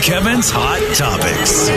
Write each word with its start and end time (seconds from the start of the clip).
and 0.00 0.06
Kevin's 0.06 0.50
Hot 0.50 0.80
Topics. 0.96 1.68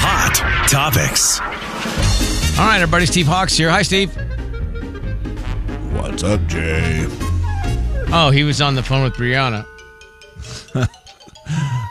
Hot 0.00 0.68
Topics. 0.68 1.40
All 2.58 2.66
right, 2.66 2.80
everybody. 2.80 3.06
Steve 3.06 3.26
Hawk's 3.26 3.56
here. 3.56 3.70
Hi, 3.70 3.82
Steve. 3.82 4.14
What's 5.94 6.22
up, 6.24 6.44
Jay? 6.46 7.06
Oh, 8.10 8.30
he 8.32 8.44
was 8.44 8.60
on 8.60 8.74
the 8.74 8.82
phone 8.82 9.02
with 9.02 9.14
Brianna. 9.14 9.66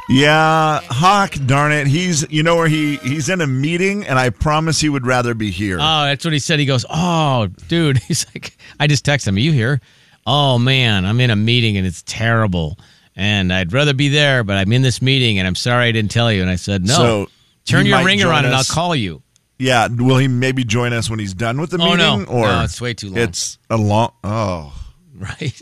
Yeah, 0.10 0.80
Hawk, 0.86 1.34
darn 1.46 1.74
it. 1.74 1.86
He's 1.86 2.26
you 2.32 2.42
know 2.42 2.56
where 2.56 2.70
he 2.70 2.96
he's 2.98 3.28
in 3.28 3.42
a 3.42 3.48
meeting 3.48 4.08
and 4.08 4.18
I 4.18 4.30
promise 4.30 4.80
he 4.80 4.88
would 4.88 5.06
rather 5.06 5.34
be 5.34 5.52
here. 5.52 5.80
Oh, 5.82 6.06
that's 6.06 6.24
what 6.24 6.32
he 6.32 6.40
said. 6.40 6.60
He 6.60 6.66
goes, 6.66 6.86
"Oh, 6.90 7.48
dude." 7.68 7.98
He's 8.08 8.26
like, 8.34 8.56
I 8.80 8.88
just 8.88 9.06
texted 9.06 9.28
him. 9.28 9.36
Are 9.36 9.40
you 9.40 9.52
here? 9.52 9.82
Oh 10.30 10.60
man, 10.60 11.06
I'm 11.06 11.20
in 11.22 11.30
a 11.32 11.36
meeting 11.38 11.78
and 11.78 11.88
it's 11.88 12.04
terrible. 12.06 12.78
And 13.16 13.52
I'd 13.52 13.72
rather 13.74 13.94
be 13.94 14.10
there, 14.10 14.44
but 14.44 14.58
I'm 14.58 14.72
in 14.74 14.82
this 14.84 15.02
meeting 15.02 15.40
and 15.40 15.48
I'm 15.48 15.56
sorry 15.56 15.88
I 15.88 15.92
didn't 15.92 16.12
tell 16.12 16.32
you. 16.32 16.42
And 16.42 16.50
I 16.52 16.56
said, 16.58 16.86
no. 16.86 16.94
So, 16.94 17.28
Turn 17.66 17.86
your 17.88 18.04
ringer 18.06 18.32
on 18.32 18.46
and 18.46 18.54
I'll 18.54 18.64
call 18.64 18.96
you. 18.96 19.24
yeah, 19.58 19.88
will 19.88 20.18
he 20.18 20.28
maybe 20.28 20.64
join 20.64 20.94
us 20.94 21.10
when 21.10 21.18
he's 21.20 21.34
done 21.34 21.60
with 21.60 21.72
the 21.72 21.80
Oh, 21.82 21.96
no. 21.96 22.18
meeting? 22.18 22.34
Or 22.34 22.46
No, 22.46 22.62
it's 22.64 22.80
way 22.80 22.94
too 22.94 23.08
long. 23.08 23.18
It's 23.18 23.58
a 23.70 23.78
long 23.78 24.12
oh. 24.24 24.74
Right? 25.16 25.60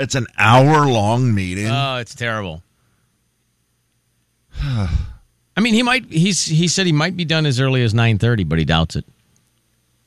It's 0.00 0.14
an 0.16 0.26
hour 0.36 0.86
long 0.86 1.32
meeting. 1.34 1.68
oh, 1.68 1.96
it's 1.98 2.14
terrible. 2.14 2.62
I 4.62 5.60
mean, 5.60 5.74
he 5.74 5.82
might. 5.82 6.06
He's 6.10 6.44
he 6.44 6.66
said 6.68 6.86
he 6.86 6.92
might 6.92 7.16
be 7.16 7.24
done 7.24 7.46
as 7.46 7.60
early 7.60 7.82
as 7.82 7.94
nine 7.94 8.18
thirty, 8.18 8.44
but 8.44 8.58
he 8.58 8.64
doubts 8.64 8.96
it. 8.96 9.04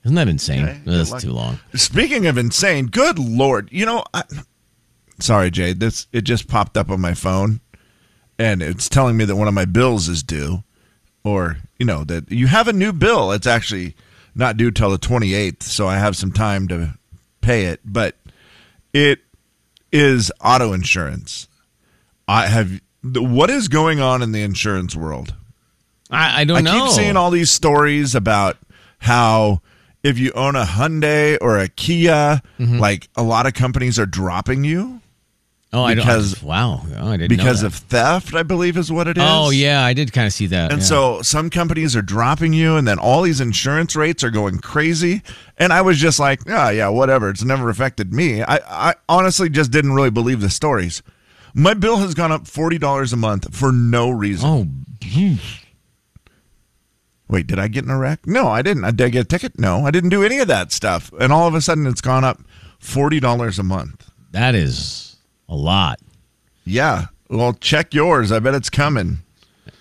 Isn't 0.03 0.15
that 0.15 0.27
insane? 0.27 0.65
Okay, 0.65 0.81
That's 0.85 1.21
too 1.21 1.31
long. 1.31 1.59
Speaking 1.75 2.27
of 2.27 2.37
insane, 2.37 2.87
good 2.87 3.17
lord. 3.17 3.69
You 3.71 3.85
know, 3.85 4.03
I, 4.13 4.23
sorry, 5.19 5.49
Jay. 5.49 5.73
This 5.73 6.07
it 6.11 6.21
just 6.21 6.47
popped 6.47 6.75
up 6.75 6.89
on 6.89 6.99
my 6.99 7.13
phone, 7.13 7.61
and 8.37 8.61
it's 8.61 8.89
telling 8.89 9.15
me 9.15 9.23
that 9.25 9.37
one 9.37 9.47
of 9.47 9.53
my 9.53 9.65
bills 9.65 10.09
is 10.09 10.21
due, 10.21 10.63
or 11.23 11.57
you 11.79 11.85
know 11.85 12.03
that 12.03 12.29
you 12.31 12.47
have 12.47 12.67
a 12.67 12.73
new 12.73 12.91
bill. 12.91 13.31
It's 13.31 13.47
actually 13.47 13.95
not 14.35 14.57
due 14.57 14.71
till 14.71 14.89
the 14.89 14.97
twenty 14.97 15.33
eighth, 15.33 15.63
so 15.63 15.87
I 15.87 15.95
have 15.95 16.17
some 16.17 16.33
time 16.33 16.67
to 16.67 16.97
pay 17.39 17.65
it. 17.65 17.79
But 17.85 18.17
it 18.91 19.19
is 19.91 20.31
auto 20.43 20.73
insurance. 20.73 21.47
I 22.27 22.47
have. 22.47 22.81
What 23.03 23.49
is 23.49 23.67
going 23.67 23.99
on 23.99 24.21
in 24.21 24.31
the 24.33 24.43
insurance 24.43 24.95
world? 24.95 25.33
I, 26.09 26.41
I 26.41 26.43
don't 26.43 26.57
I 26.57 26.61
know. 26.61 26.71
I 26.71 26.87
keep 26.87 26.95
seeing 26.95 27.17
all 27.17 27.31
these 27.31 27.51
stories 27.51 28.15
about 28.15 28.57
how 28.99 29.61
if 30.03 30.19
you 30.19 30.31
own 30.33 30.55
a 30.55 30.63
Hyundai 30.65 31.37
or 31.41 31.57
a 31.57 31.67
Kia, 31.67 32.41
Mm-hmm. 32.59 32.79
like 32.79 33.09
a 33.15 33.23
lot 33.23 33.45
of 33.45 33.53
companies 33.53 33.97
are 33.97 34.05
dropping 34.05 34.63
you 34.63 34.99
oh, 35.71 35.83
I 35.83 35.95
don't. 35.95 36.05
because- 36.05 36.43
wow, 36.43 36.81
oh, 36.97 37.07
I 37.11 37.17
didn't 37.17 37.29
because 37.29 37.63
of 37.63 37.73
theft, 37.73 38.35
I 38.35 38.43
believe 38.43 38.77
is 38.77 38.91
what 38.91 39.07
it 39.07 39.17
is. 39.17 39.23
Oh 39.25 39.49
yeah, 39.49 39.83
I 39.83 39.93
did 39.93 40.13
kind 40.13 40.27
of 40.27 40.33
see 40.33 40.45
that. 40.47 40.71
And 40.71 40.81
yeah. 40.81 40.87
so 40.87 41.21
some 41.23 41.49
companies 41.49 41.95
are 41.95 42.01
dropping 42.03 42.53
you, 42.53 42.75
and 42.75 42.87
then 42.87 42.99
all 42.99 43.23
these 43.23 43.41
insurance 43.41 43.95
rates 43.95 44.23
are 44.23 44.29
going 44.29 44.59
crazy. 44.59 45.23
And 45.57 45.73
I 45.73 45.81
was 45.81 45.97
just 45.97 46.19
like, 46.19 46.41
yeah, 46.45 46.69
yeah, 46.69 46.89
whatever. 46.89 47.29
It's 47.29 47.43
never 47.43 47.69
affected 47.69 48.13
me. 48.13 48.43
I, 48.43 48.89
I 48.89 48.95
honestly 49.09 49.49
just 49.49 49.71
didn't 49.71 49.93
really 49.93 50.11
believe 50.11 50.41
the 50.41 50.49
stories. 50.49 51.01
My 51.55 51.73
bill 51.73 51.97
has 51.97 52.13
gone 52.13 52.31
up 52.31 52.47
forty 52.47 52.77
dollars 52.77 53.13
a 53.13 53.17
month 53.17 53.55
for 53.55 53.71
no 53.71 54.09
reason. 54.11 54.47
oh, 54.49 54.67
Wait, 57.33 57.47
did 57.47 57.57
I 57.57 57.67
get 57.67 57.83
in 57.83 57.89
a 57.89 57.97
wreck? 57.97 58.27
No, 58.27 58.47
I 58.47 58.61
didn't. 58.61 58.83
Did 58.95 59.01
I 59.01 59.09
get 59.09 59.21
a 59.21 59.27
ticket? 59.27 59.57
No, 59.57 59.87
I 59.87 59.89
didn't 59.89 60.11
do 60.11 60.21
any 60.23 60.37
of 60.37 60.47
that 60.49 60.71
stuff. 60.71 61.11
And 61.19 61.33
all 61.33 61.47
of 61.47 61.55
a 61.55 61.61
sudden, 61.61 61.87
it's 61.87 61.99
gone 61.99 62.23
up 62.23 62.39
forty 62.77 63.19
dollars 63.19 63.57
a 63.57 63.63
month. 63.63 64.11
that 64.33 64.53
is 64.53 65.15
a 65.49 65.55
lot. 65.55 65.99
Yeah. 66.63 67.05
Well, 67.31 67.53
check 67.53 67.91
yours. 67.95 68.31
I 68.31 68.37
bet 68.37 68.53
it's 68.53 68.69
coming. 68.69 69.17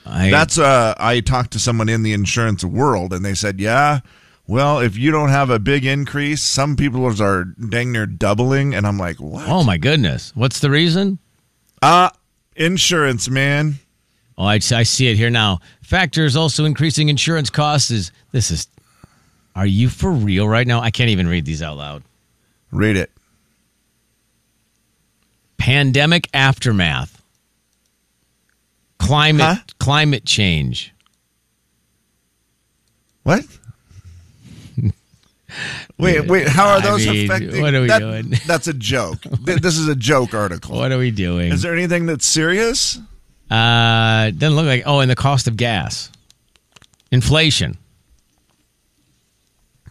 I, 0.06 0.30
That's 0.30 0.56
uh 0.56 0.94
I 0.96 1.20
talked 1.20 1.50
to 1.52 1.58
someone 1.58 1.90
in 1.90 2.02
the 2.02 2.14
insurance 2.14 2.64
world 2.64 3.12
and 3.12 3.22
they 3.22 3.34
said, 3.34 3.60
"Yeah, 3.60 4.00
well, 4.46 4.78
if 4.78 4.96
you 4.96 5.10
don't 5.10 5.28
have 5.28 5.50
a 5.50 5.58
big 5.58 5.84
increase, 5.84 6.40
some 6.42 6.74
people 6.74 7.04
are 7.20 7.44
dang 7.44 7.92
near 7.92 8.06
doubling." 8.06 8.74
And 8.74 8.86
I'm 8.86 8.96
like, 8.96 9.18
"What?" 9.20 9.46
oh 9.46 9.62
my 9.62 9.76
goodness. 9.76 10.32
What's 10.34 10.60
the 10.60 10.70
reason? 10.70 11.18
Uh 11.82 12.08
insurance, 12.56 13.28
man. 13.28 13.74
Oh, 14.38 14.44
I, 14.44 14.54
I 14.54 14.58
see 14.82 15.08
it 15.08 15.16
here 15.16 15.30
now. 15.30 15.60
Factors 15.82 16.36
also 16.36 16.64
increasing 16.64 17.08
insurance 17.08 17.50
costs. 17.50 17.90
Is 17.90 18.12
this 18.32 18.50
is? 18.50 18.66
Are 19.54 19.66
you 19.66 19.88
for 19.88 20.10
real 20.10 20.48
right 20.48 20.66
now? 20.66 20.80
I 20.80 20.90
can't 20.90 21.10
even 21.10 21.28
read 21.28 21.44
these 21.44 21.62
out 21.62 21.76
loud. 21.76 22.02
Read 22.70 22.96
it. 22.96 23.10
Pandemic 25.58 26.28
aftermath. 26.34 27.22
Climate 28.98 29.44
Huh? 29.44 29.56
climate 29.78 30.24
change. 30.24 30.92
What? 33.24 33.44
Wait, 35.98 36.26
wait. 36.28 36.48
How 36.48 36.68
are 36.70 36.78
I 36.78 36.80
those 36.80 37.06
mean, 37.06 37.30
affecting? 37.30 37.60
what 37.60 37.74
are 37.74 37.82
we 37.82 37.86
that- 37.88 37.98
doing? 37.98 38.32
That's 38.46 38.66
a 38.68 38.72
joke. 38.72 39.18
This 39.44 39.76
is 39.76 39.86
a 39.86 39.94
joke 39.94 40.32
article. 40.34 40.76
What 40.78 40.90
are 40.92 40.98
we 40.98 41.10
doing? 41.10 41.52
Is 41.52 41.60
there 41.62 41.74
anything 41.74 42.06
that's 42.06 42.24
serious? 42.24 42.98
Uh, 43.52 44.30
doesn't 44.30 44.56
look 44.56 44.66
like. 44.66 44.82
Oh, 44.86 45.00
and 45.00 45.10
the 45.10 45.14
cost 45.16 45.46
of 45.46 45.56
gas, 45.56 46.10
inflation. 47.10 47.76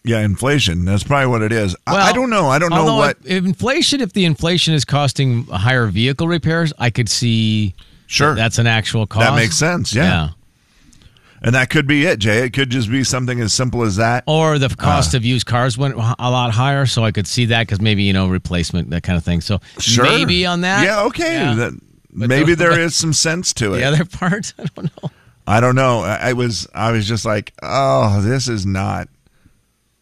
Yeah, 0.04 0.22
inflation. 0.22 0.84
That's 0.86 1.04
probably 1.04 1.28
what 1.28 1.44
it 1.44 1.52
is. 1.52 1.76
I- 1.86 1.94
Well, 1.94 2.08
I 2.08 2.12
don't 2.12 2.32
know. 2.32 2.48
I 2.48 2.58
don't 2.58 2.72
know 2.72 2.96
what. 2.96 3.18
if, 3.24 3.46
inflation. 3.46 4.02
If 4.02 4.14
the 4.14 4.26
inflation 4.26 4.74
is 4.74 4.84
costing 4.84 5.46
higher 5.46 5.86
vehicle 5.88 6.28
repairs, 6.28 6.74
I 6.80 6.90
could 6.90 7.08
see. 7.10 7.76
Sure. 8.08 8.36
that's 8.36 8.58
an 8.58 8.68
actual 8.68 9.08
cost. 9.08 9.26
That 9.26 9.36
makes 9.36 9.56
sense. 9.56 9.94
Yeah. 9.96 10.04
yeah. 10.04 10.30
And 11.44 11.56
that 11.56 11.70
could 11.70 11.88
be 11.88 12.06
it, 12.06 12.20
Jay. 12.20 12.40
It 12.46 12.52
could 12.52 12.70
just 12.70 12.90
be 12.92 13.04
something 13.06 13.40
as 13.40 13.54
simple 13.54 13.84
as 13.84 13.96
that. 13.96 14.24
Or 14.28 14.60
the 14.60 14.68
cost 14.70 15.14
Uh. 15.14 15.18
of 15.18 15.24
used 15.26 15.46
cars 15.46 15.78
went 15.78 15.94
a 15.96 16.30
lot 16.30 16.52
higher, 16.52 16.86
so 16.88 17.06
I 17.06 17.12
could 17.12 17.26
see 17.28 17.46
that 17.46 17.68
because 17.68 17.80
maybe 17.80 18.04
you 18.04 18.12
know 18.14 18.28
replacement 18.28 18.90
that 18.90 19.04
kind 19.04 19.18
of 19.18 19.24
thing. 19.24 19.40
So 19.42 19.60
Sure. 19.80 20.04
maybe 20.04 20.46
on 20.46 20.62
that. 20.62 20.84
Yeah, 20.84 21.04
okay. 21.04 21.36
Yeah. 21.36 21.54
That, 21.56 21.74
But 22.14 22.30
maybe 22.30 22.54
the- 22.54 22.58
there 22.58 22.80
is 22.80 22.96
some 22.96 23.14
sense 23.14 23.54
to 23.56 23.74
it. 23.74 23.78
The 23.78 23.84
other 23.86 24.06
part, 24.06 24.54
I 24.60 24.66
don't 24.76 25.04
know. 25.04 25.12
I 25.48 25.60
don't 25.60 25.76
know. 25.76 26.02
I, 26.02 26.34
was 26.34 26.68
I 26.74 26.92
was 26.92 27.08
just 27.08 27.26
like, 27.26 27.52
oh, 27.64 28.22
this 28.22 28.48
is 28.48 28.66
not 28.66 29.08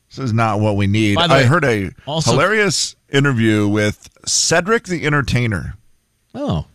this 0.09 0.19
is 0.19 0.33
not 0.33 0.59
what 0.59 0.75
we 0.75 0.87
need. 0.87 1.17
I 1.17 1.27
way, 1.27 1.45
heard 1.45 1.63
a 1.65 1.91
also- 2.05 2.31
hilarious 2.31 2.95
interview 3.11 3.67
with 3.67 4.09
Cedric 4.25 4.85
the 4.85 5.05
Entertainer. 5.05 5.75
Oh, 6.35 6.65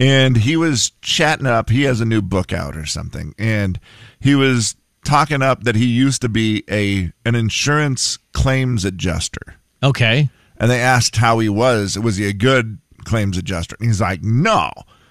and 0.00 0.36
he 0.36 0.56
was 0.56 0.92
chatting 1.02 1.46
up. 1.46 1.70
He 1.70 1.82
has 1.82 2.00
a 2.00 2.04
new 2.04 2.22
book 2.22 2.52
out 2.52 2.76
or 2.76 2.86
something, 2.86 3.34
and 3.38 3.78
he 4.20 4.34
was 4.34 4.76
talking 5.04 5.42
up 5.42 5.64
that 5.64 5.74
he 5.76 5.86
used 5.86 6.22
to 6.22 6.28
be 6.28 6.64
a 6.70 7.12
an 7.24 7.34
insurance 7.34 8.18
claims 8.32 8.84
adjuster. 8.84 9.56
okay. 9.82 10.30
And 10.60 10.68
they 10.70 10.80
asked 10.80 11.16
how 11.16 11.38
he 11.38 11.48
was. 11.48 11.96
Was 11.96 12.16
he 12.16 12.26
a 12.26 12.32
good 12.32 12.78
claims 13.08 13.36
adjuster? 13.38 13.76
And 13.80 13.88
he's 13.88 14.00
like, 14.00 14.22
no, 14.22 14.70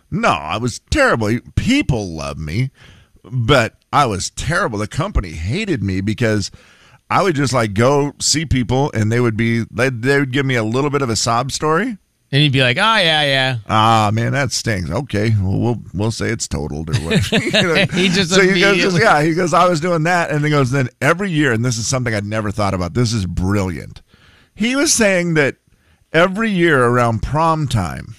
no, 0.09 0.29
I 0.29 0.57
was 0.57 0.79
terrible. 0.89 1.39
People 1.55 2.15
love 2.15 2.37
me, 2.37 2.71
but 3.23 3.75
I 3.91 4.05
was 4.05 4.29
terrible. 4.29 4.79
The 4.79 4.87
company 4.87 5.31
hated 5.31 5.83
me 5.83 6.01
because 6.01 6.51
I 7.09 7.23
would 7.23 7.35
just 7.35 7.53
like 7.53 7.73
go 7.73 8.13
see 8.19 8.45
people, 8.45 8.91
and 8.93 9.11
they 9.11 9.19
would 9.19 9.37
be 9.37 9.65
they 9.71 9.89
they 9.89 10.19
would 10.19 10.31
give 10.31 10.45
me 10.45 10.55
a 10.55 10.63
little 10.63 10.89
bit 10.89 11.01
of 11.01 11.09
a 11.09 11.15
sob 11.15 11.51
story. 11.51 11.97
And 12.29 12.41
he'd 12.41 12.51
be 12.51 12.61
like, 12.61 12.77
oh 12.77 12.97
yeah, 12.97 13.23
yeah. 13.23 13.57
Ah, 13.69 14.11
man, 14.13 14.33
that 14.33 14.51
stinks. 14.51 14.91
Okay, 14.91 15.33
well, 15.41 15.59
we'll 15.59 15.83
we'll 15.93 16.11
say 16.11 16.29
it's 16.29 16.47
totaled 16.47 16.89
or 16.89 16.99
whatever. 17.01 17.37
You 17.45 17.51
know? 17.51 17.85
He 17.93 18.09
just 18.09 18.31
so 18.31 18.41
he 18.41 18.59
goes, 18.59 18.99
yeah, 18.99 19.21
he 19.21 19.33
goes. 19.33 19.53
I 19.53 19.67
was 19.67 19.79
doing 19.79 20.03
that, 20.03 20.31
and 20.31 20.43
he 20.43 20.51
goes. 20.51 20.71
Then 20.71 20.89
every 21.01 21.31
year, 21.31 21.53
and 21.53 21.63
this 21.63 21.77
is 21.77 21.87
something 21.87 22.13
I'd 22.13 22.25
never 22.25 22.51
thought 22.51 22.73
about. 22.73 22.93
This 22.93 23.13
is 23.13 23.25
brilliant. 23.25 24.01
He 24.55 24.75
was 24.75 24.93
saying 24.93 25.35
that 25.35 25.55
every 26.17 26.49
year 26.49 26.83
around 26.83 27.21
prom 27.21 27.67
time, 27.67 28.15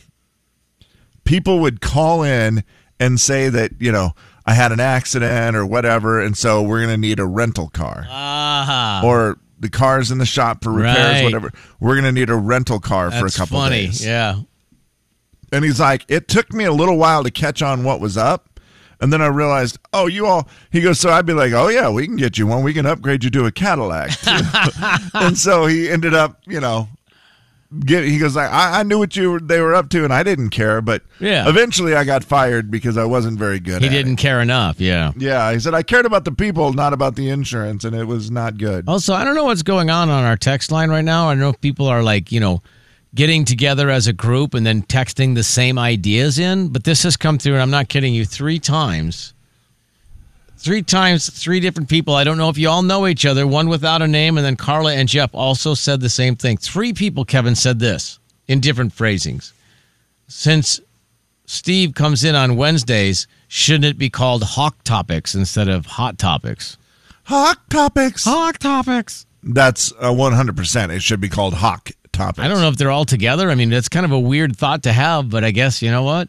people 1.25 1.58
would 1.61 1.81
call 1.81 2.22
in 2.22 2.64
and 3.00 3.20
say 3.20 3.49
that 3.49 3.72
you 3.78 3.93
know 3.93 4.12
I 4.46 4.55
had 4.55 4.72
an 4.72 4.81
accident 4.81 5.56
or 5.56 5.67
whatever, 5.67 6.20
and 6.20 6.37
so 6.37 6.62
we're 6.62 6.81
gonna 6.81 6.96
need 6.96 7.19
a 7.20 7.26
rental 7.26 7.69
car 7.69 8.06
Ah, 8.08 9.02
or 9.05 9.38
the 9.61 9.69
car's 9.69 10.11
in 10.11 10.19
the 10.19 10.26
shop 10.26 10.62
for 10.62 10.72
repairs, 10.72 11.14
Right. 11.17 11.25
whatever. 11.25 11.52
We're 11.81 11.96
gonna 11.96 12.12
need 12.12 12.31
a 12.31 12.37
rental 12.37 12.81
car 12.81 13.11
for 13.11 13.26
a 13.26 13.31
couple 13.31 13.58
funny. 13.58 13.87
days. 13.87 14.05
Yeah. 14.05 14.40
And 15.50 15.64
he's 15.64 15.81
like, 15.81 16.05
it 16.08 16.28
took 16.28 16.52
me 16.52 16.64
a 16.64 16.72
little 16.72 16.96
while 16.99 17.25
to 17.25 17.31
catch 17.31 17.62
on 17.62 17.82
what 17.82 18.00
was 18.00 18.17
up. 18.19 18.61
And 19.00 19.12
then 19.12 19.22
I 19.22 19.28
realized, 19.28 19.78
oh, 19.94 20.06
you 20.06 20.26
all, 20.26 20.46
he 20.70 20.81
goes, 20.82 20.99
so 21.00 21.08
I'd 21.11 21.25
be 21.25 21.32
like, 21.32 21.52
oh, 21.52 21.69
yeah, 21.69 21.88
we 21.88 22.05
can 22.06 22.17
get 22.17 22.37
you 22.37 22.46
one. 22.46 22.62
We 22.62 22.75
can 22.75 22.84
upgrade 22.84 23.25
you 23.25 23.31
to 23.31 23.46
a 23.46 23.52
Cadillac. 23.52 24.11
and 25.14 25.38
so 25.38 25.64
he 25.67 25.88
ended 25.88 26.12
up, 26.14 26.40
you 26.46 26.61
know, 26.61 26.88
get, 27.85 28.05
he 28.05 28.19
goes, 28.19 28.35
like, 28.37 28.50
I, 28.50 28.81
I 28.81 28.82
knew 28.82 28.99
what 28.99 29.15
you 29.17 29.32
were, 29.32 29.41
they 29.41 29.61
were 29.61 29.75
up 29.75 29.88
to 29.91 30.05
and 30.05 30.12
I 30.12 30.23
didn't 30.23 30.50
care. 30.50 30.81
But 30.81 31.03
Yeah. 31.20 31.49
eventually 31.49 31.94
I 31.94 32.05
got 32.05 32.25
fired 32.25 32.70
because 32.70 32.97
I 32.97 33.05
wasn't 33.05 33.38
very 33.38 33.61
good 33.61 33.82
He 33.82 33.88
didn't 33.88 34.15
it. 34.15 34.19
care 34.19 34.41
enough. 34.41 34.81
Yeah. 34.81 35.12
Yeah. 35.17 35.53
He 35.53 35.59
said, 35.61 35.75
I 35.75 35.82
cared 35.82 36.06
about 36.06 36.25
the 36.25 36.32
people, 36.32 36.73
not 36.73 36.93
about 36.93 37.15
the 37.17 37.29
insurance. 37.29 37.85
And 37.85 37.94
it 37.94 38.05
was 38.06 38.31
not 38.31 38.56
good. 38.59 38.85
Also, 38.88 39.12
I 39.15 39.25
don't 39.25 39.35
know 39.35 39.44
what's 39.44 39.62
going 39.62 39.91
on 39.91 40.09
on 40.09 40.25
our 40.25 40.37
text 40.37 40.70
line 40.70 40.91
right 40.91 41.05
now. 41.05 41.29
I 41.29 41.32
don't 41.32 41.41
know 41.41 41.50
if 41.50 41.61
people 41.61 41.87
are 41.87 42.03
like, 42.03 42.32
you 42.32 42.41
know, 42.41 42.62
getting 43.15 43.44
together 43.44 43.88
as 43.91 44.06
a 44.06 44.12
group 44.12 44.55
and 44.55 44.67
then 44.67 44.82
texting 44.82 45.35
the 45.35 45.43
same 45.43 45.79
ideas 45.79 46.38
in. 46.38 46.69
But 46.69 46.85
this 46.85 47.03
has 47.05 47.17
come 47.17 47.38
through, 47.38 47.55
and 47.55 47.62
I'm 47.62 47.70
not 47.70 47.88
kidding 47.88 48.15
you, 48.15 48.25
three 48.25 48.59
times. 48.59 49.35
Three 50.58 50.82
times, 50.82 51.31
three 51.31 51.60
different 51.60 51.88
people. 51.88 52.14
I 52.14 52.25
don't 52.25 52.37
know 52.37 52.49
if 52.49 52.58
you 52.58 52.69
all 52.69 52.82
know 52.82 53.06
each 53.06 53.25
other, 53.25 53.46
one 53.46 53.69
without 53.69 54.02
a 54.02 54.08
name, 54.08 54.37
and 54.37 54.44
then 54.44 54.56
Carla 54.56 54.93
and 54.93 55.08
Jeff 55.08 55.32
also 55.32 55.72
said 55.75 56.00
the 56.00 56.08
same 56.08 56.34
thing. 56.34 56.56
Three 56.56 56.93
people, 56.93 57.25
Kevin, 57.25 57.55
said 57.55 57.78
this 57.78 58.19
in 58.49 58.58
different 58.58 58.93
phrasings. 58.93 59.52
Since 60.26 60.81
Steve 61.46 61.94
comes 61.94 62.25
in 62.25 62.34
on 62.34 62.56
Wednesdays, 62.56 63.28
shouldn't 63.46 63.84
it 63.84 63.99
be 63.99 64.10
called 64.10 64.43
Hawk 64.43 64.82
Topics 64.82 65.34
instead 65.34 65.69
of 65.69 65.87
Hot 65.87 66.19
Topics? 66.19 66.76
Hawk 67.25 67.60
topics. 67.69 68.25
Hawk 68.25 68.58
Topics. 68.58 69.26
That's 69.43 69.93
uh, 70.00 70.10
100%. 70.10 70.90
It 70.90 71.02
should 71.02 71.20
be 71.20 71.28
called 71.28 71.55
Hawk 71.55 71.90
topics. 72.10 72.44
I 72.44 72.49
don't 72.49 72.60
know 72.60 72.69
if 72.69 72.76
they're 72.76 72.90
all 72.90 73.05
together. 73.05 73.50
I 73.50 73.55
mean, 73.55 73.70
that's 73.70 73.88
kind 73.88 74.05
of 74.05 74.12
a 74.12 74.19
weird 74.19 74.56
thought 74.56 74.82
to 74.84 74.93
have, 74.93 75.31
but 75.31 75.44
I 75.44 75.50
guess, 75.50 75.82
you 75.82 75.90
know 75.90 76.02
what? 76.02 76.28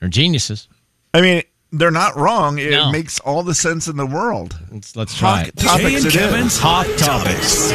They're 0.00 0.08
geniuses. 0.08 0.68
I 1.14 1.20
mean, 1.20 1.42
they're 1.72 1.90
not 1.90 2.16
wrong. 2.16 2.58
It 2.58 2.70
No. 2.70 2.90
makes 2.92 3.20
all 3.20 3.42
the 3.42 3.54
sense 3.54 3.88
in 3.88 3.96
the 3.96 4.06
world. 4.06 4.58
Let's, 4.72 4.96
let's 4.96 5.16
try 5.16 5.38
Hawk 5.38 5.48
it. 5.48 5.56
topics 5.56 5.82
Jay 5.82 5.96
and 5.96 6.04
it 6.06 6.06
is. 6.06 6.14
Kevin's 6.16 6.58
Hot 6.58 6.86
Topics. 6.98 7.70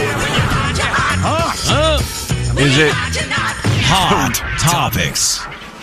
Oh, 1.23 1.97
Is 2.57 2.77
it 2.77 2.91
Hot 2.93 4.33
Topics. 4.59 5.39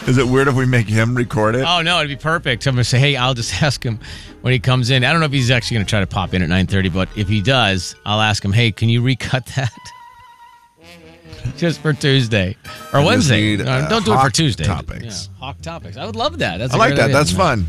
is 0.09 0.19
it 0.19 0.27
weird 0.27 0.49
if 0.49 0.55
we 0.55 0.67
make 0.67 0.89
him 0.89 1.15
record 1.15 1.55
it? 1.55 1.65
oh, 1.67 1.83
no, 1.83 1.99
it'd 1.99 2.09
be 2.09 2.17
perfect. 2.21 2.67
I'm 2.67 2.75
going 2.75 2.83
to 2.83 2.89
say, 2.89 2.99
hey, 2.99 3.17
I'll 3.17 3.35
just 3.35 3.63
ask 3.63 3.83
him 3.85 4.01
when 4.41 4.53
he 4.53 4.59
comes 4.59 4.91
in. 4.91 5.05
I 5.05 5.11
don't 5.13 5.21
know 5.21 5.27
if 5.27 5.33
he's 5.33 5.51
actually 5.51 5.77
going 5.77 5.87
to 5.87 5.91
try 5.91 6.01
to 6.01 6.07
pop 6.07 6.35
in 6.35 6.43
at 6.43 6.49
9.30, 6.49 6.93
but 6.93 7.09
if 7.17 7.29
he 7.29 7.41
does, 7.43 7.95
I'll 8.05 8.21
ask 8.21 8.45
him, 8.45 8.53
hey, 8.53 8.73
can 8.73 8.89
you 8.89 9.03
recut 9.03 9.47
that? 9.57 9.71
Just 11.57 11.81
for 11.81 11.93
Tuesday 11.93 12.57
or 12.93 13.01
I 13.01 13.05
Wednesday. 13.05 13.57
need, 13.57 13.65
No, 13.65 13.71
uh, 13.73 13.89
don't 13.89 14.05
do 14.05 14.13
it 14.13 14.21
for 14.21 14.31
Tuesday. 14.31 14.65
topics. 14.65 15.29
Yeah, 15.33 15.39
Hawk 15.39 15.61
topics. 15.63 15.97
I 15.97 16.05
would 16.05 16.17
love 16.17 16.39
that. 16.41 16.59
That's 16.59 16.73
I 16.75 16.77
a 16.77 16.79
like 16.79 16.95
that. 16.97 17.05
idea. 17.05 17.15
That's 17.17 17.33
fun. 17.33 17.67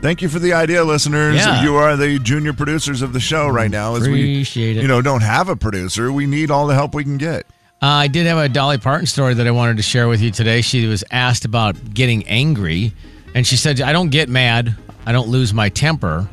Thank 0.00 0.22
you 0.22 0.28
for 0.28 0.38
the 0.38 0.52
idea, 0.52 0.84
listeners. 0.84 1.36
Yeah. 1.36 1.62
You 1.64 1.74
are 1.74 1.96
the 1.96 2.20
junior 2.20 2.52
producers 2.52 3.02
of 3.02 3.12
the 3.12 3.18
show 3.18 3.48
right 3.48 3.70
now. 3.70 3.96
As 3.96 4.06
Appreciate 4.06 4.74
we, 4.74 4.78
it. 4.78 4.82
you 4.82 4.88
know, 4.88 5.02
don't 5.02 5.22
have 5.22 5.48
a 5.48 5.56
producer. 5.56 6.12
We 6.12 6.26
need 6.26 6.52
all 6.52 6.68
the 6.68 6.74
help 6.74 6.94
we 6.94 7.02
can 7.02 7.18
get. 7.18 7.46
Uh, 7.82 7.86
I 7.86 8.08
did 8.08 8.26
have 8.26 8.38
a 8.38 8.48
Dolly 8.48 8.78
Parton 8.78 9.06
story 9.06 9.34
that 9.34 9.46
I 9.46 9.50
wanted 9.50 9.76
to 9.76 9.82
share 9.82 10.06
with 10.08 10.20
you 10.20 10.30
today. 10.30 10.60
She 10.60 10.86
was 10.86 11.02
asked 11.10 11.44
about 11.44 11.94
getting 11.94 12.26
angry, 12.28 12.92
and 13.34 13.44
she 13.44 13.56
said, 13.56 13.80
"I 13.80 13.92
don't 13.92 14.10
get 14.10 14.28
mad. 14.28 14.76
I 15.04 15.10
don't 15.10 15.28
lose 15.28 15.52
my 15.52 15.68
temper." 15.68 16.28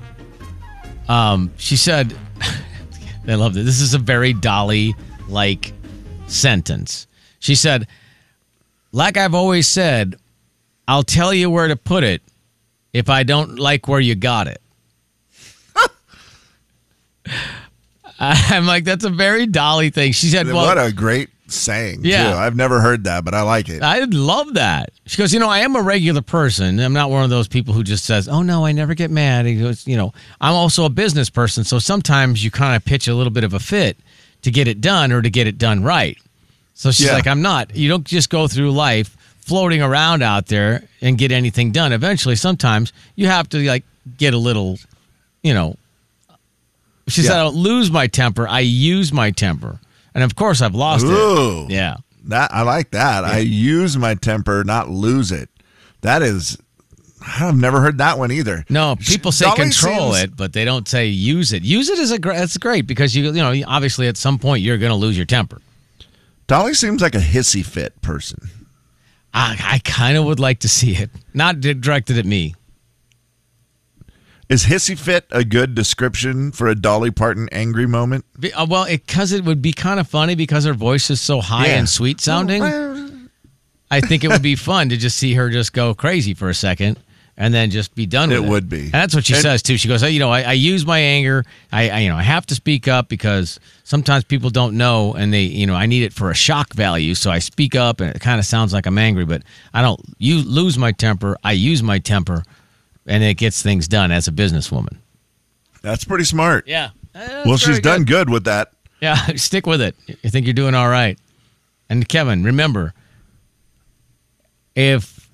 Um, 1.08 1.52
she 1.58 1.76
said, 1.76 2.16
"I 3.28 3.34
love 3.34 3.58
it. 3.58 3.64
This 3.64 3.82
is 3.82 3.96
a 3.96 4.00
very 4.00 4.34
Dolly-like 4.34 5.74
sentence." 6.28 7.08
She 7.40 7.56
said, 7.56 7.88
"Like 8.92 9.18
I've 9.18 9.36
always 9.36 9.68
said, 9.68 10.16
I'll 10.88 11.04
tell 11.04 11.34
you 11.34 11.50
where 11.50 11.68
to 11.68 11.76
put 11.76 12.04
it 12.04 12.22
if 12.96 13.10
I 13.10 13.24
don't 13.24 13.60
like 13.60 13.88
where 13.88 14.00
you 14.00 14.16
got 14.16 14.48
it." 14.48 14.62
I'm 18.20 18.66
like, 18.66 18.84
that's 18.86 19.04
a 19.04 19.10
very 19.10 19.46
Dolly 19.46 19.90
thing. 19.90 20.14
She 20.14 20.28
said, 20.28 20.48
"Well, 20.48 20.66
what 20.66 20.78
a 20.78 20.92
great 20.94 21.30
saying. 21.48 22.00
Yeah. 22.04 22.32
too. 22.32 22.38
I've 22.38 22.56
never 22.56 22.82
heard 22.82 23.04
that, 23.04 23.24
but 23.26 23.34
I 23.34 23.42
like 23.42 23.70
it. 23.70 23.82
I 23.84 24.00
love 24.06 24.56
that. 24.56 24.92
She 25.06 25.18
goes, 25.18 25.34
you 25.34 25.40
know, 25.40 25.50
I 25.50 25.60
am 25.60 25.76
a 25.76 25.82
regular 25.82 26.22
person. 26.22 26.80
I'm 26.80 26.94
not 26.94 27.12
one 27.12 27.24
of 27.24 27.30
those 27.30 27.48
people 27.48 27.74
who 27.74 27.84
just 27.84 28.06
says, 28.06 28.28
oh, 28.28 28.42
no, 28.42 28.66
I 28.66 28.72
never 28.72 28.96
get 28.96 29.12
mad. 29.12 29.46
He 29.46 29.56
goes, 29.60 29.86
you 29.86 29.96
know, 29.96 30.14
I'm 30.42 30.54
also 30.54 30.86
a 30.86 30.90
business 30.90 31.30
person. 31.30 31.64
So 31.64 31.78
sometimes 31.78 32.44
you 32.44 32.50
kind 32.50 32.76
of 32.76 32.84
pitch 32.84 33.08
a 33.08 33.14
little 33.14 33.32
bit 33.32 33.44
of 33.44 33.54
a 33.54 33.60
fit 33.60 33.98
to 34.42 34.50
get 34.50 34.68
it 34.68 34.82
done 34.82 35.12
or 35.12 35.22
to 35.22 35.30
get 35.30 35.46
it 35.46 35.58
done 35.60 35.84
right. 35.84 36.18
So 36.74 36.90
she's 36.92 37.06
Yeah. 37.08 37.14
like, 37.14 37.28
I'm 37.28 37.42
not. 37.44 37.76
You 37.76 37.90
don't 37.90 38.06
just 38.06 38.30
go 38.32 38.48
through 38.48 38.72
life 38.72 39.16
floating 39.46 39.82
around 39.82 40.24
out 40.24 40.48
there 40.48 40.84
and 41.02 41.18
get 41.18 41.32
anything 41.32 41.72
done. 41.72 41.94
Eventually, 41.94 42.36
sometimes 42.36 42.92
you 43.16 43.28
have 43.28 43.48
to 43.50 43.60
like 43.60 43.84
get 44.18 44.34
a 44.34 44.38
little, 44.38 44.78
you 45.44 45.54
know. 45.54 45.76
She 47.08 47.22
said, 47.22 47.34
I 47.38 47.44
don't 47.44 47.56
lose 47.56 47.92
my 47.92 48.08
temper. 48.08 48.48
I 48.48 48.62
use 48.62 49.14
my 49.14 49.30
temper. 49.30 49.80
And 50.16 50.24
of 50.24 50.36
course, 50.36 50.62
I've 50.62 50.74
lost 50.74 51.06
Ooh. 51.06 51.66
it. 51.66 51.70
Yeah. 51.72 51.98
That 52.26 52.52
I 52.52 52.64
like 52.64 52.90
that. 52.92 53.24
I 53.24 53.38
use 53.38 53.96
my 53.96 54.16
temper, 54.16 54.64
not 54.64 54.90
lose 54.90 55.32
it. 55.32 55.50
That 56.02 56.24
is 56.24 56.58
I've 57.22 57.56
never 57.58 57.82
heard 57.82 58.00
that 58.00 58.18
one 58.18 58.32
either. 58.32 58.66
No, 58.70 58.96
people 58.96 59.32
say 59.32 59.46
Dolly 59.46 59.58
control 59.58 60.14
seems- 60.14 60.24
it, 60.24 60.38
but 60.38 60.54
they 60.54 60.66
don't 60.66 60.88
say 60.88 61.06
use 61.08 61.54
it. 61.54 61.64
Use 61.64 61.90
it 61.90 62.00
is 62.00 62.12
a 62.12 62.18
great. 62.18 62.38
That's 62.38 62.58
great 62.58 62.88
because 62.88 63.16
you 63.16 63.26
you 63.26 63.34
know 63.34 63.54
obviously 63.68 64.08
at 64.08 64.18
some 64.18 64.40
point 64.40 64.64
you're 64.64 64.78
going 64.80 64.92
to 64.92 64.96
lose 64.98 65.16
your 65.16 65.26
temper. 65.28 65.62
Dolly 66.48 66.74
seems 66.74 67.02
like 67.02 67.14
a 67.16 67.20
hissy 67.20 67.64
fit 67.64 68.00
person. 68.02 68.50
I, 69.36 69.58
I 69.74 69.80
kind 69.80 70.18
of 70.18 70.24
would 70.26 70.40
like 70.40 70.60
to 70.60 70.70
see 70.70 70.96
it, 70.96 71.12
not 71.34 71.60
directed 71.60 72.18
at 72.18 72.26
me. 72.26 72.56
Is 74.48 74.64
hissy 74.64 74.98
fit 74.98 75.26
a 75.32 75.44
good 75.44 75.76
description 75.76 76.52
for 76.52 76.68
a 76.68 76.76
Dolly 76.76 77.12
Parton 77.12 77.50
angry 77.52 77.86
moment? 77.86 78.26
Uh, 78.56 78.66
well, 78.70 78.86
because 78.86 79.32
it, 79.32 79.44
would 79.44 79.62
be 79.62 79.74
kind 79.74 80.00
of 80.00 80.08
funny 80.08 80.36
because 80.36 80.64
her 80.66 80.74
voice 80.74 81.10
is 81.10 81.20
so 81.20 81.42
high 81.42 81.68
Yeah. 81.68 81.80
and 81.80 81.90
sweet 81.90 82.22
sounding. 82.22 82.62
I 83.92 84.02
think 84.02 84.24
it 84.24 84.30
would 84.30 84.42
be 84.42 84.56
fun 84.56 84.90
to 84.90 84.98
just 84.98 85.18
see 85.18 85.34
her 85.34 85.50
just 85.50 85.74
go 85.74 85.94
crazy 85.94 86.34
for 86.34 86.48
a 86.50 86.54
second 86.54 86.98
and 87.38 87.54
then 87.54 87.70
just 87.70 87.94
be 87.96 88.06
done 88.06 88.30
with 88.30 88.38
It 88.40 88.46
it. 88.46 88.50
would 88.50 88.70
be. 88.70 88.84
And 88.84 88.92
that's 88.94 89.14
what 89.14 89.26
she 89.26 89.34
And- 89.34 89.42
says 89.42 89.62
too. 89.62 89.78
She 89.78 89.88
goes, 89.88 90.04
"Oh, 90.04 90.08
you 90.08 90.20
know, 90.20 90.32
I, 90.32 90.42
I 90.44 90.54
use 90.54 90.86
my 90.86 91.00
anger. 91.00 91.44
I, 91.72 91.90
I, 91.90 92.00
you 92.00 92.10
know, 92.10 92.16
I 92.16 92.24
have 92.24 92.46
to 92.48 92.56
speak 92.56 92.88
up 92.88 93.10
because 93.10 93.60
sometimes 93.84 94.24
people 94.24 94.50
don't 94.50 94.78
know, 94.78 95.14
and 95.14 95.34
they, 95.34 95.42
you 95.44 95.68
know, 95.68 95.76
I 95.76 95.86
need 95.86 96.04
it 96.04 96.14
for 96.14 96.32
a 96.32 96.36
shock 96.36 96.74
value. 96.74 97.14
So 97.14 97.30
I 97.32 97.40
speak 97.40 97.76
up, 97.76 98.00
and 98.00 98.16
it 98.16 98.20
kind 98.22 98.40
of 98.40 98.46
sounds 98.46 98.72
like 98.74 98.86
I'm 98.86 98.98
angry, 98.98 99.26
but 99.26 99.42
I 99.74 99.82
don't 99.82 100.00
you 100.18 100.42
lose 100.44 100.78
my 100.78 100.92
temper. 100.94 101.38
I 101.44 101.52
use 101.52 101.84
my 101.84 102.00
temper, 102.00 102.44
and 103.06 103.24
it 103.24 103.36
gets 103.36 103.62
things 103.62 103.88
done 103.88 104.12
as 104.12 104.28
a 104.28 104.32
businesswoman. 104.32 104.98
That's 105.82 106.06
pretty 106.06 106.24
smart. 106.24 106.68
Yeah. 106.68 106.92
well, 107.46 107.58
she's 107.58 107.80
done 107.80 108.06
good 108.06 108.30
with 108.30 108.46
that. 108.46 108.72
Yeah, 109.02 109.16
stick 109.36 109.66
with 109.68 109.82
it. 109.82 109.96
You 110.08 110.30
think 110.30 110.46
you're 110.48 110.54
doing 110.54 110.74
all 110.74 110.90
right. 110.90 111.20
And 111.90 112.08
Kevin, 112.08 112.44
remember, 112.44 112.94
if 114.76 115.30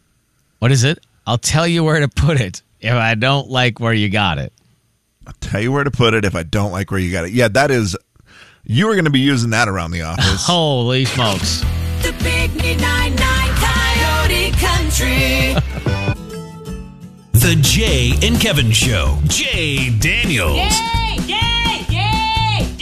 what 0.59 0.71
is 0.71 0.83
it? 0.83 0.99
I'll 1.31 1.37
tell 1.37 1.65
you 1.65 1.85
where 1.85 2.01
to 2.01 2.09
put 2.09 2.41
it 2.41 2.61
if 2.81 2.91
I 2.91 3.15
don't 3.15 3.49
like 3.49 3.79
where 3.79 3.93
you 3.93 4.09
got 4.09 4.37
it. 4.37 4.51
I'll 5.25 5.31
tell 5.39 5.61
you 5.61 5.71
where 5.71 5.85
to 5.85 5.89
put 5.89 6.13
it 6.13 6.25
if 6.25 6.35
I 6.35 6.43
don't 6.43 6.73
like 6.73 6.91
where 6.91 6.99
you 6.99 7.09
got 7.09 7.23
it. 7.23 7.31
Yeah, 7.31 7.47
that 7.47 7.71
is. 7.71 7.95
You 8.65 8.87
were 8.87 8.95
going 8.95 9.05
to 9.05 9.11
be 9.11 9.21
using 9.21 9.51
that 9.51 9.69
around 9.69 9.91
the 9.91 10.01
office. 10.01 10.45
Holy 10.45 11.05
smokes. 11.05 11.61
The 12.01 12.13
big 12.21 12.53
99 12.81 13.15
Coyote 13.55 14.51
Country. 14.59 15.55
The 17.31 17.55
Jay 17.61 18.11
and 18.21 18.37
Kevin 18.39 18.71
Show. 18.71 19.17
Jay 19.23 19.89
Daniels. 19.89 20.57
Yay! 20.57 21.17
Yay! 21.27 21.85
Yay! 21.89 22.75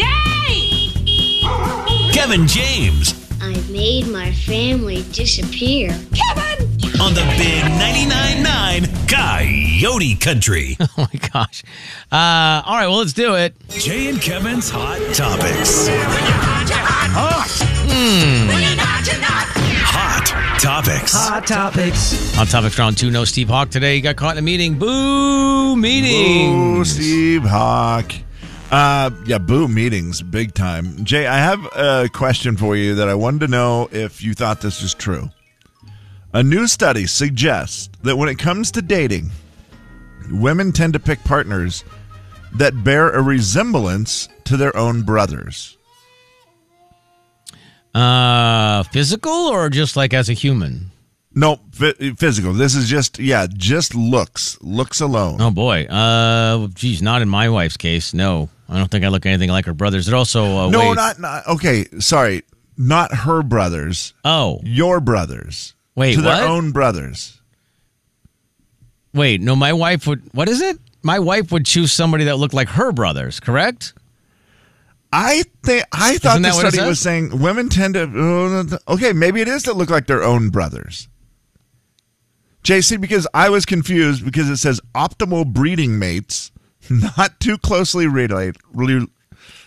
Yay! 1.05 2.11
Kevin 2.11 2.47
James. 2.47 3.13
I 3.39 3.53
made 3.71 4.07
my 4.07 4.33
family 4.33 5.03
disappear. 5.11 5.89
Kevin! 6.13 6.68
On 7.01 7.13
the 7.13 7.21
big 7.37 7.63
99.9 7.63 8.43
9 8.43 9.07
Coyote 9.07 10.15
Country. 10.15 10.77
Oh 10.97 11.07
my 11.13 11.19
gosh. 11.29 11.63
Uh, 12.11 12.61
all 12.65 12.75
right, 12.75 12.87
well, 12.87 12.97
let's 12.97 13.13
do 13.13 13.35
it. 13.35 13.55
Jay 13.69 14.09
and 14.09 14.21
Kevin's 14.21 14.69
Hot 14.69 14.97
Topics. 15.13 15.87
Hot 15.87 17.49
Hot 19.91 20.59
Topics. 20.59 21.13
Hot 21.13 21.47
Topics. 21.47 22.37
On 22.37 22.45
topics 22.47 22.77
round 22.77 22.97
two. 22.97 23.09
No 23.11 23.23
Steve 23.23 23.47
Hawk 23.47 23.69
today. 23.69 23.95
He 23.95 24.01
got 24.01 24.17
caught 24.17 24.33
in 24.33 24.39
a 24.39 24.41
meeting. 24.41 24.77
Boo 24.77 25.75
meeting. 25.77 26.51
Boo, 26.75 26.85
Steve 26.85 27.43
Hawk. 27.43 28.11
Uh, 28.71 29.09
yeah, 29.25 29.37
boo 29.37 29.67
meetings, 29.67 30.21
big 30.21 30.53
time. 30.53 31.03
Jay, 31.05 31.25
I 31.25 31.37
have 31.37 31.65
a 31.75 32.09
question 32.13 32.57
for 32.57 32.75
you 32.75 32.95
that 32.95 33.07
I 33.09 33.15
wanted 33.15 33.39
to 33.41 33.47
know 33.47 33.89
if 33.91 34.21
you 34.21 34.33
thought 34.33 34.61
this 34.61 34.81
was 34.81 34.93
true. 34.93 35.29
A 36.33 36.43
new 36.43 36.67
study 36.67 37.07
suggests 37.07 37.89
that 38.03 38.15
when 38.15 38.29
it 38.29 38.37
comes 38.37 38.71
to 38.71 38.81
dating, 38.81 39.31
women 40.31 40.71
tend 40.71 40.93
to 40.93 40.99
pick 40.99 41.23
partners 41.23 41.83
that 42.55 42.83
bear 42.83 43.09
a 43.09 43.21
resemblance 43.21 44.29
to 44.43 44.55
their 44.57 44.75
own 44.77 45.01
brothers. 45.01 45.77
Uh, 47.95 48.83
physical 48.83 49.31
or 49.31 49.69
just 49.69 49.95
like 49.95 50.13
as 50.13 50.29
a 50.29 50.33
human? 50.33 50.91
No, 51.33 51.59
f- 51.79 51.95
physical. 52.17 52.53
This 52.53 52.75
is 52.75 52.87
just, 52.87 53.17
yeah, 53.17 53.47
just 53.51 53.95
looks. 53.95 54.57
Looks 54.61 55.01
alone. 55.01 55.41
Oh 55.41 55.51
boy. 55.51 55.85
Uh, 55.85 56.67
geez, 56.73 57.01
not 57.01 57.21
in 57.23 57.29
my 57.29 57.49
wife's 57.49 57.77
case. 57.77 58.13
No, 58.13 58.49
I 58.67 58.77
don't 58.77 58.89
think 58.91 59.03
I 59.03 59.07
look 59.07 59.25
anything 59.25 59.49
like 59.49 59.65
her 59.65 59.73
brothers. 59.73 60.05
They're 60.05 60.15
also 60.15 60.45
uh, 60.45 60.69
no, 60.69 60.93
not, 60.93 61.19
not, 61.19 61.47
okay, 61.47 61.85
sorry. 61.99 62.43
Not 62.77 63.13
her 63.13 63.43
brothers, 63.43 64.13
Oh, 64.23 64.61
your 64.63 64.99
brothers. 65.01 65.73
Wait, 65.95 66.15
to 66.15 66.21
what? 66.23 66.37
their 66.37 66.47
own 66.47 66.71
brothers. 66.71 67.39
wait. 69.13 69.41
No, 69.41 69.55
my 69.55 69.73
wife 69.73 70.07
would. 70.07 70.21
What 70.33 70.47
is 70.49 70.61
it? 70.61 70.77
My 71.01 71.19
wife 71.19 71.51
would 71.51 71.65
choose 71.65 71.91
somebody 71.91 72.25
that 72.25 72.37
looked 72.37 72.53
like 72.53 72.69
her 72.69 72.91
brothers. 72.91 73.39
Correct? 73.39 73.93
I 75.11 75.43
think 75.63 75.85
I 75.91 76.17
thought 76.17 76.41
the 76.41 76.51
study 76.51 76.81
was 76.81 76.99
saying 76.99 77.39
women 77.39 77.69
tend 77.69 77.95
to. 77.95 78.03
uh, 78.03 78.93
okay, 78.93 79.11
maybe 79.13 79.41
it 79.41 79.47
is 79.47 79.63
to 79.63 79.73
look 79.73 79.89
like 79.89 80.07
their 80.07 80.23
own 80.23 80.49
brothers. 80.49 81.07
JC, 82.63 82.99
because 82.99 83.25
I 83.33 83.49
was 83.49 83.65
confused 83.65 84.23
because 84.23 84.49
it 84.49 84.57
says 84.57 84.81
optimal 84.93 85.47
breeding 85.47 85.97
mates, 85.97 86.51
not 86.89 87.39
too 87.39 87.57
closely 87.57 88.05
related, 88.05 88.57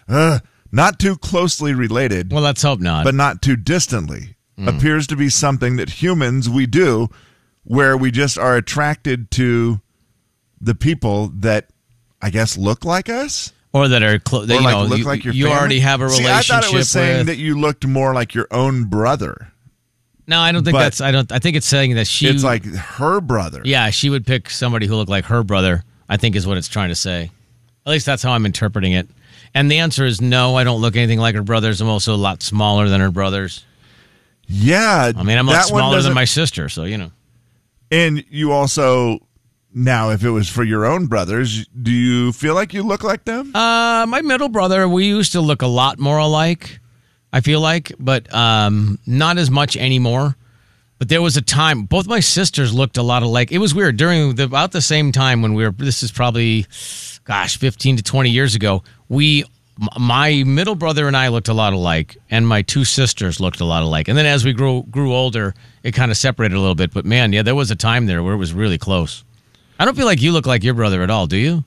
uh, 0.09 0.38
not 0.71 0.99
too 0.99 1.17
closely 1.17 1.73
related, 1.73 2.31
Well, 2.31 2.43
let's 2.43 2.62
hope 2.62 2.81
not. 2.81 3.05
but 3.05 3.14
not 3.14 3.41
too 3.43 3.57
distantly. 3.57 4.37
Hmm. 4.56 4.68
Appears 4.68 5.06
to 5.06 5.16
be 5.16 5.28
something 5.30 5.76
that 5.76 5.88
humans 6.02 6.49
we 6.49 6.66
do, 6.66 7.09
where 7.64 7.97
we 7.97 8.11
just 8.11 8.37
are 8.38 8.56
attracted 8.56 9.30
to 9.32 9.80
the 10.61 10.75
people 10.75 11.28
that 11.37 11.68
I 12.21 12.30
guess 12.30 12.56
look 12.59 12.85
like 12.85 13.09
us. 13.09 13.52
or 13.73 13.88
that 13.88 14.02
are 14.02 14.18
close. 14.18 14.49
You 14.49 14.61
like 14.61 14.75
know, 14.76 14.85
look 14.85 14.99
you, 14.99 15.04
like 15.04 15.25
your 15.25 15.32
you 15.35 15.44
family? 15.47 15.59
already 15.59 15.80
have 15.80 16.02
a 16.02 16.11
See, 16.11 16.23
relationship 16.23 16.54
I 16.56 16.61
thought 16.61 16.73
it 16.73 16.76
was 16.76 16.90
saying 16.90 17.18
with. 17.18 17.26
that 17.28 17.38
you 17.38 17.59
looked 17.59 17.87
more 17.87 18.12
like 18.14 18.35
your 18.35 18.47
own 18.50 18.85
brother. 18.85 19.50
no, 20.26 20.38
I 20.38 20.52
don't 20.52 20.64
think 20.64 20.75
but- 20.75 20.80
that's. 20.80 21.00
I 21.00 21.11
don't. 21.12 21.32
I 21.32 21.38
think 21.38 21.56
it's 21.56 21.66
saying 21.66 21.94
that 21.94 22.06
she. 22.06 22.26
it's 22.28 22.44
like 22.44 22.64
her 22.66 23.21
brother. 23.23 23.62
Yeah, 23.64 23.88
she 23.90 24.11
would 24.11 24.26
pick 24.26 24.50
somebody 24.50 24.87
who 24.87 24.97
looked 24.97 25.11
like 25.11 25.25
her 25.25 25.42
brother. 25.42 25.82
I 26.09 26.18
think 26.18 26.37
is 26.37 26.47
what 26.47 26.59
it's 26.59 26.68
trying 26.68 26.90
to 26.90 26.94
say. 26.94 27.30
At 27.87 27.90
least 27.90 28.04
that's 28.04 28.23
how 28.23 28.32
I'm 28.32 28.44
interpreting 28.44 28.92
it. 28.92 29.09
And 29.54 29.71
the 29.71 29.78
answer 29.78 30.04
is 30.04 30.21
no. 30.21 30.56
I 30.56 30.64
don't 30.64 30.80
look 30.82 30.94
anything 30.94 31.18
like 31.18 31.35
her 31.35 31.42
brothers. 31.42 31.80
I'm 31.80 31.88
also 31.88 32.14
a 32.14 32.16
lot 32.16 32.42
smaller 32.42 32.88
than 32.90 33.00
her 33.00 33.11
brothers. 33.11 33.64
Yeah. 34.52 35.12
I 35.16 35.23
mean, 35.23 35.38
I'm 35.38 35.49
a 35.49 35.50
lot 35.50 35.66
that 35.66 35.73
one 35.73 35.80
smaller 35.80 36.02
than 36.02 36.14
my 36.14 36.26
sister. 36.26 36.68
So 36.68 36.85
you 36.85 36.99
know. 36.99 37.11
And 37.90 38.25
you 38.30 38.52
also 38.52 39.18
now, 39.75 40.11
if 40.11 40.23
it 40.25 40.30
was 40.30 40.49
for 40.49 40.62
your 40.64 40.85
own 40.85 41.06
brothers, 41.06 41.66
do 41.68 41.90
you 41.90 42.32
feel 42.32 42.54
like 42.54 42.75
you 42.75 42.82
look 42.82 43.02
like 43.02 43.25
them? 43.25 43.54
Uh, 43.54 44.06
my 44.06 44.21
middle 44.21 44.49
brother, 44.49 44.87
we 44.88 45.06
used 45.06 45.32
to 45.32 45.40
look 45.40 45.62
a 45.62 45.66
lot 45.66 45.99
more 45.99 46.18
alike. 46.18 46.80
I 47.32 47.40
feel 47.40 47.61
like, 47.61 47.92
but 47.99 48.32
um, 48.35 48.99
not 49.06 49.38
as 49.38 49.50
much 49.50 49.76
anymore. 49.76 50.37
But 50.99 51.09
there 51.09 51.23
was 51.23 51.37
a 51.37 51.42
time 51.42 51.85
both 51.85 52.06
my 52.06 52.21
sisters 52.21 52.73
looked 52.73 52.97
a 52.97 53.02
lot 53.02 53.23
alike. 53.23 53.50
It 53.50 53.59
was 53.59 53.75
weird 53.75 53.97
during 53.97 54.37
the, 54.37 54.44
about 54.44 54.71
the 54.71 54.80
same 54.80 55.11
time 55.11 55.42
when 55.42 55.54
we 55.54 55.64
were. 55.64 55.73
This 55.73 56.02
is 56.02 56.12
probably, 56.12 56.66
gosh, 57.25 57.56
fifteen 57.56 57.97
to 57.97 58.02
twenty 58.02 58.30
years 58.30 58.54
ago. 58.54 58.85
We, 59.09 59.44
my 59.99 60.43
middle 60.45 60.75
brother 60.75 61.07
and 61.07 61.17
I 61.17 61.29
looked 61.29 61.49
a 61.49 61.55
lot 61.55 61.73
alike, 61.73 62.17
and 62.31 62.47
my 62.47 62.62
two 62.62 62.85
sisters 62.85 63.41
looked 63.41 63.61
a 63.61 63.64
lot 63.64 63.83
alike. 63.83 64.09
And 64.09 64.17
then 64.17 64.26
as 64.26 64.45
we 64.45 64.52
grew 64.52 64.83
grew 64.85 65.14
older, 65.14 65.55
it 65.83 65.93
kind 65.93 66.11
of 66.11 66.17
separated 66.17 66.55
a 66.57 66.61
little 66.61 66.75
bit. 66.75 66.93
But 66.93 67.05
man, 67.05 67.33
yeah, 67.33 67.43
there 67.43 67.55
was 67.55 67.71
a 67.71 67.76
time 67.76 68.07
there 68.07 68.23
where 68.23 68.35
it 68.35 68.38
was 68.38 68.52
really 68.52 68.79
close. 68.79 69.25
I 69.79 69.85
don't 69.85 69.97
feel 69.97 70.07
like 70.07 70.23
you 70.23 70.33
look 70.33 70.47
like 70.47 70.62
your 70.62 70.75
brother 70.75 71.02
at 71.02 71.11
all, 71.11 71.26
do 71.26 71.37
you? 71.37 71.64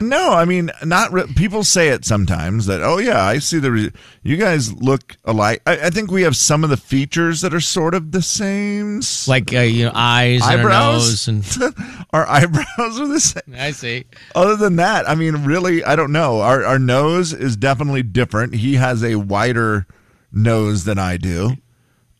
No, 0.00 0.32
I 0.32 0.44
mean, 0.44 0.70
not 0.84 1.12
re- 1.12 1.26
people 1.36 1.62
say 1.64 1.88
it 1.88 2.04
sometimes 2.04 2.66
that 2.66 2.82
oh 2.82 2.98
yeah, 2.98 3.22
I 3.24 3.38
see 3.38 3.58
the 3.58 3.70
re- 3.70 3.92
you 4.22 4.36
guys 4.36 4.72
look 4.72 5.16
alike. 5.24 5.62
I, 5.66 5.72
I 5.86 5.90
think 5.90 6.10
we 6.10 6.22
have 6.22 6.36
some 6.36 6.64
of 6.64 6.70
the 6.70 6.76
features 6.76 7.40
that 7.42 7.52
are 7.52 7.60
sort 7.60 7.94
of 7.94 8.12
the 8.12 8.22
same. 8.22 9.00
Like 9.28 9.52
uh, 9.54 9.60
you 9.60 9.86
know, 9.86 9.92
eyes 9.94 10.42
and 10.42 10.60
eyebrows, 10.60 11.28
nose, 11.28 11.28
and 11.28 11.74
our 12.12 12.26
eyebrows 12.28 13.00
are 13.00 13.08
the 13.08 13.20
same. 13.20 13.54
I 13.56 13.70
see. 13.72 14.04
Other 14.34 14.56
than 14.56 14.76
that, 14.76 15.08
I 15.08 15.14
mean, 15.14 15.44
really, 15.44 15.84
I 15.84 15.96
don't 15.96 16.12
know. 16.12 16.40
Our 16.40 16.64
our 16.64 16.78
nose 16.78 17.32
is 17.32 17.56
definitely 17.56 18.02
different. 18.02 18.54
He 18.54 18.74
has 18.76 19.04
a 19.04 19.16
wider 19.16 19.86
nose 20.32 20.84
than 20.84 20.98
I 20.98 21.16
do. 21.16 21.56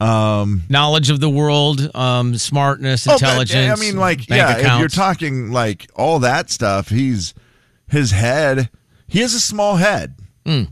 Knowledge 0.01 1.11
of 1.11 1.21
the 1.21 1.29
world, 1.29 1.95
um, 1.95 2.37
smartness, 2.37 3.07
Oh, 3.07 3.13
but, 3.13 3.23
intelligence. 3.23 3.79
I 3.79 3.81
mean, 3.83 3.97
like, 3.99 4.29
yeah, 4.29 4.57
if 4.57 4.81
you're 4.81 4.89
talking 4.89 5.51
like 5.53 5.91
all 5.95 6.21
that 6.21 6.51
stuff, 6.51 6.89
he's 6.89 7.35
his 7.91 8.11
head. 8.13 8.71
He 9.07 9.21
has 9.21 9.35
a 9.35 9.41
small 9.41 9.77
head. 9.77 10.15
Hmm. 10.47 10.65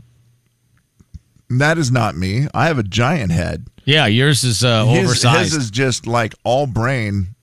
That 1.49 1.77
is 1.77 1.91
not 1.91 2.15
me. 2.15 2.47
I 2.53 2.67
have 2.67 2.77
a 2.77 2.83
giant 2.83 3.31
head. 3.31 3.67
yeah, 3.85 4.05
yours 4.05 4.43
is 4.43 4.63
uh, 4.63 4.85
His, 4.85 5.03
oversized. 5.05 5.53
his 5.53 5.63
is 5.65 5.71
just 5.71 6.05
like 6.05 6.35
all 6.43 6.67
brain 6.67 7.35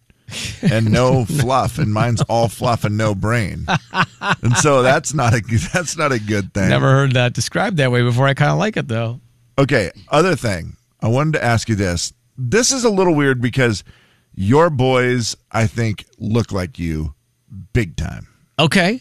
and 0.62 0.90
no 0.92 1.24
fluff, 1.40 1.78
and 1.78 1.92
mine's 1.92 2.22
all 2.22 2.48
fluff 2.48 2.84
and 2.84 2.96
no 2.96 3.14
brain. 3.14 3.66
And 4.42 4.56
so 4.58 4.82
that's 4.82 5.12
not 5.12 5.34
a 5.34 5.40
that's 5.72 5.96
not 5.96 6.12
a 6.12 6.18
good 6.20 6.54
thing. 6.54 6.68
Never 6.68 6.90
heard 6.90 7.12
that 7.12 7.32
described 7.32 7.76
that 7.78 7.90
way 7.90 8.02
before. 8.02 8.26
I 8.26 8.34
kind 8.34 8.52
of 8.52 8.58
like 8.58 8.76
it 8.76 8.86
though. 8.88 9.20
Okay, 9.58 9.90
other 10.08 10.36
thing. 10.36 10.76
I 11.00 11.08
wanted 11.08 11.32
to 11.34 11.44
ask 11.44 11.68
you 11.68 11.74
this. 11.74 12.12
This 12.38 12.70
is 12.72 12.84
a 12.84 12.90
little 12.90 13.14
weird 13.14 13.40
because 13.40 13.82
your 14.34 14.70
boys, 14.70 15.36
I 15.50 15.66
think, 15.66 16.04
look 16.18 16.52
like 16.52 16.78
you 16.78 17.14
big 17.72 17.96
time, 17.96 18.26
Okay. 18.58 19.00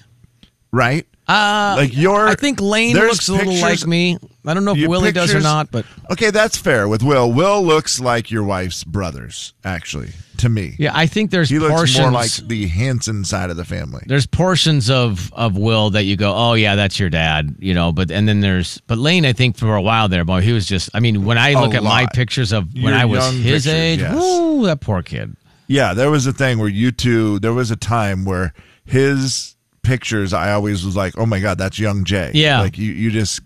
Right? 0.76 1.08
Uh, 1.28 1.74
Like 1.80 1.98
your 1.98 2.28
I 2.28 2.36
think 2.36 2.62
Lane 2.62 2.96
looks 2.96 3.28
a 3.30 3.32
little 3.34 3.54
pictures- 3.54 3.82
like 3.82 3.88
me. 3.88 4.18
I 4.46 4.54
don't 4.54 4.64
know 4.64 4.76
if 4.76 4.88
Willie 4.88 5.12
does 5.12 5.34
or 5.34 5.40
not, 5.40 5.72
but 5.72 5.84
Okay, 6.12 6.30
that's 6.30 6.56
fair 6.56 6.88
with 6.88 7.02
Will. 7.02 7.32
Will 7.34 7.66
looks 7.66 8.00
like 8.00 8.30
your 8.30 8.44
wife's 8.44 8.84
brothers, 8.84 9.54
actually, 9.64 10.10
to 10.38 10.50
me. 10.50 10.76
yeah, 10.78 10.92
I 10.94 11.08
think 11.08 11.32
there's 11.32 11.50
He 11.50 11.58
looks 11.58 11.74
portions. 11.74 12.00
more 12.00 12.12
like 12.12 12.30
the 12.48 12.68
Hanson 12.68 13.26
side 13.26 13.50
of 13.50 13.58
the 13.58 13.66
family. 13.66 14.04
there's 14.06 14.28
portions 14.28 14.88
of 14.92 15.34
of 15.34 15.58
Will 15.58 15.90
that 15.92 16.04
you 16.04 16.16
go, 16.16 16.32
oh 16.36 16.54
yeah, 16.54 16.76
that's 16.76 17.00
your 17.00 17.10
dad, 17.10 17.56
you 17.58 17.74
know. 17.74 17.92
But 17.92 18.12
and 18.12 18.28
then 18.28 18.42
there's 18.42 18.80
but 18.86 19.00
Lane, 19.00 19.26
I 19.26 19.34
think 19.34 19.58
for 19.58 19.76
a 19.76 19.82
while 19.82 20.08
there, 20.10 20.26
boy, 20.26 20.42
he 20.42 20.52
was 20.54 20.68
just. 20.68 20.92
I 20.94 21.00
mean, 21.00 21.26
when 21.26 21.40
I 21.40 21.54
look 21.60 21.74
at 21.74 21.82
my 21.82 22.06
pictures 22.14 22.52
of 22.52 22.72
when 22.76 22.84
Your 22.94 22.94
I 22.94 23.06
was 23.06 23.26
his 23.34 23.64
pictures, 23.64 23.68
age, 23.68 24.00
yes. 24.02 24.14
woo, 24.14 24.66
that 24.68 24.80
poor 24.80 25.02
kid. 25.02 25.36
Yeah, 25.68 25.96
there 25.96 26.12
was 26.12 26.28
a 26.28 26.34
thing 26.34 26.60
where 26.60 26.70
you 26.70 26.92
two, 26.92 27.40
there 27.40 27.54
was 27.54 27.72
a 27.72 27.76
time 27.76 28.26
where 28.26 28.54
his 28.86 29.55
pictures, 29.86 30.34
I 30.34 30.52
always 30.52 30.86
was 30.86 30.96
like, 30.96 31.18
oh 31.18 31.26
my 31.26 31.40
God, 31.40 31.58
that's 31.58 31.80
young 31.80 32.04
Jay. 32.04 32.32
Yeah. 32.34 32.62
Like 32.62 32.78
you, 32.78 32.92
you 32.92 33.12
just 33.12 33.42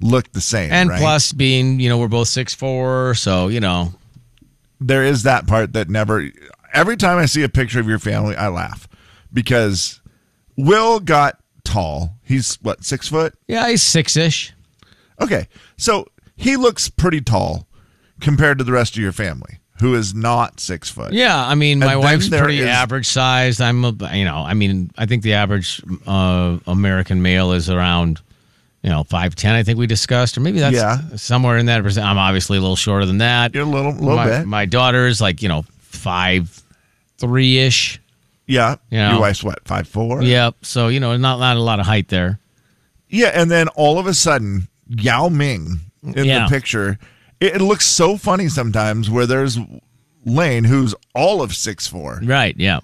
look 0.00 0.30
the 0.32 0.40
same. 0.40 0.70
And 0.70 0.90
right? 0.90 1.00
plus, 1.00 1.32
being 1.32 1.80
you 1.80 1.88
know 1.88 1.98
we're 1.98 2.08
both 2.08 2.28
six 2.28 2.54
four, 2.54 3.14
so 3.14 3.48
you 3.48 3.60
know 3.60 3.92
there 4.80 5.04
is 5.04 5.24
that 5.24 5.46
part 5.46 5.72
that 5.72 5.88
never 5.88 6.30
every 6.72 6.96
time 6.96 7.18
I 7.18 7.26
see 7.26 7.42
a 7.42 7.48
picture 7.48 7.80
of 7.80 7.88
your 7.88 7.98
family, 7.98 8.36
I 8.36 8.48
laugh 8.48 8.88
because 9.32 10.00
Will 10.56 11.00
got 11.00 11.38
tall. 11.64 12.16
He's 12.22 12.56
what, 12.62 12.84
six 12.84 13.08
foot? 13.08 13.34
yeah, 13.46 13.68
he's 13.68 13.82
six 13.82 14.16
ish. 14.16 14.52
Okay. 15.20 15.48
So 15.76 16.06
he 16.36 16.56
looks 16.56 16.88
pretty 16.88 17.20
tall 17.20 17.66
compared 18.20 18.58
to 18.58 18.64
the 18.64 18.72
rest 18.72 18.96
of 18.96 19.02
your 19.02 19.12
family, 19.12 19.58
who 19.80 19.94
is 19.94 20.14
not 20.14 20.60
six 20.60 20.90
foot. 20.90 21.12
Yeah, 21.12 21.36
I 21.46 21.54
mean, 21.54 21.78
my 21.78 21.96
wife's 21.96 22.28
pretty 22.28 22.60
is- 22.60 22.66
average 22.66 23.06
sized. 23.06 23.60
I'm, 23.60 23.84
a, 23.84 23.92
you 24.14 24.24
know, 24.24 24.36
I 24.38 24.54
mean, 24.54 24.90
I 24.98 25.06
think 25.06 25.22
the 25.22 25.34
average 25.34 25.80
uh, 26.06 26.58
American 26.66 27.22
male 27.22 27.52
is 27.52 27.70
around, 27.70 28.20
you 28.82 28.90
know, 28.90 29.04
five 29.04 29.34
ten. 29.34 29.54
I 29.54 29.62
think 29.62 29.78
we 29.78 29.86
discussed, 29.86 30.36
or 30.36 30.40
maybe 30.40 30.58
that's 30.60 30.74
Yeah. 30.76 30.98
somewhere 31.16 31.58
in 31.58 31.66
that. 31.66 31.82
percent. 31.82 32.06
I'm 32.06 32.18
obviously 32.18 32.58
a 32.58 32.60
little 32.60 32.76
shorter 32.76 33.06
than 33.06 33.18
that. 33.18 33.54
You're 33.54 33.64
a 33.64 33.66
little 33.66 33.92
little 33.92 34.16
my, 34.16 34.26
bit. 34.26 34.46
My 34.46 34.64
daughter's 34.66 35.20
like 35.20 35.42
you 35.42 35.48
know 35.48 35.64
five 35.80 36.62
three 37.18 37.58
ish. 37.58 38.00
yeah. 38.46 38.76
You 38.90 38.98
know. 38.98 39.10
Your 39.12 39.20
wife's 39.20 39.42
what, 39.42 39.64
five 39.66 39.88
four? 39.88 40.22
Yep. 40.22 40.56
So 40.62 40.88
you 40.88 41.00
know, 41.00 41.16
not 41.16 41.38
not 41.40 41.56
a 41.56 41.60
lot 41.60 41.80
of 41.80 41.86
height 41.86 42.08
there. 42.08 42.38
Yeah, 43.08 43.28
and 43.34 43.50
then 43.50 43.68
all 43.68 43.98
of 43.98 44.06
a 44.06 44.14
sudden, 44.14 44.68
Yao 44.88 45.28
Ming 45.28 45.80
in 46.02 46.24
Yeah. 46.24 46.44
the 46.44 46.48
picture, 46.50 46.98
it, 47.40 47.60
looks 47.60 47.86
so 47.86 48.16
funny 48.16 48.48
sometimes 48.48 49.08
where 49.10 49.26
there's 49.26 49.58
Lane, 50.24 50.64
who's 50.64 50.94
all 51.14 51.40
of 51.42 51.54
six 51.54 51.86
four 51.86 52.20
Right. 52.22 52.54
Yeah. 52.58 52.80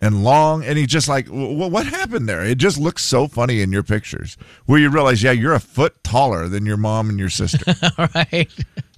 and 0.00 0.22
long, 0.24 0.62
and 0.64 0.78
he's 0.78 0.86
just 0.88 1.08
like, 1.08 1.26
well, 1.30 1.68
what 1.70 1.86
happened 1.86 2.28
there? 2.28 2.44
It 2.44 2.58
just 2.58 2.78
looks 2.78 3.02
so 3.04 3.26
funny 3.26 3.60
in 3.62 3.72
your 3.72 3.82
pictures 3.82 4.36
where 4.66 4.78
you 4.78 4.88
realize, 4.90 5.22
yeah, 5.22 5.32
you're 5.32 5.54
a 5.54 5.60
foot 5.60 6.02
taller 6.04 6.48
than 6.48 6.64
your 6.64 6.76
mom 6.76 7.08
and 7.10 7.18
your 7.18 7.30
sister. 7.30 7.74
All 7.98 8.08
right. 8.14 8.48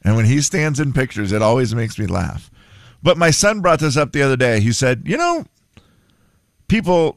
and 0.04 0.16
when 0.16 0.26
he 0.26 0.40
stands 0.40 0.78
in 0.78 0.92
pictures, 0.92 1.32
it 1.32 1.42
always 1.42 1.74
makes 1.74 1.98
me 1.98 2.06
laugh. 2.06 2.50
But 3.02 3.16
my 3.16 3.30
son 3.30 3.60
brought 3.60 3.80
this 3.80 3.96
up 3.96 4.12
the 4.12 4.22
other 4.22 4.36
day. 4.36 4.60
He 4.60 4.72
said, 4.72 5.02
you 5.06 5.16
know, 5.16 5.46
people 6.68 7.16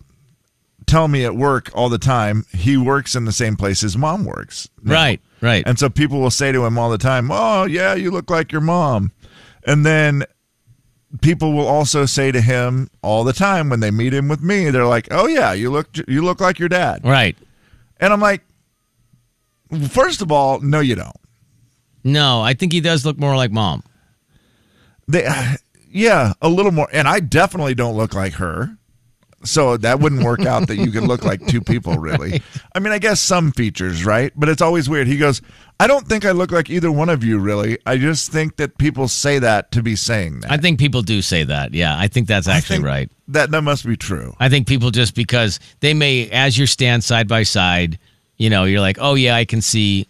tell 0.85 1.07
me 1.07 1.25
at 1.25 1.35
work 1.35 1.69
all 1.73 1.89
the 1.89 1.97
time 1.97 2.45
he 2.53 2.77
works 2.77 3.15
in 3.15 3.25
the 3.25 3.31
same 3.31 3.55
place 3.55 3.81
his 3.81 3.97
mom 3.97 4.25
works. 4.25 4.69
now." 4.81 4.93
Right. 4.93 5.21
Right. 5.41 5.63
And 5.65 5.77
so 5.77 5.89
people 5.89 6.21
will 6.21 6.31
say 6.31 6.51
to 6.53 6.65
him 6.65 6.77
all 6.77 6.89
the 6.89 6.97
time, 6.97 7.29
"Oh, 7.31 7.65
yeah, 7.65 7.93
you 7.95 8.11
look 8.11 8.29
like 8.29 8.51
your 8.51 8.61
mom." 8.61 9.11
And 9.65 9.85
then 9.85 10.23
people 11.21 11.53
will 11.53 11.67
also 11.67 12.05
say 12.05 12.31
to 12.31 12.41
him 12.41 12.89
all 13.01 13.23
the 13.23 13.33
time 13.33 13.69
when 13.69 13.79
they 13.79 13.91
meet 13.91 14.13
him 14.13 14.27
with 14.27 14.41
me, 14.41 14.69
they're 14.69 14.85
like, 14.85 15.07
"Oh 15.11 15.27
yeah, 15.27 15.53
you 15.53 15.69
look 15.69 15.87
you 16.07 16.23
look 16.23 16.39
like 16.41 16.59
your 16.59 16.69
dad." 16.69 17.01
right. 17.03 17.37
And 17.99 18.11
I'm 18.11 18.19
like, 18.19 18.41
first 19.89 20.21
of 20.21 20.31
all, 20.31 20.59
no 20.59 20.79
you 20.81 20.95
don't. 20.95 21.15
No, 22.03 22.41
I 22.41 22.53
think 22.53 22.73
he 22.73 22.81
does 22.81 23.05
look 23.05 23.17
more 23.17 23.35
like 23.35 23.51
mom. 23.51 23.83
They 25.07 25.29
yeah, 25.89 26.33
a 26.41 26.49
little 26.49 26.71
more 26.71 26.89
and 26.91 27.07
I 27.07 27.19
definitely 27.19 27.75
don't 27.75 27.95
look 27.95 28.13
like 28.13 28.33
her. 28.33 28.77
So 29.45 29.77
that 29.77 29.99
wouldn't 29.99 30.23
work 30.23 30.45
out 30.45 30.67
that 30.67 30.77
you 30.77 30.89
could 30.91 31.03
look 31.03 31.23
like 31.23 31.45
two 31.47 31.61
people, 31.61 31.93
really. 31.99 32.41
I 32.73 32.79
mean, 32.79 32.93
I 32.93 32.99
guess 32.99 33.19
some 33.19 33.51
features, 33.51 34.05
right? 34.05 34.31
But 34.35 34.49
it's 34.49 34.61
always 34.61 34.89
weird. 34.89 35.07
He 35.07 35.17
goes, 35.17 35.41
I 35.79 35.87
don't 35.87 36.07
think 36.07 36.25
I 36.25 36.31
look 36.31 36.51
like 36.51 36.69
either 36.69 36.91
one 36.91 37.09
of 37.09 37.23
you, 37.23 37.39
really. 37.39 37.77
I 37.85 37.97
just 37.97 38.31
think 38.31 38.55
that 38.55 38.77
people 38.77 39.07
say 39.07 39.39
that 39.39 39.71
to 39.71 39.83
be 39.83 39.95
saying 39.95 40.41
that. 40.41 40.51
I 40.51 40.57
think 40.57 40.79
people 40.79 41.01
do 41.01 41.21
say 41.21 41.43
that. 41.43 41.73
Yeah, 41.73 41.97
I 41.97 42.07
think 42.07 42.27
that's 42.27 42.47
actually 42.47 42.77
think 42.77 42.85
right. 42.85 43.11
That 43.27 43.51
that 43.51 43.63
must 43.63 43.85
be 43.85 43.97
true. 43.97 44.33
I 44.39 44.49
think 44.49 44.67
people 44.67 44.91
just 44.91 45.15
because 45.15 45.59
they 45.81 45.93
may, 45.93 46.29
as 46.29 46.57
you 46.57 46.65
stand 46.67 47.03
side 47.03 47.27
by 47.27 47.43
side, 47.43 47.99
You 48.37 48.49
know, 48.49 48.63
you're 48.63 48.81
like, 48.81 48.97
oh 48.99 49.15
yeah, 49.15 49.35
I 49.35 49.45
can 49.45 49.61
see 49.61 50.07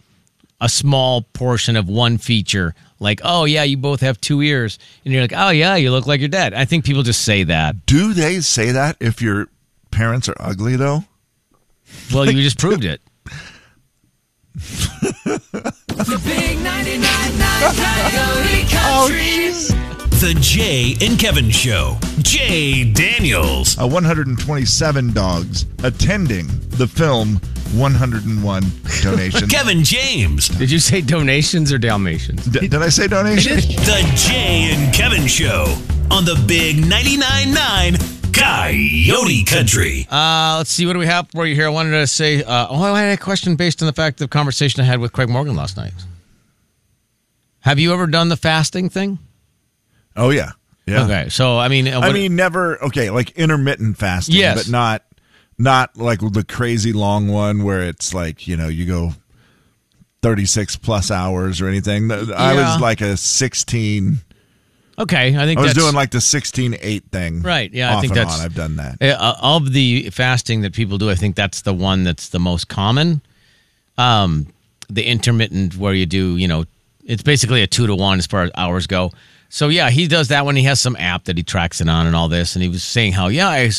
a 0.60 0.68
small 0.68 1.22
portion 1.34 1.76
of 1.76 1.88
one 1.88 2.18
feature. 2.18 2.74
Like, 3.00 3.20
oh 3.24 3.44
yeah, 3.44 3.64
you 3.64 3.76
both 3.76 4.00
have 4.00 4.20
two 4.20 4.40
ears, 4.42 4.78
and 5.04 5.12
you're 5.12 5.22
like, 5.22 5.34
oh 5.34 5.50
yeah, 5.50 5.76
you 5.76 5.90
look 5.90 6.06
like 6.06 6.20
your 6.20 6.28
dad. 6.28 6.54
I 6.54 6.64
think 6.64 6.84
people 6.84 7.02
just 7.02 7.22
say 7.22 7.44
that. 7.44 7.86
Do 7.86 8.14
they 8.14 8.40
say 8.40 8.70
that 8.70 8.96
if 9.00 9.20
your 9.20 9.48
parents 9.90 10.28
are 10.28 10.36
ugly 10.38 10.76
though? 10.76 11.04
Well, 12.12 12.30
you 12.30 12.42
just 12.42 12.58
proved 12.58 12.84
it. 12.84 13.00
The 14.54 16.20
big 16.24 16.58
99.9 16.58 17.74
Coyote 17.76 18.68
Country. 18.70 19.34
The 20.20 20.34
Jay 20.40 20.96
and 21.04 21.18
Kevin 21.18 21.50
Show. 21.50 21.98
Jay 22.20 22.90
Daniels. 22.92 23.76
Uh, 23.78 23.86
127 23.86 25.12
dogs 25.12 25.66
attending 25.82 26.46
the 26.70 26.86
film 26.86 27.40
101 27.72 28.62
donations. 29.02 29.48
Kevin 29.50 29.82
James. 29.84 30.48
Did 30.48 30.70
you 30.70 30.78
say 30.78 31.00
donations 31.00 31.72
or 31.72 31.78
Dalmatians? 31.78 32.44
D- 32.46 32.68
did 32.68 32.82
I 32.82 32.88
say 32.88 33.08
donations? 33.08 33.66
The 33.84 34.12
Jay 34.16 34.70
and 34.74 34.94
Kevin 34.94 35.26
Show 35.26 35.64
on 36.10 36.24
the 36.24 36.42
Big 36.46 36.76
99.9 36.76 37.54
9 37.54 37.96
Coyote 38.32 39.44
Country. 39.44 40.06
Uh, 40.10 40.56
let's 40.58 40.70
see. 40.70 40.86
What 40.86 40.94
do 40.94 40.98
we 40.98 41.06
have 41.06 41.28
for 41.30 41.46
you 41.46 41.54
here? 41.54 41.66
I 41.66 41.70
wanted 41.70 41.92
to 41.92 42.06
say, 42.06 42.42
uh, 42.42 42.66
oh, 42.68 42.82
I 42.82 43.02
had 43.02 43.18
a 43.18 43.22
question 43.22 43.56
based 43.56 43.80
on 43.82 43.86
the 43.86 43.92
fact 43.92 44.20
of 44.20 44.28
the 44.28 44.32
conversation 44.32 44.80
I 44.80 44.84
had 44.84 44.98
with 45.00 45.12
Craig 45.12 45.28
Morgan 45.28 45.54
last 45.56 45.76
night. 45.76 45.92
Have 47.60 47.78
you 47.78 47.92
ever 47.94 48.06
done 48.06 48.28
the 48.28 48.36
fasting 48.36 48.90
thing? 48.90 49.18
Oh 50.16 50.30
yeah, 50.30 50.50
yeah. 50.86 51.04
Okay, 51.04 51.28
so 51.28 51.58
I 51.58 51.68
mean, 51.68 51.88
uh, 51.88 52.00
I 52.00 52.12
mean, 52.12 52.36
never 52.36 52.82
okay, 52.84 53.10
like 53.10 53.30
intermittent 53.30 53.96
fasting, 53.96 54.34
Yes. 54.36 54.64
but 54.64 54.70
not 54.70 55.02
not 55.58 55.96
like 55.96 56.20
the 56.20 56.44
crazy 56.44 56.92
long 56.92 57.28
one 57.28 57.62
where 57.62 57.82
it's 57.82 58.12
like 58.14 58.46
you 58.48 58.56
know 58.56 58.68
you 58.68 58.86
go 58.86 59.12
36 60.22 60.76
plus 60.76 61.10
hours 61.10 61.60
or 61.60 61.68
anything. 61.68 62.10
I 62.10 62.20
Yeah. 62.54 62.72
was 62.72 62.80
like 62.80 63.00
a 63.00 63.16
16. 63.16 64.20
okay, 64.98 65.36
I 65.36 65.44
think 65.44 65.58
I 65.58 65.62
was 65.62 65.74
doing 65.74 65.94
like 65.94 66.10
the 66.12 66.20
16 66.20 66.76
8 66.80 67.04
thing. 67.12 67.42
Right, 67.42 67.70
yeah, 67.74 67.96
I 67.96 68.00
think 68.00 68.14
that's- 68.14 68.38
on. 68.38 68.44
I've 68.44 68.54
done 68.54 68.76
that. 68.76 69.02
Uh, 69.02 69.34
of 69.40 69.72
the 69.72 70.08
fasting 70.10 70.62
that 70.62 70.72
people 70.72 70.98
do, 70.98 71.10
I 71.10 71.14
think 71.14 71.36
that's 71.36 71.62
the 71.62 71.74
one 71.74 72.04
that's 72.04 72.28
the 72.30 72.38
most 72.40 72.68
common. 72.68 73.20
Um, 73.98 74.46
the 74.88 75.04
intermittent 75.04 75.76
where 75.76 75.94
you 75.94 76.06
do, 76.06 76.36
you 76.36 76.48
know, 76.48 76.64
it's 77.04 77.22
basically 77.22 77.62
a 77.62 77.66
two 77.66 77.86
to 77.86 77.94
one 77.94 78.18
as 78.18 78.26
far 78.26 78.44
as 78.44 78.50
hours 78.56 78.86
go. 78.86 79.12
So 79.50 79.68
yeah, 79.68 79.90
he 79.90 80.08
does 80.08 80.28
that 80.28 80.46
when 80.46 80.56
he 80.56 80.62
has 80.64 80.80
some 80.80 80.96
app 80.96 81.24
that 81.24 81.36
he 81.36 81.42
tracks 81.42 81.80
it 81.80 81.88
on 81.88 82.06
and 82.06 82.16
all 82.16 82.28
this. 82.28 82.56
And 82.56 82.62
he 82.62 82.68
was 82.68 82.82
saying 82.82 83.12
how 83.12 83.28
yeah, 83.28 83.48
I, 83.48 83.70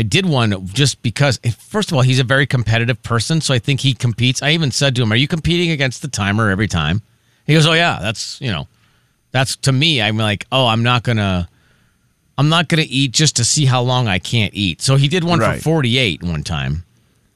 I 0.00 0.02
did 0.02 0.24
one 0.24 0.66
just 0.68 1.02
because. 1.02 1.38
First 1.58 1.90
of 1.90 1.96
all, 1.96 2.00
he's 2.02 2.18
a 2.18 2.24
very 2.24 2.46
competitive 2.46 3.02
person, 3.02 3.42
so 3.42 3.52
I 3.52 3.58
think 3.58 3.80
he 3.80 3.92
competes. 3.92 4.42
I 4.42 4.52
even 4.52 4.70
said 4.70 4.96
to 4.96 5.02
him, 5.02 5.12
"Are 5.12 5.16
you 5.16 5.28
competing 5.28 5.70
against 5.72 6.00
the 6.00 6.08
timer 6.08 6.48
every 6.48 6.68
time?" 6.68 7.02
He 7.46 7.52
goes, 7.52 7.66
"Oh 7.66 7.74
yeah, 7.74 7.98
that's 8.00 8.40
you 8.40 8.50
know, 8.50 8.66
that's 9.30 9.56
to 9.56 9.72
me. 9.72 10.00
I'm 10.00 10.16
like, 10.16 10.46
oh, 10.50 10.66
I'm 10.66 10.82
not 10.82 11.02
gonna." 11.02 11.48
I'm 12.38 12.48
not 12.48 12.68
going 12.68 12.82
to 12.82 12.88
eat 12.88 13.12
just 13.12 13.36
to 13.36 13.44
see 13.44 13.66
how 13.66 13.82
long 13.82 14.08
I 14.08 14.18
can't 14.18 14.54
eat. 14.54 14.80
So 14.80 14.96
he 14.96 15.08
did 15.08 15.24
one 15.24 15.40
Right. 15.40 15.58
for 15.58 15.62
48 15.62 16.22
one 16.22 16.42
time. 16.42 16.84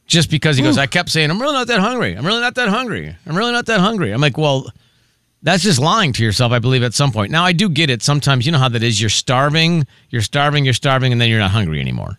Just 0.06 0.30
because 0.30 0.56
he 0.56 0.62
goes, 0.62 0.78
I 0.78 0.86
kept 0.86 1.10
saying, 1.10 1.30
I'm 1.30 1.38
really 1.42 1.52
not 1.52 1.66
that 1.66 1.80
hungry. 1.80 2.14
I'm 2.14 2.24
really 2.24 2.40
not 2.40 2.54
that 2.54 2.68
hungry. 2.70 3.14
I'm 3.26 3.36
really 3.36 3.52
not 3.52 3.66
that 3.66 3.80
hungry. 3.80 4.12
I'm 4.12 4.22
like, 4.22 4.38
well, 4.38 4.72
that's 5.42 5.62
just 5.62 5.78
lying 5.78 6.14
to 6.14 6.24
yourself, 6.24 6.52
I 6.52 6.58
believe, 6.58 6.82
at 6.82 6.94
some 6.94 7.12
point. 7.12 7.30
Now, 7.30 7.44
I 7.44 7.52
do 7.52 7.68
get 7.68 7.90
it. 7.90 8.02
Sometimes, 8.02 8.46
you 8.46 8.52
know 8.52 8.58
how 8.58 8.70
that 8.70 8.82
is. 8.82 8.98
You're 8.98 9.10
starving, 9.10 9.86
you're 10.08 10.22
starving, 10.22 10.64
you're 10.64 10.72
starving, 10.72 11.12
and 11.12 11.20
then 11.20 11.28
you're 11.28 11.38
not 11.40 11.50
hungry 11.50 11.80
anymore. 11.80 12.18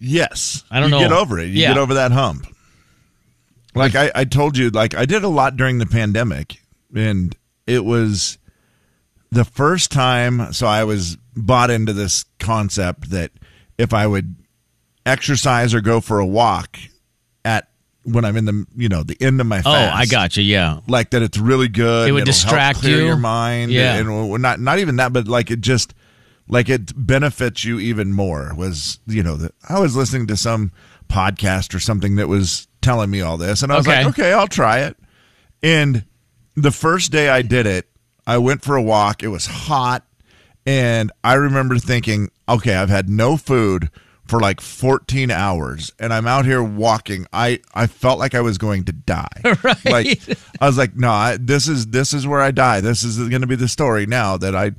Yes. 0.00 0.64
I 0.70 0.80
don't 0.80 0.90
you 0.90 0.96
know. 0.96 1.00
get 1.00 1.12
over 1.12 1.38
it. 1.38 1.46
You 1.48 1.62
Yeah. 1.62 1.68
get 1.68 1.78
over 1.78 1.94
that 1.94 2.12
hump. 2.12 2.46
Like 3.74 3.94
I, 3.94 4.10
I 4.14 4.24
told 4.24 4.56
you, 4.56 4.70
like 4.70 4.94
I 4.96 5.04
did 5.04 5.22
a 5.24 5.28
lot 5.28 5.56
during 5.56 5.78
the 5.78 5.86
pandemic, 5.86 6.60
and 6.94 7.36
it 7.66 7.84
was 7.84 8.38
the 9.30 9.44
first 9.44 9.92
time. 9.92 10.52
So 10.52 10.66
I 10.66 10.84
was 10.84 11.16
bought 11.36 11.70
into 11.70 11.92
this 11.92 12.24
concept 12.40 13.10
that 13.10 13.30
if 13.76 13.92
I 13.94 14.06
would 14.06 14.34
exercise 15.06 15.74
or 15.74 15.80
go 15.80 16.00
for 16.00 16.18
a 16.18 16.26
walk 16.26 16.78
at 17.44 17.68
when 18.02 18.24
I'm 18.24 18.36
in 18.36 18.46
the 18.46 18.66
you 18.74 18.88
know 18.88 19.02
the 19.02 19.16
end 19.20 19.40
of 19.40 19.46
my 19.46 19.62
Oh, 19.64 19.70
I 19.70 20.06
got 20.06 20.36
you. 20.36 20.42
Yeah. 20.42 20.80
like 20.88 21.10
that 21.10 21.22
it's 21.22 21.38
really 21.38 21.68
good. 21.68 22.08
It 22.08 22.12
would 22.12 22.24
distract 22.24 22.80
clear 22.80 22.98
you. 22.98 23.04
your 23.06 23.16
mind. 23.16 23.70
Yeah. 23.70 23.96
and, 23.96 24.08
and 24.08 24.42
not 24.42 24.58
not 24.60 24.78
even 24.80 24.96
that, 24.96 25.12
but 25.12 25.28
like 25.28 25.50
it 25.50 25.60
just 25.60 25.94
like 26.48 26.68
it 26.68 26.92
benefits 26.96 27.64
you 27.64 27.78
even 27.78 28.12
more. 28.12 28.52
Was 28.56 28.98
you 29.06 29.22
know 29.22 29.36
that 29.36 29.54
I 29.68 29.78
was 29.80 29.96
listening 29.96 30.26
to 30.28 30.36
some 30.36 30.72
podcast 31.08 31.74
or 31.74 31.80
something 31.80 32.16
that 32.16 32.28
was 32.28 32.68
telling 32.82 33.10
me 33.10 33.20
all 33.20 33.36
this, 33.36 33.62
and 33.62 33.72
I 33.72 33.76
was 33.76 33.86
Okay. 33.88 34.04
like, 34.04 34.18
okay, 34.18 34.32
I'll 34.32 34.46
try 34.48 34.80
it. 34.80 34.96
And 35.62 36.04
the 36.54 36.70
first 36.70 37.12
day 37.12 37.28
I 37.28 37.42
did 37.42 37.66
it, 37.66 37.88
I 38.26 38.38
went 38.38 38.62
for 38.62 38.76
a 38.76 38.82
walk. 38.82 39.22
It 39.22 39.28
was 39.28 39.46
hot, 39.46 40.04
and 40.66 41.10
I 41.24 41.34
remember 41.34 41.78
thinking, 41.78 42.30
okay, 42.48 42.74
I've 42.74 42.90
had 42.90 43.08
no 43.08 43.36
food 43.36 43.90
for 44.26 44.40
like 44.40 44.60
14 44.60 45.30
hours 45.30 45.90
and 45.98 46.12
I'm 46.12 46.26
out 46.26 46.44
here 46.44 46.62
walking. 46.62 47.26
I 47.32 47.60
I 47.72 47.86
felt 47.86 48.18
like 48.18 48.34
I 48.34 48.42
was 48.42 48.58
going 48.58 48.84
to 48.84 48.92
die. 48.92 49.26
Right. 49.62 49.84
Like 49.86 50.20
I 50.60 50.66
was 50.66 50.76
like, 50.76 50.94
no, 50.94 51.10
I, 51.10 51.38
this 51.40 51.66
is 51.66 51.86
this 51.86 52.12
is 52.12 52.26
where 52.26 52.40
I 52.42 52.50
die. 52.50 52.82
This 52.82 53.04
is 53.04 53.16
going 53.18 53.40
to 53.40 53.46
be 53.46 53.56
the 53.56 53.68
story 53.68 54.04
now 54.04 54.36
that 54.36 54.54
I 54.54 54.72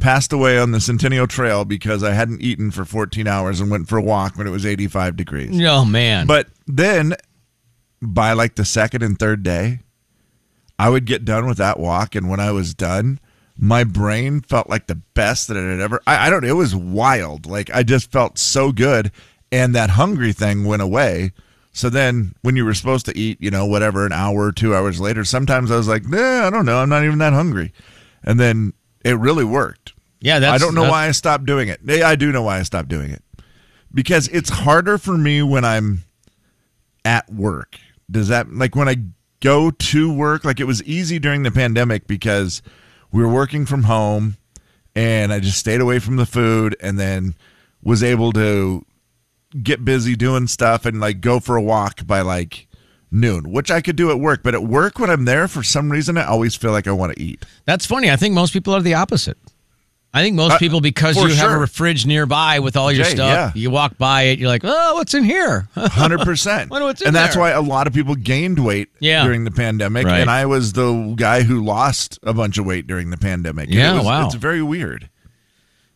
passed 0.00 0.32
away 0.32 0.58
on 0.58 0.72
the 0.72 0.80
Centennial 0.80 1.26
Trail 1.26 1.64
because 1.64 2.02
I 2.02 2.12
hadn't 2.12 2.42
eaten 2.42 2.70
for 2.70 2.84
14 2.84 3.26
hours 3.26 3.60
and 3.60 3.70
went 3.70 3.88
for 3.88 3.98
a 3.98 4.02
walk 4.02 4.36
when 4.36 4.46
it 4.46 4.50
was 4.50 4.66
85 4.66 5.16
degrees. 5.16 5.60
Oh, 5.62 5.84
man. 5.84 6.26
But 6.26 6.48
then 6.66 7.14
by 8.00 8.32
like 8.32 8.54
the 8.54 8.64
second 8.64 9.02
and 9.02 9.18
third 9.18 9.42
day, 9.42 9.80
I 10.78 10.88
would 10.88 11.04
get 11.04 11.24
done 11.24 11.46
with 11.46 11.58
that 11.58 11.80
walk. 11.80 12.14
And 12.14 12.28
when 12.28 12.40
I 12.40 12.52
was 12.52 12.74
done, 12.74 13.18
my 13.58 13.82
brain 13.84 14.40
felt 14.40 14.70
like 14.70 14.86
the 14.86 14.94
best 14.94 15.48
that 15.48 15.56
it 15.56 15.68
had 15.68 15.80
ever. 15.80 16.00
I, 16.06 16.26
I 16.26 16.30
don't. 16.30 16.44
It 16.44 16.52
was 16.52 16.74
wild. 16.76 17.46
Like 17.46 17.70
I 17.74 17.82
just 17.82 18.12
felt 18.12 18.38
so 18.38 18.70
good, 18.70 19.10
and 19.50 19.74
that 19.74 19.90
hungry 19.90 20.32
thing 20.32 20.64
went 20.64 20.82
away. 20.82 21.32
So 21.72 21.90
then, 21.90 22.34
when 22.42 22.56
you 22.56 22.64
were 22.64 22.74
supposed 22.74 23.06
to 23.06 23.16
eat, 23.16 23.38
you 23.40 23.50
know, 23.50 23.66
whatever, 23.66 24.06
an 24.06 24.12
hour 24.12 24.46
or 24.46 24.52
two 24.52 24.74
hours 24.74 25.00
later, 25.00 25.24
sometimes 25.24 25.70
I 25.70 25.76
was 25.76 25.86
like, 25.86 26.06
nah, 26.06 26.46
I 26.46 26.50
don't 26.50 26.66
know, 26.66 26.78
I'm 26.78 26.88
not 26.88 27.04
even 27.04 27.18
that 27.18 27.32
hungry, 27.32 27.72
and 28.24 28.40
then 28.40 28.72
it 29.04 29.16
really 29.18 29.44
worked. 29.44 29.87
Yeah, 30.20 30.38
that's. 30.38 30.62
I 30.62 30.64
don't 30.64 30.74
know 30.74 30.82
that's- 30.82 30.92
why 30.92 31.08
I 31.08 31.12
stopped 31.12 31.46
doing 31.46 31.68
it. 31.68 31.80
I 31.88 32.16
do 32.16 32.32
know 32.32 32.42
why 32.42 32.58
I 32.58 32.62
stopped 32.62 32.88
doing 32.88 33.10
it. 33.10 33.22
Because 33.92 34.28
it's 34.28 34.50
harder 34.50 34.98
for 34.98 35.16
me 35.16 35.42
when 35.42 35.64
I'm 35.64 36.04
at 37.04 37.32
work. 37.32 37.78
Does 38.10 38.28
that 38.28 38.52
like 38.52 38.76
when 38.76 38.88
I 38.88 38.96
go 39.40 39.70
to 39.70 40.12
work, 40.12 40.44
like 40.44 40.60
it 40.60 40.64
was 40.64 40.82
easy 40.82 41.18
during 41.18 41.42
the 41.42 41.50
pandemic 41.50 42.06
because 42.06 42.62
we 43.12 43.22
were 43.22 43.32
working 43.32 43.64
from 43.64 43.84
home 43.84 44.36
and 44.94 45.32
I 45.32 45.40
just 45.40 45.58
stayed 45.58 45.80
away 45.80 45.98
from 45.98 46.16
the 46.16 46.26
food 46.26 46.76
and 46.80 46.98
then 46.98 47.34
was 47.82 48.02
able 48.02 48.32
to 48.32 48.84
get 49.62 49.84
busy 49.84 50.16
doing 50.16 50.46
stuff 50.46 50.84
and 50.84 51.00
like 51.00 51.20
go 51.20 51.40
for 51.40 51.56
a 51.56 51.62
walk 51.62 52.06
by 52.06 52.20
like 52.20 52.66
noon, 53.10 53.50
which 53.50 53.70
I 53.70 53.80
could 53.80 53.96
do 53.96 54.10
at 54.10 54.20
work. 54.20 54.42
But 54.42 54.54
at 54.54 54.64
work, 54.64 54.98
when 54.98 55.10
I'm 55.10 55.24
there, 55.24 55.48
for 55.48 55.62
some 55.62 55.90
reason, 55.90 56.18
I 56.18 56.24
always 56.24 56.56
feel 56.56 56.72
like 56.72 56.86
I 56.86 56.92
want 56.92 57.14
to 57.14 57.22
eat. 57.22 57.44
That's 57.64 57.86
funny. 57.86 58.10
I 58.10 58.16
think 58.16 58.34
most 58.34 58.52
people 58.52 58.74
are 58.74 58.82
the 58.82 58.94
opposite. 58.94 59.38
I 60.14 60.22
think 60.22 60.36
most 60.36 60.52
Uh, 60.54 60.58
people, 60.58 60.80
because 60.80 61.16
you 61.16 61.28
have 61.34 61.60
a 61.60 61.66
fridge 61.66 62.06
nearby 62.06 62.60
with 62.60 62.76
all 62.76 62.90
your 62.90 63.04
Jay, 63.04 63.10
stuff, 63.10 63.28
yeah. 63.28 63.52
you 63.54 63.70
walk 63.70 63.98
by 63.98 64.22
it, 64.22 64.38
you're 64.38 64.48
like, 64.48 64.62
oh, 64.64 64.94
what's 64.94 65.12
in 65.12 65.22
here? 65.22 65.68
Hundred 65.76 66.20
percent. 66.20 66.70
Wonder 66.70 66.86
what's 66.86 67.02
in 67.02 67.08
and 67.08 67.16
that's 67.16 67.36
why 67.36 67.50
a 67.50 67.60
lot 67.60 67.86
of 67.86 67.92
people 67.92 68.14
gained 68.14 68.58
weight 68.58 68.88
Yeah. 69.00 69.24
during 69.24 69.44
the 69.44 69.50
pandemic, 69.50 70.06
Right. 70.06 70.20
and 70.20 70.30
I 70.30 70.46
was 70.46 70.72
the 70.72 71.12
guy 71.16 71.42
who 71.42 71.62
lost 71.62 72.18
a 72.22 72.32
bunch 72.32 72.56
of 72.56 72.64
weight 72.64 72.86
during 72.86 73.10
the 73.10 73.18
pandemic. 73.18 73.68
Yeah, 73.70 73.92
it 73.92 73.96
was- 73.98 74.04
wow. 74.06 74.26
It's 74.26 74.34
very 74.34 74.62
weird. 74.62 75.10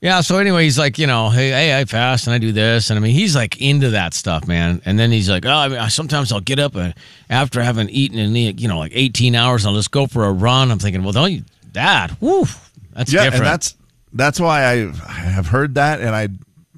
Yeah. 0.03 0.21
So 0.21 0.39
anyway, 0.39 0.65
he's 0.65 0.79
like, 0.79 0.99
you 0.99 1.07
know, 1.07 1.31
hey, 1.31 1.51
hey, 1.51 1.79
I 1.79 1.85
fast 1.85 2.27
and 2.27 2.35
I 2.35 2.39
do 2.39 2.51
this, 2.53 2.91
and 2.91 2.99
I 2.99 3.01
mean, 3.03 3.15
he's 3.15 3.35
like 3.37 3.61
into 3.63 3.91
that 3.91 4.15
stuff, 4.15 4.47
man. 4.49 4.83
And 4.85 4.99
then 4.99 5.11
he's 5.13 5.31
like, 5.31 5.47
oh, 5.47 5.51
I 5.51 5.69
mean, 5.69 5.91
sometimes 5.91 6.33
I'll 6.33 6.41
get 6.41 6.59
up 6.59 6.75
and 6.75 6.93
after 7.31 7.63
having 7.63 7.89
eaten 7.89 8.19
in 8.19 8.35
you 8.35 8.69
know 8.69 8.79
like 8.79 8.93
18 8.95 9.35
hours, 9.35 9.65
I'll 9.65 9.75
just 9.75 9.91
go 9.93 10.07
for 10.07 10.25
a 10.27 10.33
run. 10.33 10.71
I'm 10.71 10.79
thinking, 10.81 11.03
well, 11.03 11.13
don't 11.13 11.33
you 11.33 11.45
that? 11.73 12.21
Woo, 12.21 12.45
that's 12.93 13.11
yeah, 13.13 13.25
different. 13.25 13.35
and 13.37 13.47
that's 13.47 13.75
that's 14.13 14.39
why 14.41 14.65
I 14.65 14.75
I 15.07 15.13
have 15.13 15.49
heard 15.49 15.75
that, 15.77 16.01
and 16.01 16.11
I 16.15 16.29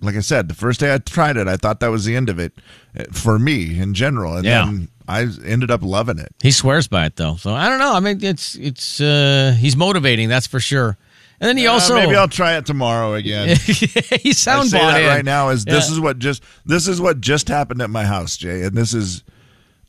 like 0.01 0.17
I 0.17 0.21
said, 0.21 0.49
the 0.49 0.55
first 0.55 0.81
day 0.81 0.93
I 0.93 0.99
tried 0.99 1.37
it, 1.37 1.49
I 1.49 1.57
thought 1.57 1.81
that 1.81 1.89
was 1.91 2.05
the 2.05 2.15
end 2.17 2.29
of 2.29 2.39
it 2.39 2.53
eh, 2.95 3.05
for 3.13 3.39
me 3.39 3.79
in 3.79 3.95
general, 3.95 4.37
and 4.37 4.45
Yeah. 4.45 4.65
then 4.67 4.89
I 5.09 5.27
ended 5.45 5.71
up 5.71 5.83
loving 5.83 6.19
it. 6.19 6.35
he 6.43 6.51
swears 6.51 6.89
by 6.89 7.07
it 7.07 7.17
though. 7.17 7.37
So 7.37 7.55
I 7.55 7.69
don't 7.69 7.79
know. 7.79 7.95
I 7.95 8.01
mean, 8.01 8.23
it's 8.23 8.55
it's 8.57 9.01
uh 9.01 9.55
he's 9.59 9.77
motivating, 9.77 10.29
that's 10.29 10.47
for 10.47 10.61
sure. 10.61 10.97
And 11.41 11.49
then 11.49 11.57
he 11.57 11.67
Uh, 11.67 11.73
also 11.73 11.95
maybe 11.95 12.15
I'll 12.17 12.29
try 12.29 12.57
it 12.57 12.65
tomorrow 12.67 13.15
again. 13.15 13.57
he 13.57 14.31
I 14.31 14.33
sound 14.33 14.71
say 14.71 14.79
that 14.79 15.01
in. 15.03 15.07
right 15.09 15.25
now 15.25 15.49
is 15.51 15.65
this 15.65 15.91
is 15.91 15.99
what 16.01 16.19
just 16.19 16.43
this 16.67 16.87
is 16.89 17.01
what 17.01 17.21
just 17.21 17.49
happened 17.49 17.83
at 17.83 17.91
my 17.91 18.05
house, 18.05 18.37
Jay, 18.37 18.63
and 18.63 18.77
this 18.77 18.95
is 18.95 19.23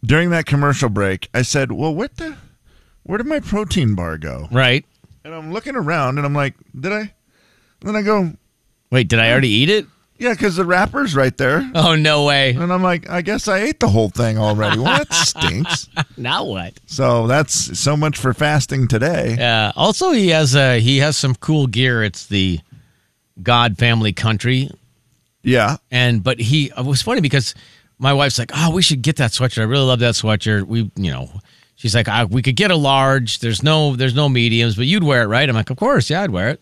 during 0.04 0.30
that 0.32 0.46
commercial 0.46 0.90
break. 0.90 1.30
I 1.34 1.42
said, 1.44 1.72
"Well, 1.72 1.94
what 1.94 2.18
the 2.18 2.36
where 3.04 3.18
did 3.18 3.28
my 3.28 3.40
protein 3.40 3.96
bar 3.96 4.18
go?" 4.18 4.48
right. 4.52 4.86
And 5.24 5.34
I'm 5.34 5.52
looking 5.52 5.76
around, 5.76 6.18
and 6.20 6.26
I'm 6.26 6.36
like, 6.36 6.54
"Did 6.80 6.92
I?" 6.94 7.14
And 7.82 7.90
then 7.90 7.96
I 7.96 8.02
go, 8.02 8.32
Wait, 8.92 9.08
did 9.08 9.20
I 9.20 9.32
already 9.32 9.50
eat 9.50 9.70
it? 9.70 9.86
Yeah, 10.18 10.32
because 10.32 10.56
the 10.56 10.64
wrapper's 10.64 11.14
right 11.14 11.36
there. 11.38 11.70
Oh 11.76 11.96
no 11.96 12.24
way! 12.24 12.52
And 12.56 12.72
I'm 12.72 12.82
like, 12.82 13.10
I 13.10 13.22
guess 13.22 13.50
I 13.50 13.58
ate 13.60 13.82
the 13.82 13.90
whole 13.90 14.08
thing 14.10 14.38
already. 14.38 14.78
Well, 14.80 14.98
that 14.98 15.12
stinks. 15.14 15.90
Now 16.16 16.46
what? 16.46 16.80
So 16.86 17.28
that's 17.28 17.78
so 17.78 17.98
much 17.98 18.18
for 18.18 18.34
fasting 18.34 18.88
today. 18.88 19.36
Yeah. 19.38 19.74
Also, 19.76 20.12
he 20.12 20.30
has 20.30 20.56
uh, 20.56 20.76
he 20.76 21.00
has 21.00 21.18
some 21.18 21.36
cool 21.36 21.68
gear. 21.68 22.02
It's 22.02 22.28
the 22.28 22.62
God 23.44 23.78
Family 23.78 24.14
Country, 24.14 24.70
Yeah. 25.44 25.76
and 25.92 26.24
but 26.24 26.40
he 26.40 26.72
it 26.78 26.86
was 26.86 27.02
funny 27.02 27.20
because 27.20 27.54
my 28.00 28.14
wife's 28.14 28.40
like, 28.40 28.52
"Oh, 28.56 28.72
we 28.72 28.82
should 28.82 29.02
get 29.02 29.18
that 29.18 29.32
sweatshirt. 29.32 29.60
I 29.60 29.64
really 29.66 29.84
love 29.86 30.00
that 30.00 30.14
sweatshirt." 30.14 30.64
We, 30.64 30.90
you 30.96 31.12
know, 31.12 31.30
she's 31.76 31.94
like, 31.94 32.08
I, 32.08 32.24
"We 32.24 32.42
could 32.42 32.56
get 32.56 32.72
a 32.72 32.78
large. 32.78 33.40
There's 33.40 33.64
no 33.64 33.98
there's 33.98 34.16
no 34.16 34.30
mediums, 34.30 34.78
but 34.78 34.86
you'd 34.86 35.04
wear 35.04 35.24
it, 35.24 35.28
right?" 35.28 35.50
I'm 35.50 35.56
like, 35.56 35.70
"Of 35.70 35.76
course, 35.76 36.10
yeah, 36.10 36.22
I'd 36.22 36.30
wear 36.32 36.50
it." 36.52 36.62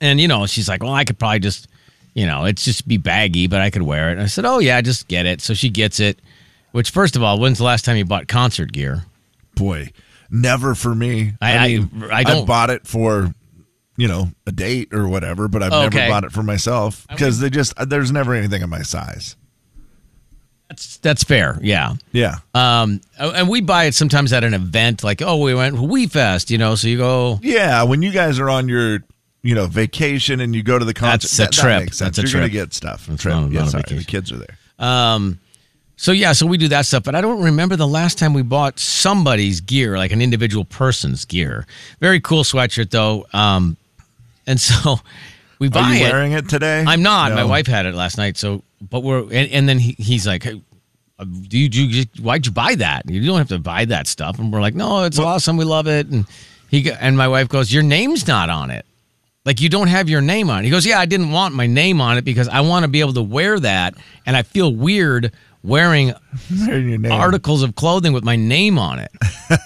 And 0.00 0.20
you 0.20 0.28
know, 0.28 0.46
she's 0.46 0.68
like, 0.68 0.82
"Well, 0.82 0.94
I 0.94 1.04
could 1.04 1.18
probably 1.18 1.40
just, 1.40 1.68
you 2.14 2.26
know, 2.26 2.44
it's 2.44 2.64
just 2.64 2.86
be 2.86 2.96
baggy, 2.96 3.46
but 3.48 3.60
I 3.60 3.70
could 3.70 3.82
wear 3.82 4.10
it." 4.10 4.12
And 4.12 4.22
I 4.22 4.26
said, 4.26 4.44
"Oh 4.44 4.58
yeah, 4.58 4.80
just 4.80 5.08
get 5.08 5.26
it." 5.26 5.40
So 5.40 5.54
she 5.54 5.68
gets 5.70 5.98
it. 6.00 6.20
Which, 6.72 6.90
first 6.90 7.16
of 7.16 7.22
all, 7.22 7.38
when's 7.40 7.58
the 7.58 7.64
last 7.64 7.84
time 7.84 7.96
you 7.96 8.04
bought 8.04 8.28
concert 8.28 8.72
gear? 8.72 9.04
Boy, 9.56 9.90
never 10.30 10.74
for 10.74 10.94
me. 10.94 11.32
I- 11.40 11.56
I- 11.56 11.68
mean, 11.68 12.04
I 12.12 12.22
don't- 12.24 12.46
bought 12.46 12.70
it 12.70 12.86
for, 12.86 13.32
you 13.96 14.06
know, 14.06 14.30
a 14.46 14.52
date 14.52 14.88
or 14.92 15.08
whatever, 15.08 15.48
but 15.48 15.62
I've 15.62 15.72
Okay. 15.72 15.98
never 15.98 16.10
bought 16.12 16.24
it 16.24 16.32
for 16.32 16.42
myself 16.42 17.06
because 17.08 17.40
they 17.40 17.50
just 17.50 17.72
there's 17.88 18.12
never 18.12 18.34
anything 18.34 18.62
in 18.62 18.68
my 18.70 18.82
size. 18.82 19.34
That's 20.68 20.98
that's 20.98 21.24
fair. 21.24 21.58
Yeah. 21.62 21.94
Yeah. 22.12 22.36
Um, 22.54 23.00
and 23.18 23.48
we 23.48 23.62
buy 23.62 23.84
it 23.84 23.94
sometimes 23.94 24.32
at 24.34 24.44
an 24.44 24.52
event, 24.52 25.02
like 25.02 25.22
oh, 25.22 25.38
we 25.38 25.54
went 25.54 25.76
We 25.78 26.06
Fest, 26.06 26.50
you 26.50 26.58
know. 26.58 26.74
So 26.74 26.88
you 26.88 26.98
go, 26.98 27.40
Yeah, 27.42 27.82
when 27.84 28.02
you 28.02 28.12
guys 28.12 28.38
are 28.38 28.50
on 28.50 28.68
your, 28.68 29.00
you 29.42 29.54
know, 29.54 29.66
vacation 29.66 30.40
and 30.40 30.54
you 30.54 30.62
go 30.62 30.78
to 30.78 30.84
the 30.84 30.94
concert, 30.94 31.28
That's 31.30 31.38
a 31.38 31.42
that, 31.42 31.52
trip. 31.52 31.90
That. 31.90 31.98
That's 31.98 32.18
a 32.18 32.22
trip. 32.22 32.32
You're 32.32 32.40
gonna 32.42 32.52
get 32.52 32.74
stuff. 32.74 33.06
That's 33.06 33.22
trip. 33.22 33.34
not- 33.34 33.42
not 33.44 33.52
yeah, 33.52 33.62
a 33.64 33.66
sorry, 33.70 33.82
the 33.88 34.04
kids 34.04 34.32
are 34.32 34.38
there. 34.38 34.58
um, 34.78 35.38
so 36.00 36.12
yeah, 36.12 36.30
so 36.32 36.46
we 36.46 36.58
do 36.58 36.68
that 36.68 36.86
stuff. 36.86 37.02
But 37.02 37.16
I 37.16 37.20
don't 37.20 37.42
remember 37.42 37.74
the 37.74 37.86
last 37.88 38.18
time 38.18 38.32
we 38.32 38.42
bought 38.42 38.78
somebody's 38.78 39.60
gear, 39.60 39.98
like 39.98 40.12
an 40.12 40.22
individual 40.22 40.64
person's 40.64 41.24
gear. 41.24 41.66
Very 41.98 42.20
cool 42.20 42.44
sweatshirt 42.44 42.90
though. 42.90 43.26
Um, 43.32 43.76
and 44.46 44.60
so 44.68 45.00
we 45.58 45.66
Are 45.66 45.70
buy 45.70 45.94
you 45.96 46.06
it. 46.06 46.12
wearing 46.12 46.32
it 46.32 46.48
today? 46.48 46.84
I'm 46.86 47.02
not. 47.02 47.32
My 47.32 47.42
wife 47.44 47.66
had 47.66 47.84
it 47.84 47.94
last 47.96 48.16
night. 48.16 48.36
So, 48.36 48.62
but 48.80 49.02
we're 49.02 49.22
and, 49.22 49.50
and 49.50 49.68
then 49.68 49.80
he, 49.80 49.96
he's 49.98 50.24
like, 50.24 50.44
hey, 50.44 50.62
uh, 51.18 51.24
"Do 51.24 51.58
you, 51.58 51.68
do 51.68 51.84
you 51.84 52.04
just, 52.04 52.20
why'd 52.20 52.46
you 52.46 52.52
buy 52.52 52.76
that? 52.76 53.10
You 53.10 53.24
don't 53.26 53.38
have 53.38 53.48
to 53.48 53.58
buy 53.58 53.84
that 53.86 54.06
stuff." 54.06 54.38
And 54.38 54.52
we're 54.52 54.60
like, 54.60 54.76
"No, 54.76 55.02
it's 55.04 55.18
awesome. 55.18 55.56
We 55.56 55.64
love 55.64 55.88
it." 55.88 56.06
And 56.06 56.26
he 56.70 56.88
and 56.92 57.16
my 57.16 57.26
wife 57.26 57.48
goes, 57.48 57.72
"Your 57.72 57.82
name's 57.82 58.28
not 58.28 58.50
on 58.50 58.70
it. 58.70 58.86
Like 59.48 59.60
you 59.60 59.68
don't 59.68 59.88
have 59.88 60.08
your 60.08 60.20
name 60.20 60.50
on 60.50 60.60
it." 60.60 60.64
He 60.64 60.70
goes, 60.70 60.84
"Yeah, 60.86 61.00
I 61.00 61.06
didn't 61.06 61.30
want 61.32 61.54
my 61.54 61.66
name 61.66 62.00
on 62.00 62.18
it 62.18 62.24
because 62.24 62.46
I 62.48 62.60
want 62.60 62.84
to 62.84 62.88
be 62.88 63.00
able 63.00 63.14
to 63.14 63.22
wear 63.22 63.58
that, 63.58 63.94
and 64.26 64.36
I 64.36 64.42
feel 64.42 64.72
weird 64.74 65.32
wearing 65.62 66.12
Wearing 66.66 66.88
your 66.90 66.98
name. 66.98 67.10
articles 67.12 67.62
of 67.62 67.74
clothing 67.74 68.12
with 68.12 68.22
my 68.24 68.36
name 68.36 68.78
on 68.78 68.98
it." 69.00 69.10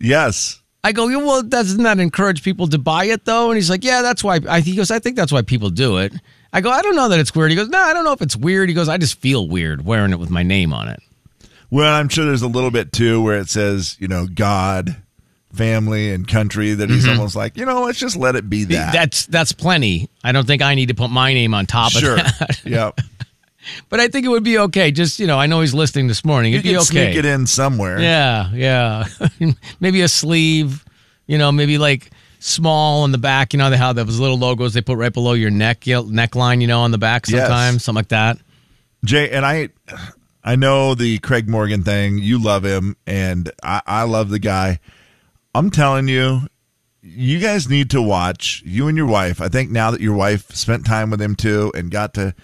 Yes. 0.00 0.60
I 0.84 0.92
go, 0.92 1.08
yeah, 1.08 1.16
well, 1.16 1.42
doesn't 1.42 1.82
that 1.82 1.98
encourage 1.98 2.44
people 2.44 2.68
to 2.68 2.78
buy 2.78 3.06
it 3.06 3.24
though? 3.24 3.50
And 3.50 3.56
he's 3.56 3.68
like, 3.68 3.82
yeah, 3.84 4.00
that's 4.02 4.22
why. 4.22 4.38
I, 4.48 4.60
he 4.60 4.76
goes, 4.76 4.92
I 4.92 5.00
think 5.00 5.16
that's 5.16 5.32
why 5.32 5.42
people 5.42 5.70
do 5.70 5.96
it. 5.98 6.12
I 6.52 6.60
go, 6.60 6.70
I 6.70 6.82
don't 6.82 6.94
know 6.94 7.08
that 7.08 7.18
it's 7.18 7.34
weird. 7.34 7.50
He 7.50 7.56
goes, 7.56 7.68
no, 7.68 7.78
I 7.80 7.92
don't 7.92 8.04
know 8.04 8.12
if 8.12 8.22
it's 8.22 8.36
weird. 8.36 8.68
He 8.68 8.74
goes, 8.76 8.88
I 8.88 8.96
just 8.96 9.18
feel 9.18 9.48
weird 9.48 9.84
wearing 9.84 10.12
it 10.12 10.20
with 10.20 10.30
my 10.30 10.44
name 10.44 10.72
on 10.72 10.88
it. 10.88 11.00
Well, 11.70 11.92
I'm 11.92 12.08
sure 12.08 12.24
there's 12.24 12.42
a 12.42 12.46
little 12.48 12.70
bit 12.70 12.92
too 12.92 13.20
where 13.20 13.38
it 13.40 13.48
says, 13.48 13.96
you 13.98 14.06
know, 14.08 14.26
God, 14.32 14.96
family, 15.52 16.12
and 16.12 16.26
country 16.26 16.74
that 16.74 16.90
he's 16.90 17.04
mm-hmm. 17.04 17.18
almost 17.18 17.36
like, 17.36 17.56
you 17.56 17.64
know, 17.64 17.82
let's 17.82 17.98
just 17.98 18.16
let 18.16 18.36
it 18.36 18.48
be 18.48 18.64
that. 18.64 18.92
That's 18.92 19.26
that's 19.26 19.52
plenty. 19.52 20.08
I 20.22 20.32
don't 20.32 20.46
think 20.46 20.62
I 20.62 20.74
need 20.74 20.88
to 20.88 20.94
put 20.94 21.10
my 21.10 21.32
name 21.34 21.54
on 21.54 21.66
top 21.66 21.92
sure. 21.92 22.18
of 22.18 22.24
that. 22.38 22.60
yep. 22.64 22.98
but 23.88 24.00
I 24.00 24.08
think 24.08 24.26
it 24.26 24.28
would 24.28 24.44
be 24.44 24.58
okay. 24.58 24.90
Just 24.90 25.18
you 25.18 25.26
know, 25.26 25.38
I 25.38 25.46
know 25.46 25.60
he's 25.60 25.74
listening 25.74 26.08
this 26.08 26.24
morning. 26.24 26.52
You 26.52 26.58
It'd 26.58 26.64
be 26.64 26.70
can 26.70 26.78
okay. 26.78 27.12
sneak 27.12 27.16
it 27.16 27.24
in 27.24 27.46
somewhere. 27.46 28.00
Yeah, 28.00 28.52
yeah. 28.52 29.04
maybe 29.80 30.00
a 30.02 30.08
sleeve. 30.08 30.84
You 31.26 31.36
know, 31.36 31.52
maybe 31.52 31.76
like 31.76 32.10
small 32.38 33.02
on 33.02 33.12
the 33.12 33.18
back. 33.18 33.52
You 33.52 33.58
know 33.58 33.70
the 33.70 33.76
how 33.76 33.92
those 33.92 34.18
little 34.18 34.38
logos 34.38 34.74
they 34.74 34.80
put 34.80 34.96
right 34.96 35.12
below 35.12 35.34
your 35.34 35.50
neck 35.50 35.86
you 35.86 35.94
know, 35.94 36.04
neckline. 36.04 36.60
You 36.60 36.66
know, 36.66 36.80
on 36.80 36.90
the 36.90 36.98
back 36.98 37.28
Yes. 37.28 37.40
sometimes, 37.40 37.84
something 37.84 37.98
like 37.98 38.08
that. 38.08 38.38
Jay, 39.04 39.30
and 39.30 39.44
I 39.44 39.68
I 40.42 40.56
know 40.56 40.94
the 40.94 41.18
Craig 41.18 41.48
Morgan 41.48 41.82
thing. 41.82 42.18
You 42.18 42.42
love 42.42 42.64
him, 42.64 42.96
and 43.06 43.50
I, 43.62 43.82
I 43.86 44.02
love 44.04 44.30
the 44.30 44.38
guy. 44.38 44.80
I'm 45.54 45.70
telling 45.70 46.08
you, 46.08 46.42
you 47.02 47.38
guys 47.40 47.68
need 47.68 47.90
to 47.90 48.02
watch 48.02 48.62
you 48.66 48.88
and 48.88 48.96
your 48.96 49.06
wife. 49.06 49.40
I 49.40 49.48
think 49.48 49.70
now 49.70 49.90
that 49.90 50.00
your 50.00 50.14
wife 50.14 50.50
spent 50.54 50.84
time 50.86 51.10
with 51.10 51.20
him 51.20 51.34
too 51.34 51.72
and 51.74 51.90
got 51.90 52.14
to 52.14 52.34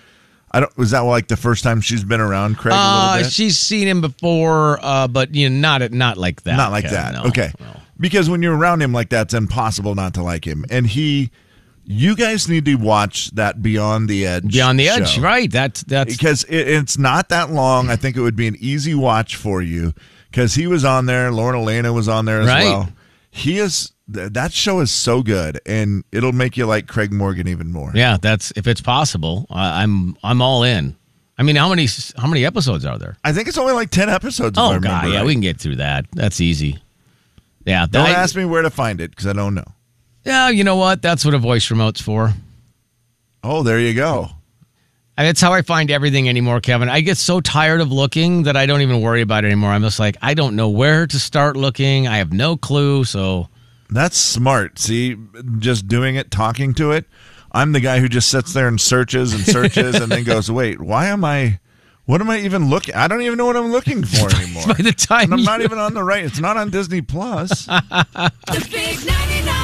I 0.51 0.61
don't 0.61 0.77
was 0.79 0.93
that 0.93 1.01
like 1.01 1.27
the 1.29 1.37
first 1.37 1.64
time 1.64 1.81
she's 1.81 2.05
been 2.05 2.21
around 2.21 2.57
Craig 2.59 2.73
a 2.75 2.77
Uh, 2.79 3.07
little 3.14 3.25
bit? 3.25 3.33
she's 3.33 3.59
seen 3.59 3.88
him 3.88 4.01
before, 4.01 4.79
uh, 4.83 5.09
but 5.09 5.35
you 5.35 5.51
know, 5.51 5.57
not 5.61 5.83
at 5.83 5.93
not 5.93 6.17
like 6.17 6.43
that. 6.43 6.57
Not 6.57 6.71
like 6.71 6.88
that. 6.90 7.14
no, 7.14 7.25
okay. 7.25 7.51
no. 7.61 7.81
Because 7.99 8.31
when 8.31 8.43
you're 8.43 8.57
around 8.57 8.81
him 8.81 8.93
like 8.93 9.09
that, 9.11 9.23
it's 9.27 9.35
impossible 9.35 9.95
not 9.97 10.14
to 10.14 10.23
like 10.23 10.47
him. 10.47 10.64
And 10.71 10.87
he 10.87 11.31
you 11.87 12.17
guys 12.17 12.49
need 12.49 12.64
to 12.64 12.77
watch 12.77 13.31
that 13.33 13.62
Beyond 13.62 14.09
the 14.09 14.27
Edge. 14.27 14.53
Beyond 14.53 14.79
the 14.81 14.88
edge, 14.88 15.11
show. 15.11 15.21
right? 15.23 15.51
That's 15.51 15.83
that's 15.83 16.17
because 16.17 16.45
it, 16.45 16.69
it's 16.69 16.97
not 16.99 17.29
that 17.31 17.51
long. 17.51 17.90
I 17.90 17.97
think 17.97 18.17
it 18.17 18.21
would 18.23 18.37
be 18.37 18.47
an 18.47 18.57
easy 18.61 18.95
watch 18.95 19.35
for 19.37 19.61
you 19.61 19.93
because 20.35 20.55
he 20.55 20.66
was 20.66 20.85
on 20.85 21.07
there. 21.07 21.31
Lauren 21.31 21.55
Alaina 21.55 21.92
was 21.92 22.09
on 22.09 22.25
there 22.25 22.40
as 22.40 22.49
Right. 22.49 22.64
well. 22.64 22.88
He 23.31 23.59
is 23.59 23.92
that 24.09 24.53
show 24.53 24.81
is 24.81 24.90
so 24.90 25.23
good, 25.23 25.61
and 25.64 26.05
it'll 26.12 26.33
make 26.33 26.57
you 26.57 26.66
like 26.66 26.87
Craig 26.88 27.12
Morgan 27.12 27.49
even 27.49 27.73
more. 27.73 27.90
yeah. 27.94 28.16
That's 28.20 28.53
if 28.57 28.66
it's 28.66 28.81
possible. 28.81 29.47
I, 29.49 29.83
I'm 29.83 30.16
I'm 30.23 30.42
all 30.42 30.62
in. 30.64 30.97
I 31.38 31.42
mean, 31.42 31.57
how 31.57 31.68
many 31.68 31.88
how 32.16 32.27
many 32.27 32.44
episodes 32.44 32.85
are 32.85 32.99
there? 32.99 33.16
I 33.25 33.33
think 33.33 33.49
it's 33.49 33.59
only 33.59 33.73
like 33.73 33.90
ten 33.90 34.09
episodes. 34.11 34.59
Oh 34.59 34.79
god, 34.79 35.09
yeah, 35.09 35.16
right. 35.18 35.27
we 35.27 35.33
can 35.35 35.40
get 35.40 35.59
through 35.61 35.77
that. 35.77 36.07
That's 36.12 36.40
easy. 36.40 36.79
Yeah, 37.64 37.87
Don't 37.90 38.07
ask 38.07 38.37
me 38.37 38.44
where 38.44 38.61
to 38.61 38.68
find 38.70 39.01
it 39.01 39.11
because 39.11 39.27
I 39.27 39.33
don't 39.33 39.55
know. 39.55 39.64
Yeah, 40.25 40.51
you 40.51 40.64
know 40.64 40.77
what? 40.77 41.01
That's 41.01 41.25
what 41.25 41.33
a 41.33 41.38
voice 41.38 41.70
remote's 41.70 42.01
for. 42.01 42.35
Oh, 43.42 43.62
there 43.62 43.81
you 43.81 43.94
go. 43.94 44.29
And 45.16 45.29
That's 45.29 45.40
how 45.40 45.53
I 45.53 45.62
find 45.62 45.90
everything 45.92 46.29
anymore, 46.29 46.61
Kevin. 46.61 46.88
I 46.88 47.00
get 47.00 47.16
so 47.16 47.40
tired 47.40 47.81
of 47.81 47.92
looking 47.92 48.42
that 48.44 48.57
I 48.57 48.66
don't 48.66 48.81
even 48.83 49.00
worry 49.00 49.20
about 49.20 49.44
it 49.44 49.48
anymore. 49.48 49.70
I'm 49.70 49.83
just 49.83 50.00
like, 50.00 50.16
I 50.20 50.35
don't 50.35 50.57
know 50.57 50.68
where 50.68 51.07
to 51.07 51.18
start 51.20 51.57
looking. 51.57 52.09
I 52.09 52.16
have 52.16 52.33
no 52.33 52.57
clue. 52.57 53.05
So 53.05 53.48
That's 53.90 54.16
smart. 54.16 54.79
See, 54.81 55.16
just 55.59 55.87
doing 55.87 56.16
it, 56.16 56.33
talking 56.33 56.74
to 56.74 56.90
it. 56.90 57.05
I'm 57.53 57.70
the 57.70 57.79
guy 57.79 58.00
who 58.00 58.09
just 58.09 58.29
sits 58.29 58.53
there 58.53 58.66
and 58.66 58.81
searches 58.81 59.33
and 59.33 59.44
searches 59.44 59.94
and 59.94 60.11
then 60.11 60.24
goes, 60.33 60.50
"Wait, 60.50 60.81
why 60.81 61.07
am 61.07 61.24
I? 61.24 61.61
What 62.07 62.20
am 62.20 62.29
I 62.29 62.40
even 62.40 62.68
looking? 62.68 62.96
I 62.96 63.07
don't 63.07 63.22
even 63.22 63.38
know 63.38 63.46
what 63.46 63.57
I'm 63.57 63.70
looking 63.70 64.03
for 64.05 64.29
anymore." 64.35 64.64
by 64.68 64.74
the 64.74 64.90
time 64.92 65.33
and 65.33 65.35
I'm 65.35 65.44
not 65.44 65.61
even 65.61 65.79
on 65.79 65.94
the 65.94 66.03
right. 66.03 66.24
It's 66.24 66.40
not 66.40 66.57
on 66.57 66.70
Disney 66.70 67.03
Plus. 67.03 67.68
The 67.68 68.68
big 68.70 68.96
99.9 68.98 69.63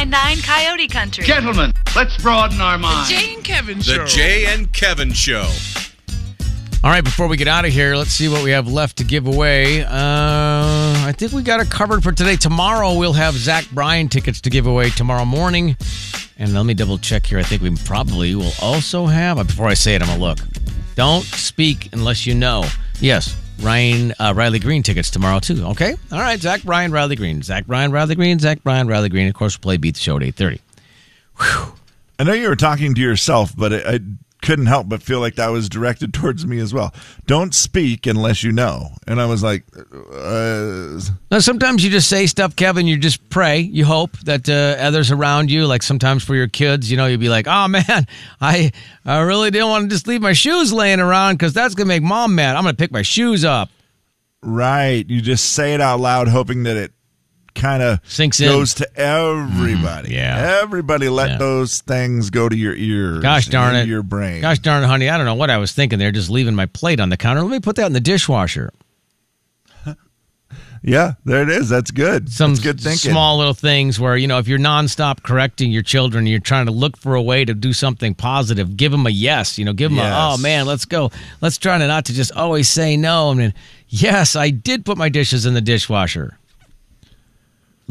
99.9 0.00 0.44
Coyote 0.46 0.88
Country. 0.88 1.24
Gentlemen, 1.24 1.72
let's 1.94 2.16
broaden 2.22 2.58
our 2.60 2.78
minds. 2.78 3.10
Jay 3.10 3.34
and 3.34 3.44
Kevin 3.44 3.78
The 3.78 4.04
Jay 4.08 4.46
and 4.46 4.72
Kevin 4.72 5.12
Show. 5.12 5.46
All 6.82 6.90
right, 6.90 7.04
before 7.04 7.28
we 7.28 7.36
get 7.36 7.48
out 7.48 7.66
of 7.66 7.72
here, 7.72 7.94
let's 7.94 8.10
see 8.10 8.30
what 8.30 8.42
we 8.42 8.50
have 8.52 8.66
left 8.66 8.96
to 8.96 9.04
give 9.04 9.26
away. 9.26 9.82
Uh, 9.82 9.90
I 9.92 11.12
think 11.14 11.32
we 11.32 11.42
got 11.42 11.60
it 11.60 11.68
covered 11.70 12.02
for 12.02 12.12
today. 12.12 12.36
Tomorrow, 12.36 12.96
we'll 12.96 13.12
have 13.12 13.34
Zach 13.34 13.68
Bryan 13.72 14.08
tickets 14.08 14.40
to 14.40 14.48
give 14.48 14.66
away 14.66 14.88
tomorrow 14.88 15.26
morning. 15.26 15.76
And 16.38 16.54
let 16.54 16.64
me 16.64 16.72
double 16.72 16.96
check 16.96 17.26
here. 17.26 17.38
I 17.38 17.42
think 17.42 17.60
we 17.60 17.70
probably 17.84 18.34
will 18.34 18.52
also 18.62 19.04
have, 19.04 19.38
uh, 19.38 19.44
before 19.44 19.68
I 19.68 19.74
say 19.74 19.94
it, 19.94 20.00
I'm 20.00 20.08
going 20.08 20.18
to 20.18 20.24
look. 20.24 20.38
Don't 20.94 21.24
speak 21.24 21.90
unless 21.92 22.26
you 22.26 22.34
know. 22.34 22.64
Yes, 23.00 23.36
Ryan 23.60 24.14
uh, 24.18 24.32
Riley 24.34 24.58
Green 24.58 24.82
tickets 24.82 25.10
tomorrow, 25.10 25.40
too. 25.40 25.64
Okay? 25.66 25.94
All 26.12 26.20
right, 26.20 26.40
Zach 26.40 26.62
Bryan, 26.62 26.92
Riley 26.92 27.16
Green. 27.16 27.42
Zach 27.42 27.66
Bryan, 27.66 27.92
Riley 27.92 28.14
Green, 28.14 28.38
Zach 28.38 28.62
Bryan, 28.62 28.88
Riley 28.88 29.08
Green. 29.08 29.28
Of 29.28 29.34
course, 29.34 29.56
we'll 29.56 29.62
play 29.62 29.76
Beat 29.76 29.94
the 29.94 30.00
Show 30.00 30.16
at 30.16 30.22
8.30. 30.22 30.60
I 32.18 32.24
know 32.24 32.32
you 32.32 32.48
were 32.48 32.56
talking 32.56 32.94
to 32.94 33.00
yourself, 33.00 33.56
but 33.56 33.72
I 33.72 34.00
couldn't 34.42 34.66
help 34.66 34.88
but 34.88 35.02
feel 35.02 35.20
like 35.20 35.36
that 35.36 35.48
was 35.48 35.68
directed 35.68 36.12
towards 36.14 36.46
me 36.46 36.58
as 36.58 36.72
well. 36.72 36.94
Don't 37.26 37.54
speak 37.54 38.06
unless 38.06 38.42
you 38.42 38.52
know. 38.52 38.88
And 39.06 39.20
I 39.20 39.26
was 39.26 39.42
like, 39.42 39.64
uh, 39.76 41.00
Now, 41.30 41.38
sometimes 41.38 41.84
you 41.84 41.90
just 41.90 42.08
say 42.08 42.26
stuff, 42.26 42.56
Kevin. 42.56 42.86
You 42.86 42.96
just 42.96 43.28
pray. 43.30 43.60
You 43.60 43.84
hope 43.84 44.18
that 44.20 44.48
uh, 44.48 44.82
others 44.82 45.10
around 45.10 45.50
you, 45.50 45.66
like 45.66 45.82
sometimes 45.82 46.24
for 46.24 46.34
your 46.34 46.48
kids, 46.48 46.90
you 46.90 46.96
know, 46.96 47.06
you'd 47.06 47.20
be 47.20 47.28
like, 47.28 47.46
"Oh 47.48 47.68
man, 47.68 48.06
I 48.40 48.72
I 49.04 49.20
really 49.20 49.50
didn't 49.50 49.68
want 49.68 49.84
to 49.84 49.94
just 49.94 50.06
leave 50.06 50.22
my 50.22 50.32
shoes 50.32 50.72
laying 50.72 51.00
around 51.00 51.34
because 51.34 51.52
that's 51.52 51.74
gonna 51.74 51.88
make 51.88 52.02
mom 52.02 52.34
mad. 52.34 52.56
I'm 52.56 52.64
gonna 52.64 52.74
pick 52.74 52.92
my 52.92 53.02
shoes 53.02 53.44
up." 53.44 53.70
right. 54.42 55.04
You 55.08 55.20
just 55.20 55.52
say 55.52 55.74
it 55.74 55.80
out 55.80 56.00
loud, 56.00 56.28
hoping 56.28 56.62
that 56.62 56.76
it 56.76 56.92
kind 57.60 57.82
of 57.82 58.00
Sinks 58.04 58.40
in. 58.40 58.48
goes 58.48 58.74
to 58.74 58.88
everybody. 58.98 60.08
Mm, 60.10 60.14
yeah. 60.14 60.58
Everybody 60.62 61.08
let 61.08 61.30
Yeah. 61.30 61.38
those 61.38 61.80
things 61.80 62.30
go 62.30 62.48
to 62.48 62.56
your 62.56 62.74
ears. 62.74 63.22
Gosh 63.22 63.46
darn 63.46 63.76
it, 63.76 63.86
Your 63.86 64.02
brain. 64.02 64.40
Gosh 64.40 64.58
darn 64.58 64.82
it, 64.82 64.86
honey, 64.86 65.08
I 65.08 65.16
don't 65.16 65.26
know 65.26 65.34
what 65.34 65.50
I 65.50 65.58
was 65.58 65.72
thinking 65.72 65.98
there. 65.98 66.10
Just 66.12 66.30
leaving 66.30 66.54
my 66.54 66.66
plate 66.66 67.00
on 67.00 67.08
the 67.10 67.16
counter. 67.16 67.42
Let 67.42 67.50
me 67.50 67.60
put 67.60 67.76
that 67.76 67.86
in 67.86 67.92
the 67.92 68.00
dishwasher. 68.00 68.70
Yeah, 70.82 71.12
there 71.26 71.42
it 71.42 71.50
is. 71.50 71.68
That's 71.68 71.90
good. 71.90 72.30
some 72.32 72.52
That's 72.54 72.64
good 72.64 72.80
thinking. 72.80 73.10
small 73.10 73.36
little 73.36 73.52
things 73.52 74.00
where 74.00 74.16
you 74.16 74.26
know 74.26 74.38
if 74.38 74.48
you're 74.48 74.58
nonstop 74.58 75.22
correcting 75.22 75.70
your 75.70 75.82
children 75.82 76.26
you're 76.26 76.40
trying 76.40 76.64
to 76.64 76.72
look 76.72 76.96
for 76.96 77.14
a 77.14 77.20
way 77.22 77.44
to 77.44 77.52
do 77.52 77.74
something 77.74 78.14
positive 78.14 78.78
give 78.78 78.90
them 78.90 79.06
a 79.06 79.10
yes 79.10 79.58
you 79.58 79.64
know 79.66 79.74
give 79.74 79.90
them 79.90 79.98
a 80.00 80.10
oh 80.10 80.38
man 80.38 80.64
let's 80.64 80.86
go 80.86 81.10
let's 81.42 81.58
try 81.58 81.76
to 81.76 81.86
not 81.86 82.06
to 82.06 82.14
just 82.14 82.32
always 82.32 82.66
say 82.66 82.96
no 82.96 83.30
i 83.30 83.34
mean 83.34 83.52
yes 83.90 84.34
i 84.34 84.48
did 84.48 84.86
put 84.86 84.96
my 84.96 85.10
dishes 85.10 85.44
in 85.44 85.52
the 85.52 85.60
dishwasher 85.60 86.38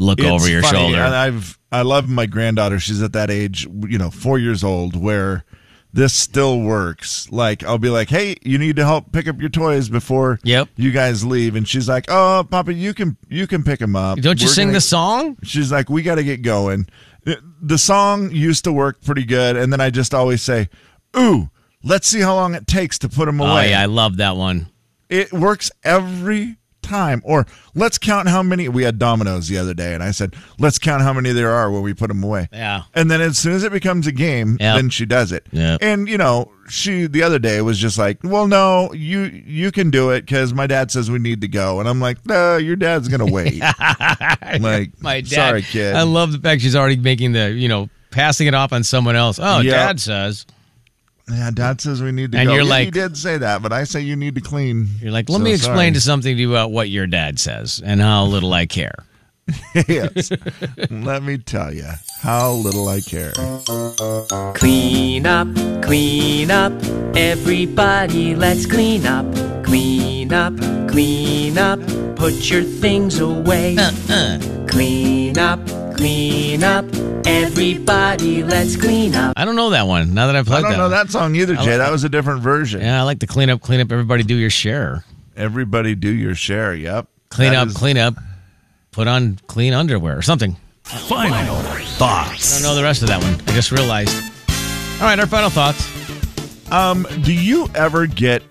look 0.00 0.18
It's 0.18 0.28
over 0.28 0.48
your 0.48 0.62
funny, 0.62 0.78
shoulder 0.78 1.00
And 1.02 1.14
I've 1.14 1.58
I 1.70 1.82
love 1.82 2.08
my 2.08 2.26
granddaughter. 2.26 2.80
She's 2.80 3.00
at 3.02 3.12
that 3.12 3.30
age, 3.30 3.68
you 3.88 3.96
know, 3.98 4.10
four 4.10 4.38
years 4.40 4.64
old, 4.64 4.96
where 4.96 5.44
this 5.92 6.12
still 6.12 6.60
works. 6.60 7.30
Like 7.30 7.62
I'll 7.64 7.78
be 7.78 7.90
like, 7.90 8.08
"Hey, 8.08 8.36
you 8.42 8.58
need 8.58 8.76
to 8.76 8.84
help 8.84 9.12
pick 9.12 9.28
up 9.28 9.40
your 9.40 9.50
toys 9.50 9.88
before 9.88 10.40
Yep. 10.42 10.68
you 10.76 10.90
guys 10.90 11.24
leave," 11.24 11.54
and 11.54 11.66
she's 11.68 11.88
like, 11.88 12.06
"Oh, 12.08 12.44
Papa, 12.50 12.72
you 12.74 12.92
can 12.94 13.16
you 13.28 13.46
can 13.46 13.62
pick 13.62 13.78
them 13.78 13.94
up. 13.94 14.18
don't 14.20 14.40
you 14.40 14.46
We're 14.48 14.52
sing 14.52 14.68
gonna- 14.68 14.78
the 14.78 14.80
song 14.80 15.36
She's 15.44 15.70
like, 15.70 15.88
"We 15.90 16.02
got 16.02 16.16
to 16.16 16.24
get 16.24 16.42
going." 16.42 16.86
The 17.62 17.76
song 17.78 18.30
used 18.32 18.64
to 18.64 18.72
work 18.72 19.02
pretty 19.02 19.24
good, 19.24 19.54
and 19.56 19.70
then 19.72 19.80
I 19.80 19.90
just 19.90 20.14
always 20.14 20.40
say, 20.42 20.68
"Ooh, 21.16 21.50
let's 21.84 22.08
see 22.08 22.20
how 22.20 22.34
long 22.34 22.54
it 22.54 22.66
takes 22.66 22.98
to 23.00 23.08
put 23.08 23.26
them 23.26 23.40
oh 23.40 23.46
away." 23.46 23.70
yeah 23.70 23.82
i 23.82 23.86
love 23.86 24.16
that 24.16 24.36
one 24.36 24.68
It 25.10 25.32
works 25.32 25.70
every 25.84 26.56
time. 26.90 27.22
Or 27.24 27.46
let's 27.74 27.96
count 27.96 28.28
how 28.28 28.42
many. 28.42 28.68
We 28.68 28.82
had 28.82 28.98
dominoes 28.98 29.48
the 29.48 29.56
other 29.58 29.72
day, 29.74 29.94
and 29.94 30.02
I 30.02 30.10
said, 30.10 30.34
let's 30.58 30.78
count 30.78 31.02
how 31.02 31.12
many 31.12 31.32
there 31.32 31.50
are 31.52 31.70
when 31.70 31.82
we 31.82 31.94
put 31.94 32.08
them 32.08 32.22
away. 32.22 32.48
Yeah. 32.52 32.82
And 32.94 33.10
then 33.10 33.20
as 33.20 33.38
soon 33.38 33.52
as 33.54 33.62
it 33.64 33.72
becomes 33.72 34.06
a 34.06 34.12
game, 34.12 34.56
Yep. 34.60 34.76
then 34.76 34.90
she 34.90 35.06
does 35.06 35.32
it. 35.32 35.46
Yep. 35.52 35.78
And 35.82 36.08
you 36.08 36.18
know, 36.18 36.50
she 36.68 37.06
the 37.06 37.22
other 37.22 37.38
day 37.38 37.62
was 37.62 37.78
just 37.78 37.96
like, 37.98 38.18
well, 38.22 38.46
no, 38.46 38.92
you 38.92 39.20
you 39.22 39.72
can 39.72 39.90
do 39.90 40.10
it 40.10 40.22
because 40.22 40.52
my 40.54 40.66
dad 40.66 40.90
says 40.90 41.10
we 41.10 41.18
need 41.18 41.40
to 41.40 41.48
go, 41.48 41.80
and 41.80 41.88
I'm 41.88 42.00
like, 42.00 42.24
no, 42.26 42.56
your 42.58 42.76
dad's 42.76 43.08
gonna 43.08 43.26
wait. 43.32 43.60
like, 44.60 45.00
my 45.00 45.20
dad 45.20 45.28
sorry, 45.28 45.62
kid. 45.62 45.94
i 45.94 46.02
love 46.02 46.32
the 46.32 46.38
fact 46.38 46.60
she's 46.62 46.76
already 46.76 46.96
making 46.96 47.32
the 47.32 47.50
you 47.50 47.68
know 47.68 47.88
passing 48.10 48.46
it 48.46 48.54
off 48.54 48.72
on 48.72 48.82
someone 48.82 49.14
else 49.16 49.38
oh 49.40 49.60
Yep. 49.60 49.72
dad 49.72 50.00
says 50.00 50.46
yeah, 51.30 51.50
dad 51.52 51.80
says 51.80 52.02
we 52.02 52.12
need 52.12 52.32
to 52.32 52.38
And 52.38 52.48
go. 52.48 52.54
you're 52.54 52.64
Yeah, 52.64 52.78
he 52.80 52.90
did 52.90 53.16
say 53.16 53.38
that, 53.38 53.62
but 53.62 53.72
I 53.72 53.84
say 53.84 54.00
you 54.00 54.16
need 54.16 54.34
to 54.36 54.40
clean. 54.40 54.88
you're 55.00 55.12
like 55.12 55.28
let 55.28 55.38
So 55.38 55.42
me 55.42 55.52
explain 55.52 55.76
sorry. 55.76 55.92
to 55.92 56.00
something 56.00 56.36
to 56.36 56.40
you 56.40 56.50
about 56.50 56.70
what 56.72 56.88
your 56.90 57.06
dad 57.06 57.38
says 57.38 57.80
and 57.84 58.00
how 58.00 58.24
little 58.24 58.52
i 58.52 58.66
care 58.66 58.94
yes. 59.88 60.30
Let 60.90 61.24
me 61.24 61.36
tell 61.38 61.74
you 61.74 61.88
how 62.22 62.52
little 62.52 62.86
I 62.88 63.00
care. 63.00 63.32
Clean 64.54 65.26
up, 65.26 65.48
clean 65.82 66.50
up, 66.52 66.72
everybody, 67.16 68.36
let's 68.36 68.64
clean 68.66 69.06
up. 69.06 69.26
Clean 69.64 70.32
up, 70.32 70.56
clean 70.88 71.58
up, 71.58 71.80
put 72.14 72.48
your 72.48 72.62
things 72.62 73.18
away. 73.18 73.76
Uh, 73.76 73.90
uh. 74.08 74.38
Clean 74.68 75.36
up, 75.36 75.58
clean 76.00 76.64
up, 76.64 76.86
everybody, 77.26 78.42
let's 78.42 78.74
clean 78.74 79.14
up. 79.14 79.34
I 79.36 79.44
don't 79.44 79.54
know 79.54 79.68
that 79.70 79.86
one. 79.86 80.14
Now 80.14 80.28
that 80.28 80.36
I've 80.36 80.46
played 80.46 80.64
that, 80.64 80.68
I 80.68 80.70
don't 80.70 80.70
that, 80.70 80.76
know 80.78 80.96
one. 80.96 81.06
that 81.06 81.10
song 81.10 81.34
either, 81.36 81.54
Jay. 81.56 81.76
That 81.76 81.92
was 81.92 82.04
a 82.04 82.08
different 82.08 82.40
version. 82.40 82.80
Yeah, 82.80 83.00
I 83.00 83.02
like 83.04 83.18
the 83.18 83.26
clean 83.26 83.50
up, 83.50 83.60
clean 83.60 83.80
up. 83.80 83.92
Everybody 83.92 84.22
do 84.22 84.34
your 84.34 84.48
share. 84.48 85.04
Everybody 85.36 85.94
do 85.94 86.08
your 86.10 86.34
share. 86.34 86.74
Yep. 86.74 87.06
Clean 87.28 87.52
That 87.52 87.58
up, 87.58 87.68
is- 87.68 87.74
clean 87.76 87.98
up. 87.98 88.14
Put 88.92 89.08
on 89.08 89.38
clean 89.46 89.74
underwear 89.74 90.16
or 90.16 90.22
something. 90.22 90.56
Final 90.84 91.56
thoughts. 91.96 92.58
I 92.58 92.62
don't 92.62 92.70
know 92.70 92.74
the 92.74 92.82
rest 92.82 93.02
of 93.02 93.08
that 93.08 93.22
one. 93.22 93.34
I 93.46 93.52
just 93.52 93.70
realized. 93.70 94.16
All 95.00 95.06
right, 95.06 95.18
our 95.20 95.26
final 95.26 95.50
thoughts. 95.50 95.86
Um, 96.72 97.06
do 97.22 97.32
you 97.34 97.68
ever 97.74 98.06
get 98.06 98.42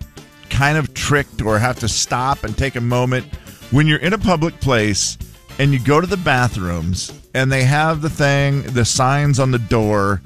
kind 0.51 0.77
of 0.77 0.93
tricked 0.93 1.41
or 1.41 1.57
have 1.57 1.79
to 1.79 1.87
stop 1.89 2.43
and 2.43 2.55
take 2.55 2.75
a 2.75 2.81
moment 2.81 3.25
when 3.71 3.87
you're 3.87 3.99
in 3.99 4.13
a 4.13 4.17
public 4.19 4.59
place 4.61 5.17
and 5.57 5.73
you 5.73 5.79
go 5.79 5.99
to 5.99 6.07
the 6.07 6.17
bathrooms 6.17 7.18
and 7.39 7.51
they 7.51 7.63
have 7.63 8.01
the 8.01 8.09
thing, 8.09 8.61
the 8.63 8.83
signs 8.85 9.39
on 9.39 9.51
the 9.51 9.59
door 9.59 10.21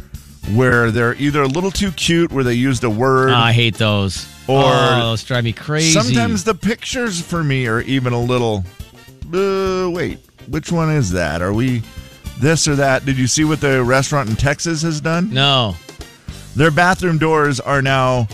where 0.54 0.92
they're 0.92 1.16
either 1.16 1.42
a 1.44 1.48
little 1.48 1.72
too 1.72 1.92
cute 1.92 2.32
where 2.32 2.44
they 2.44 2.54
used 2.54 2.84
a 2.84 2.90
word 2.90 3.30
Ah, 3.32 3.46
I 3.46 3.52
hate 3.54 3.76
those. 3.76 4.28
Or- 4.48 4.64
oh, 4.66 5.00
those 5.12 5.24
drive 5.24 5.44
me 5.46 5.54
crazy. 5.54 5.92
Sometimes 5.92 6.44
the 6.44 6.54
pictures 6.56 7.22
for 7.22 7.44
me 7.44 7.66
are 7.68 7.82
even 7.82 8.12
a 8.14 8.20
little. 8.22 8.66
Uh, 9.34 9.90
wait, 9.90 10.20
which 10.50 10.72
one 10.72 10.92
is 10.92 11.12
that? 11.12 11.42
Are 11.42 11.54
we 11.54 11.82
this 12.40 12.68
or 12.68 12.76
that? 12.76 13.06
Did 13.06 13.18
you 13.18 13.28
see 13.28 13.46
what 13.46 13.62
the 13.62 13.82
restaurant 13.84 14.30
in 14.30 14.36
Texas 14.36 14.82
has 14.82 15.00
done? 15.00 15.30
no. 15.34 15.76
Their 16.56 16.70
bathroom 16.72 17.18
doors 17.18 17.60
are 17.60 17.82
now 17.82 18.28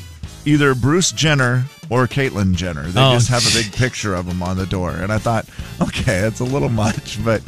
either 0.45 0.75
Bruce 0.75 1.11
Jenner 1.13 1.63
or 1.89 2.05
Caitlyn 2.05 2.53
Jenner. 2.53 2.83
They 2.87 2.99
Oh. 3.01 3.13
just 3.13 3.29
have 3.29 3.47
a 3.47 3.53
big 3.63 3.71
picture 3.71 4.13
of 4.13 4.25
them 4.25 4.43
on 4.43 4.57
the 4.57 4.65
door, 4.65 4.91
and 4.91 5.09
I 5.11 5.19
thought, 5.19 5.45
okay, 5.79 6.17
it's 6.27 6.41
a 6.41 6.43
little 6.43 6.67
much, 6.85 7.23
but 7.23 7.41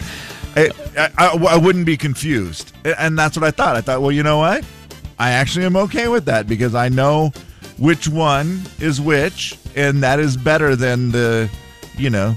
it, 0.56 0.76
I, 0.98 1.10
I, 1.18 1.28
I 1.54 1.58
wouldn't 1.58 1.86
be 1.86 1.98
confused. 1.98 2.74
And 2.86 3.18
that's 3.18 3.38
what 3.38 3.44
I 3.46 3.52
thought. 3.52 3.76
I 3.76 3.82
thought, 3.82 4.02
well, 4.02 4.12
you 4.12 4.24
know 4.24 4.38
what? 4.40 4.64
I 5.20 5.32
actually 5.32 5.66
am 5.66 5.76
okay 5.78 6.08
with 6.08 6.26
that 6.26 6.48
because 6.48 6.74
I 6.76 6.90
know 6.90 7.32
which 7.78 8.08
one 8.08 8.62
is 8.80 9.00
which, 9.00 9.58
and 9.76 10.04
that 10.04 10.20
is 10.20 10.36
better 10.38 10.76
than 10.76 11.12
the, 11.12 11.50
you 11.98 12.10
know, 12.10 12.36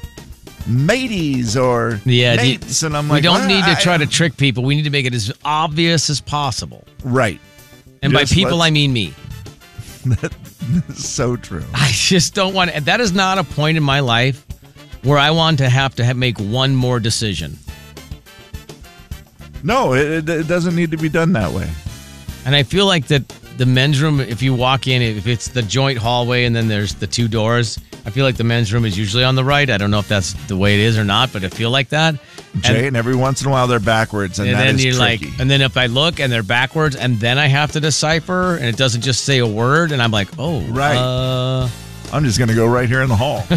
mateys 0.67 1.57
or 1.57 2.01
Yeah, 2.05 2.37
do 2.37 2.47
you- 2.47 2.59
mates. 2.59 2.83
and 2.83 2.97
I'm 2.97 3.09
like, 3.09 3.19
we 3.19 3.21
don't 3.23 3.41
well, 3.41 3.49
need 3.49 3.65
to 3.65 3.71
I- 3.73 3.81
try 3.81 3.97
to 3.99 4.07
trick 4.07 4.37
people. 4.37 4.65
We 4.65 4.75
need 4.77 4.83
to 4.85 4.91
make 4.91 5.07
it 5.07 5.15
as 5.15 5.33
obvious 5.45 6.09
as 6.11 6.21
possible. 6.21 6.85
right. 7.03 7.41
And 8.03 8.13
Just 8.13 8.33
by 8.33 8.35
people, 8.35 8.61
I 8.61 8.71
mean 8.71 8.93
me. 8.93 9.15
So 10.95 11.37
true. 11.37 11.65
I 11.75 11.91
just 11.93 12.35
don't 12.35 12.55
want. 12.55 12.71
That 12.87 13.01
is 13.01 13.13
not 13.13 13.39
a 13.39 13.45
point 13.45 13.77
in 13.77 13.83
my 13.83 14.01
life 14.01 14.45
where 15.03 15.19
I 15.19 15.31
want 15.31 15.59
to 15.59 15.69
have 15.69 15.95
to 15.97 16.05
have, 16.05 16.17
make 16.17 16.39
one 16.39 16.75
more 16.75 16.99
decision. 17.01 17.59
No, 19.65 19.95
it, 19.95 20.29
it 20.29 20.47
doesn't 20.47 20.77
need 20.77 20.91
to 20.93 20.97
be 20.97 21.09
done 21.09 21.33
that 21.33 21.51
way. 21.51 21.69
And 22.45 22.55
I 22.55 22.63
feel 22.63 22.85
like 22.87 23.07
that 23.07 23.27
the 23.57 23.65
men's 23.67 24.03
room, 24.03 24.21
if 24.21 24.43
you 24.43 24.53
walk 24.55 24.87
in, 24.87 25.01
if 25.01 25.27
it's 25.27 25.49
the 25.49 25.63
joint 25.63 25.99
hallway 25.99 26.45
and 26.45 26.55
then 26.55 26.69
there's 26.69 26.95
the 26.95 27.07
two 27.07 27.29
doors, 27.29 27.79
I 28.05 28.11
feel 28.11 28.27
like 28.27 28.37
the 28.37 28.45
men's 28.45 28.73
room 28.73 28.85
is 28.85 28.99
usually 28.99 29.25
on 29.25 29.35
the 29.35 29.45
right. 29.45 29.69
I 29.71 29.79
don't 29.79 29.91
know 29.91 30.01
if 30.01 30.09
that's 30.09 30.35
the 30.49 30.57
way 30.57 30.75
it 30.75 30.81
is 30.81 30.99
or 30.99 31.05
not, 31.05 31.33
but 31.33 31.43
I 31.45 31.49
feel 31.49 31.71
like 31.71 31.89
that. 31.89 32.17
Jay, 32.61 32.77
And, 32.77 32.87
and 32.89 32.97
every 32.97 33.17
once 33.17 33.41
in 33.41 33.49
a 33.49 33.51
while 33.51 33.67
they're 33.67 33.81
backwards, 33.81 34.39
and, 34.39 34.49
and 34.49 34.59
that 34.59 34.67
then 34.67 34.75
is 34.75 34.85
you're 34.85 34.95
tricky. 34.95 35.27
like, 35.31 35.41
and 35.41 35.51
then 35.51 35.63
if 35.63 35.77
I 35.79 35.87
look 35.87 36.21
and 36.21 36.31
they're 36.31 36.43
backwards, 36.43 36.95
and 36.95 37.19
then 37.19 37.39
I 37.39 37.47
have 37.47 37.73
to 37.73 37.81
decipher, 37.81 38.57
and 38.57 38.67
it 38.67 38.77
doesn't 38.77 39.01
just 39.01 39.25
say 39.25 39.39
a 39.39 39.47
word, 39.47 39.91
and 39.93 40.03
I'm 40.03 40.11
like, 40.11 40.29
oh, 40.39 40.61
Right. 40.67 40.97
Uh, 40.97 41.69
I'm 42.13 42.23
just 42.25 42.39
going 42.39 42.49
to 42.49 42.55
go 42.55 42.67
right 42.67 42.89
here 42.89 43.03
in 43.03 43.09
the 43.09 43.17
hall. 43.17 43.41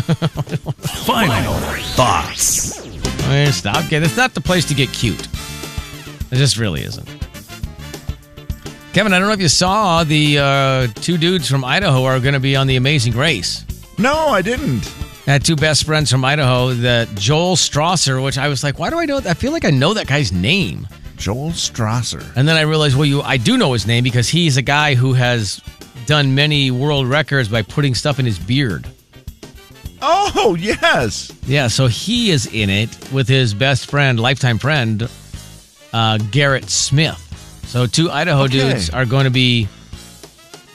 Final 1.03 1.53
thoughts. 1.95 2.79
I 3.25 3.43
mean, 3.43 3.51
stop 3.51 3.87
getting. 3.89 4.07
It's 4.07 4.17
not 4.17 4.33
the 4.33 4.41
place 4.41 4.65
to 4.65 4.73
get 4.73 4.91
cute. 4.91 5.27
It 6.31 6.35
just 6.35 6.57
really 6.57 6.83
isn't. 6.83 7.07
Kevin, 8.93 9.13
I 9.13 9.19
don't 9.19 9.27
know 9.27 9.33
if 9.33 9.41
you 9.41 9.47
saw 9.47 10.03
the 10.03 10.39
uh, 10.39 10.87
two 10.95 11.17
dudes 11.17 11.49
from 11.49 11.63
Idaho 11.63 12.03
are 12.03 12.19
going 12.19 12.33
to 12.33 12.39
be 12.39 12.55
on 12.55 12.65
The 12.67 12.77
Amazing 12.77 13.13
Race. 13.15 13.63
no, 13.97 14.13
I 14.29 14.41
didn't. 14.41 14.91
I 15.27 15.31
had 15.31 15.43
two 15.45 15.55
best 15.57 15.85
friends 15.85 16.09
from 16.09 16.23
Idaho, 16.23 16.73
the 16.73 17.07
Joel 17.15 17.57
Strasser, 17.57 18.23
which 18.23 18.37
I 18.37 18.47
was 18.47 18.63
like, 18.63 18.79
why 18.79 18.89
do 18.89 18.97
I 18.97 19.05
know? 19.05 19.17
I 19.17 19.33
feel 19.33 19.51
like 19.51 19.65
I 19.65 19.71
know 19.71 19.93
that 19.93 20.07
guy's 20.07 20.31
name. 20.31 20.87
Joel 21.17 21.49
Strasser. 21.51 22.23
And 22.37 22.47
then 22.47 22.55
I 22.55 22.61
realized, 22.61 22.95
well, 22.95 23.05
you, 23.05 23.21
I 23.21 23.35
do 23.37 23.57
know 23.57 23.73
his 23.73 23.85
name 23.85 24.03
because 24.05 24.29
he's 24.29 24.55
a 24.55 24.61
guy 24.61 24.95
who 24.95 25.13
has 25.13 25.61
done 26.05 26.33
many 26.33 26.71
world 26.71 27.07
records 27.07 27.49
by 27.49 27.61
putting 27.61 27.93
stuff 27.93 28.19
in 28.19 28.25
his 28.25 28.39
beard. 28.39 28.87
Oh, 30.01 30.55
yes. 30.57 31.31
Yeah, 31.45 31.67
so 31.67 31.87
he 31.87 32.29
is 32.31 32.45
in 32.53 32.69
it 32.69 32.89
with 33.11 33.27
his 33.27 33.53
best 33.53 33.89
friend, 33.89 34.19
lifetime 34.19 34.59
friend, 34.59 35.09
uh, 35.97 36.17
Garrett 36.31 36.69
Smith. 36.69 37.23
So 37.67 37.85
two 37.87 38.09
Idaho 38.11 38.43
Okay. 38.43 38.59
dudes 38.71 38.89
are 38.91 39.05
going 39.05 39.23
to 39.25 39.29
be 39.31 39.67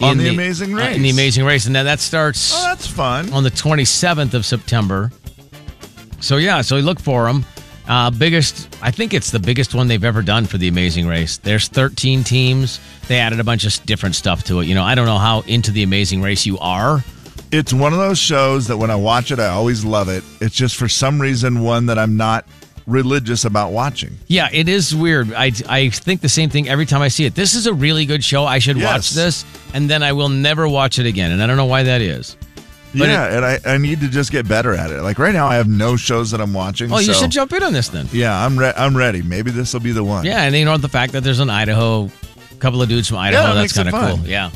On 0.01 0.19
The 0.19 0.29
Amazing 0.31 0.75
uh, 0.75 0.79
Race. 0.79 0.97
in 0.97 1.03
the 1.03 1.11
Amazing 1.11 1.45
Race, 1.45 1.67
and 1.67 1.75
then 1.77 1.85
that 1.87 2.01
starts 2.01 2.53
Oh, 2.55 2.63
that's 2.69 2.87
fun. 2.87 3.33
on 3.33 3.45
the 3.45 3.51
27th 3.51 4.35
of 4.35 4.45
September. 4.45 5.11
So 6.21 6.37
yeah, 6.39 6.61
so 6.63 6.77
we 6.77 6.83
look 6.83 6.99
for 7.01 7.27
them. 7.27 7.45
Uh, 7.89 8.11
biggest, 8.11 8.69
I 8.83 8.91
think 8.91 9.13
it's 9.15 9.31
the 9.31 9.41
biggest 9.41 9.75
one 9.75 9.89
they've 9.89 10.05
ever 10.05 10.23
done 10.23 10.47
for 10.47 10.57
the 10.59 10.69
Amazing 10.69 11.07
Race. 11.07 11.39
There's 11.39 11.69
13 11.69 12.23
teams. 12.25 12.79
They 13.09 13.19
added 13.19 13.41
a 13.41 13.45
bunch 13.45 13.65
of 13.65 13.87
different 13.87 14.15
stuff 14.15 14.45
to 14.45 14.61
it. 14.61 14.67
You 14.67 14.75
know, 14.75 14.85
I 14.85 14.95
don't 14.95 15.07
know 15.07 15.19
how 15.19 15.41
into 15.43 15.71
the 15.73 15.83
Amazing 15.83 16.23
Race 16.23 16.47
you 16.47 16.59
are. 16.59 17.03
It's 17.51 17.73
one 17.73 17.93
of 17.93 17.99
those 17.99 18.19
shows 18.19 18.67
that 18.69 18.77
when 18.79 18.91
I 18.91 18.97
watch 18.97 19.31
it, 19.33 19.39
I 19.41 19.49
always 19.49 19.85
love 19.85 20.09
it. 20.09 20.23
It's 20.41 20.55
just 20.55 20.77
for 20.77 20.89
some 20.89 21.21
reason 21.21 21.61
one 21.61 21.87
that 21.87 21.99
I'm 21.99 22.17
not 22.17 22.47
religious 22.87 23.45
about 23.45 23.73
watching. 23.73 24.17
Yeah, 24.27 24.49
it 24.53 24.69
is 24.69 24.95
weird. 24.95 25.33
I, 25.33 25.53
I 25.69 25.89
think 25.91 26.21
the 26.21 26.29
same 26.29 26.51
thing 26.51 26.69
every 26.69 26.87
time 26.87 27.03
I 27.03 27.09
see 27.09 27.25
it. 27.25 27.35
This 27.35 27.55
is 27.55 27.67
a 27.67 27.73
really 27.75 28.07
good 28.07 28.23
show. 28.25 28.45
I 28.45 28.59
should 28.59 28.77
watch 28.77 29.13
Yes. 29.13 29.15
this, 29.15 29.45
and 29.75 29.89
then 29.89 30.03
I 30.03 30.13
will 30.13 30.29
never 30.29 30.69
watch 30.69 30.99
it 30.99 31.07
again. 31.07 31.31
And 31.31 31.43
I 31.43 31.47
don't 31.47 31.57
know 31.57 31.65
why 31.67 31.83
that 31.85 32.01
is. 32.01 32.37
But 32.95 33.09
yeah, 33.09 33.37
and 33.37 33.45
I, 33.45 33.59
I 33.65 33.79
need 33.79 34.01
to 34.01 34.09
just 34.09 34.31
get 34.33 34.47
better 34.47 34.75
at 34.75 34.91
it. 34.91 35.01
Like 35.01 35.19
right 35.19 35.33
now, 35.33 35.47
I 35.47 35.55
have 35.55 35.67
no 35.69 35.97
shows 35.97 36.31
that 36.33 36.43
I'm 36.43 36.53
watching. 36.53 36.93
Oh, 36.93 36.99
you 36.99 37.15
so- 37.15 37.21
should 37.23 37.31
jump 37.31 37.53
in 37.55 37.63
on 37.63 37.73
this 37.73 37.89
then. 37.89 38.07
Yeah, 38.13 38.45
I'm 38.45 38.59
re- 38.59 38.75
I'm 38.77 38.95
ready. 38.95 39.23
Maybe 39.23 39.51
this 39.51 39.73
will 39.73 39.81
be 39.81 39.93
the 39.93 40.05
one. 40.05 40.27
Yeah, 40.27 40.43
and 40.43 40.55
you 40.55 40.65
know 40.67 40.77
the 40.77 40.91
fact 40.91 41.13
that 41.15 41.25
there's 41.25 41.41
an 41.41 41.49
Idaho, 41.49 42.11
couple 42.59 42.83
of 42.83 42.91
dudes 42.91 43.09
from 43.09 43.17
Idaho, 43.17 43.43
that 43.45 43.55
that's 43.55 43.75
makes 43.77 43.89
it 43.89 43.91
kind 43.91 43.95
of 44.05 44.11
fun. 44.11 44.17
cool. 44.19 44.27
Yeah. 44.29 44.51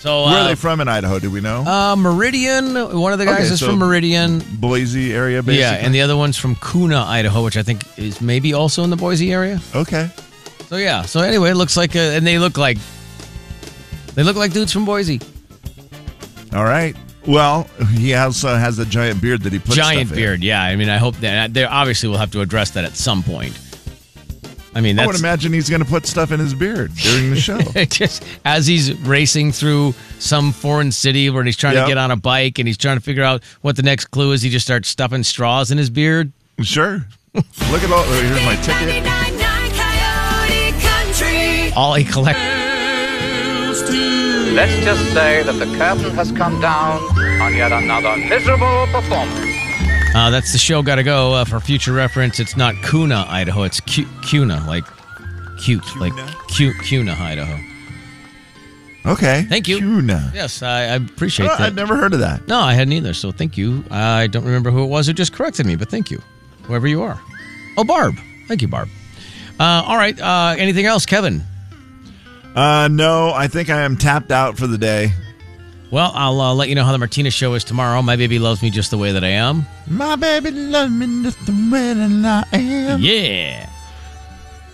So 0.00 0.26
Where 0.26 0.36
uh, 0.38 0.42
are 0.44 0.48
they 0.48 0.54
from 0.54 0.80
in 0.80 0.86
Idaho? 0.86 1.18
Do 1.18 1.28
we 1.30 1.40
know? 1.40 1.62
Uh, 1.66 1.96
Meridian. 1.96 2.74
One 3.00 3.12
of 3.12 3.18
the 3.18 3.24
guys 3.24 3.46
Okay, 3.46 3.54
is 3.54 3.60
so- 3.60 3.66
from 3.66 3.78
Meridian. 3.80 4.40
Boise 4.60 5.12
area, 5.12 5.42
basically. 5.42 5.58
Yeah, 5.60 5.72
and 5.74 5.92
the 5.94 6.02
other 6.02 6.16
one's 6.16 6.36
from 6.36 6.54
Kuna, 6.56 7.02
Idaho, 7.02 7.42
which 7.44 7.56
I 7.56 7.62
think 7.64 7.82
is 7.98 8.20
maybe 8.20 8.54
also 8.54 8.84
in 8.84 8.90
the 8.90 8.96
Boise 8.96 9.32
area. 9.32 9.60
okay. 9.74 10.08
So 10.68 10.76
yeah. 10.76 11.02
So 11.02 11.20
anyway, 11.20 11.50
it 11.50 11.54
looks 11.54 11.76
like, 11.76 11.96
uh, 11.96 11.98
and 11.98 12.26
they 12.26 12.38
look 12.38 12.58
like, 12.58 12.76
they 14.14 14.22
look 14.22 14.36
like 14.36 14.52
dudes 14.52 14.72
from 14.72 14.84
Boise. 14.84 15.18
All 16.54 16.64
right. 16.64 16.94
Well, 17.26 17.64
he 17.94 18.14
also 18.14 18.54
has 18.54 18.78
a 18.78 18.86
giant 18.86 19.20
beard 19.20 19.42
that 19.42 19.52
he 19.52 19.58
puts 19.58 19.74
Giant 19.74 20.08
stuff 20.08 20.16
in. 20.18 20.22
beard. 20.22 20.42
Yeah. 20.44 20.62
I 20.62 20.76
mean, 20.76 20.88
I 20.90 20.98
hope 20.98 21.16
that 21.16 21.52
they 21.54 21.64
obviously 21.64 22.08
will 22.08 22.18
have 22.18 22.30
to 22.32 22.40
address 22.40 22.70
that 22.72 22.84
at 22.84 22.96
some 22.96 23.22
point. 23.22 23.58
I 24.74 24.80
mean, 24.80 24.98
I 24.98 25.06
would 25.06 25.18
imagine 25.18 25.52
he's 25.52 25.68
going 25.70 25.82
to 25.82 25.88
put 25.88 26.06
stuff 26.06 26.30
in 26.30 26.38
his 26.38 26.54
beard 26.54 26.94
during 26.94 27.30
the 27.30 27.40
show. 27.40 27.58
just 27.90 28.22
as 28.44 28.66
he's 28.66 28.92
racing 29.00 29.50
through 29.52 29.94
some 30.18 30.52
foreign 30.52 30.92
city 30.92 31.30
where 31.30 31.42
he's 31.42 31.56
trying 31.56 31.74
Yep. 31.74 31.84
to 31.84 31.88
get 31.90 31.98
on 31.98 32.10
a 32.10 32.16
bike 32.16 32.58
and 32.58 32.68
he's 32.68 32.76
trying 32.78 32.96
to 32.96 33.02
figure 33.02 33.24
out 33.24 33.42
what 33.62 33.76
the 33.76 33.82
next 33.82 34.06
clue 34.06 34.32
is. 34.32 34.42
He 34.42 34.50
just 34.50 34.66
starts 34.66 34.88
stuffing 34.88 35.22
straws 35.24 35.70
in 35.70 35.78
his 35.78 35.90
beard. 35.90 36.32
sure. 36.60 37.06
Look 37.34 37.44
at 37.82 37.90
all. 37.92 38.04
oh, 38.06 38.22
Here's 38.22 38.44
my 38.44 38.56
ticket. 38.56 39.04
99.9 39.04 39.72
Coyote 39.74 40.80
Country. 40.82 41.72
All 41.76 41.94
he 41.94 42.04
collects. 42.04 42.38
Let's 44.54 44.74
just 44.84 45.12
say 45.12 45.42
that 45.44 45.52
the 45.58 45.66
curtain 45.76 46.10
has 46.16 46.32
come 46.32 46.60
down 46.60 47.00
on 47.40 47.54
yet 47.54 47.70
another 47.70 48.16
miserable 48.16 48.86
performance. 48.90 49.47
Uh, 50.14 50.30
that's 50.30 50.52
the 50.52 50.58
show. 50.58 50.82
Got 50.82 50.96
to 50.96 51.02
go. 51.02 51.34
Uh, 51.34 51.44
for 51.44 51.60
future 51.60 51.92
reference, 51.92 52.40
it's 52.40 52.56
not 52.56 52.74
Kuna, 52.82 53.24
Idaho. 53.28 53.62
It's 53.62 53.80
Cu- 53.80 54.06
Cuna, 54.22 54.64
like 54.66 54.84
cute, 55.58 55.84
like 55.96 56.12
cute 56.48 56.74
Cuna, 56.82 57.12
Idaho. 57.18 57.56
Okay. 59.06 59.44
Thank 59.48 59.68
you. 59.68 59.78
Cuna. 59.78 60.30
Yes, 60.34 60.62
I, 60.62 60.80
I 60.80 60.94
appreciate 60.96 61.46
Oh, 61.46 61.50
that. 61.50 61.60
I'd 61.60 61.76
never 61.76 61.96
heard 61.96 62.14
of 62.14 62.20
that. 62.20 62.46
no, 62.48 62.58
I 62.58 62.74
hadn't 62.74 62.92
either. 62.94 63.14
So 63.14 63.30
thank 63.32 63.56
you. 63.56 63.84
I 63.90 64.26
don't 64.26 64.44
remember 64.44 64.70
who 64.70 64.82
it 64.82 64.88
was 64.88 65.06
who 65.06 65.12
just 65.12 65.32
corrected 65.32 65.66
me, 65.66 65.76
but 65.76 65.88
thank 65.90 66.10
you, 66.10 66.20
whoever 66.64 66.86
you 66.88 67.02
are. 67.02 67.20
Oh, 67.76 67.84
Barb. 67.84 68.16
Thank 68.48 68.60
you, 68.62 68.68
Barb. 68.68 68.88
Uh, 69.60 69.82
all 69.86 69.96
right. 69.96 70.18
Uh, 70.20 70.56
anything 70.58 70.86
else, 70.86 71.06
Kevin? 71.06 71.42
Uh, 72.56 72.88
no, 72.90 73.32
I 73.32 73.46
think 73.46 73.70
I 73.70 73.82
am 73.82 73.96
tapped 73.96 74.32
out 74.32 74.58
for 74.58 74.66
the 74.66 74.78
day. 74.78 75.12
Well, 75.90 76.12
I'll 76.14 76.40
uh, 76.40 76.54
let 76.54 76.68
you 76.68 76.74
know 76.74 76.84
how 76.84 76.92
the 76.92 76.98
Martina's 76.98 77.32
show 77.32 77.54
is 77.54 77.64
tomorrow. 77.64 78.02
My 78.02 78.16
baby 78.16 78.38
loves 78.38 78.62
me 78.62 78.68
just 78.70 78.90
the 78.90 78.98
way 78.98 79.12
that 79.12 79.24
I 79.24 79.28
am. 79.28 79.66
My 79.86 80.16
baby 80.16 80.50
loves 80.50 80.92
me 80.92 81.22
just 81.22 81.44
the 81.46 81.52
way 81.72 81.94
that 81.94 82.46
I 82.52 82.56
am. 82.58 83.00
Yeah. 83.00 83.70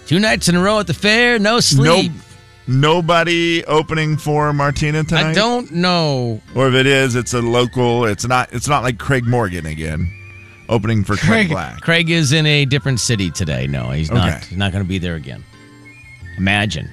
Two 0.06 0.18
nights 0.18 0.48
in 0.48 0.56
a 0.56 0.60
row 0.60 0.80
at 0.80 0.86
the 0.86 0.94
fair, 0.94 1.38
no 1.38 1.60
sleep. 1.60 2.10
Nope. 2.12 2.20
Nobody 2.66 3.64
opening 3.66 4.16
for 4.16 4.52
Martina 4.52 5.04
tonight. 5.04 5.30
I 5.30 5.34
don't 5.34 5.70
know. 5.70 6.40
Or 6.54 6.68
if 6.68 6.74
it 6.74 6.86
is, 6.86 7.14
it's 7.14 7.34
a 7.34 7.42
local. 7.42 8.06
It's 8.06 8.26
not. 8.26 8.52
It's 8.52 8.66
not 8.68 8.82
like 8.82 8.98
Craig 8.98 9.26
Morgan 9.26 9.66
again, 9.66 10.10
opening 10.70 11.04
for 11.04 11.14
Craig, 11.16 11.50
Black. 11.50 11.82
Craig 11.82 12.08
is 12.08 12.32
in 12.32 12.46
a 12.46 12.64
different 12.64 13.00
city 13.00 13.30
today. 13.30 13.66
No, 13.66 13.90
he's 13.90 14.10
not. 14.10 14.44
He's 14.44 14.56
not 14.56 14.72
going 14.72 14.82
to 14.82 14.88
be 14.88 14.96
there 14.98 15.14
again. 15.14 15.44
Imagine. 16.38 16.88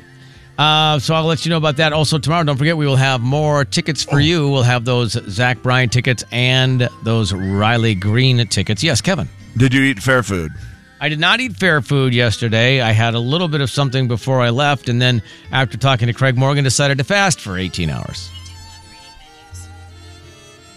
Uh, 0.61 0.99
so 0.99 1.15
I'll 1.15 1.25
let 1.25 1.43
you 1.43 1.49
know 1.49 1.57
about 1.57 1.77
that. 1.77 1.91
Also 1.91 2.19
tomorrow, 2.19 2.43
don't 2.43 2.55
forget 2.55 2.77
we 2.77 2.85
will 2.85 2.95
have 2.95 3.19
more 3.19 3.65
tickets 3.65 4.03
for 4.03 4.19
you. 4.19 4.47
We'll 4.47 4.61
have 4.61 4.85
those 4.85 5.13
Zach 5.27 5.63
Bryan 5.63 5.89
tickets 5.89 6.23
and 6.31 6.87
those 7.01 7.33
Riley 7.33 7.95
Green 7.95 8.45
tickets. 8.47 8.83
Yes, 8.83 9.01
Kevin. 9.01 9.27
Did 9.57 9.73
you 9.73 9.81
eat 9.81 9.97
fair 9.97 10.21
food? 10.21 10.51
I 10.99 11.09
did 11.09 11.19
not 11.19 11.39
eat 11.39 11.55
fair 11.55 11.81
food 11.81 12.13
yesterday. 12.13 12.79
I 12.79 12.91
had 12.91 13.15
a 13.15 13.19
little 13.19 13.47
bit 13.47 13.61
of 13.61 13.71
something 13.71 14.07
before 14.07 14.39
I 14.39 14.51
left, 14.51 14.87
and 14.87 15.01
then 15.01 15.23
after 15.51 15.77
talking 15.79 16.05
to 16.05 16.13
Craig 16.13 16.37
Morgan, 16.37 16.63
decided 16.63 16.99
to 16.99 17.03
fast 17.03 17.41
for 17.41 17.57
18 17.57 17.89
hours. 17.89 18.29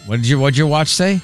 What 0.06 0.16
did 0.16 0.26
your 0.26 0.38
What'd 0.38 0.56
your 0.56 0.66
watch 0.66 0.88
say? 0.88 1.20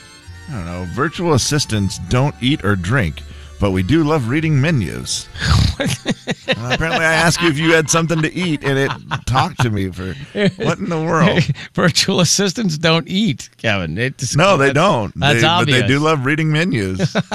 I 0.51 0.53
don't 0.53 0.67
know. 0.67 0.87
Virtual 0.91 1.33
assistants 1.33 1.99
don't 2.11 2.35
eat 2.43 2.63
or 2.63 2.77
drink, 2.77 3.23
but 3.61 3.71
we 3.73 3.83
do 3.83 4.03
love 4.03 4.29
reading 4.29 4.61
menus. 4.61 5.29
And 5.81 6.75
apparently, 6.75 7.07
I 7.07 7.15
asked 7.15 7.41
you 7.41 7.49
if 7.49 7.57
you 7.57 7.73
had 7.73 7.89
something 7.89 8.21
to 8.23 8.35
eat, 8.35 8.65
and 8.65 8.77
it 8.79 8.91
talked 9.27 9.61
to 9.63 9.71
me 9.71 9.89
for 9.91 10.15
what 10.57 10.79
in 10.79 10.89
the 10.91 11.01
world? 11.01 11.43
Virtual 11.75 12.21
assistants 12.21 12.77
don't 12.77 13.09
eat, 13.09 13.49
Kevin. 13.57 13.97
It 13.97 14.19
just- 14.19 14.37
No, 14.37 14.57
they 14.57 14.67
that- 14.67 14.75
don't. 14.75 15.13
That's 15.19 15.41
they, 15.41 15.47
obvious. 15.47 15.79
But 15.81 15.87
they 15.87 15.89
do 15.95 16.01
love 16.01 16.25
reading 16.27 16.51
menus. 16.53 17.17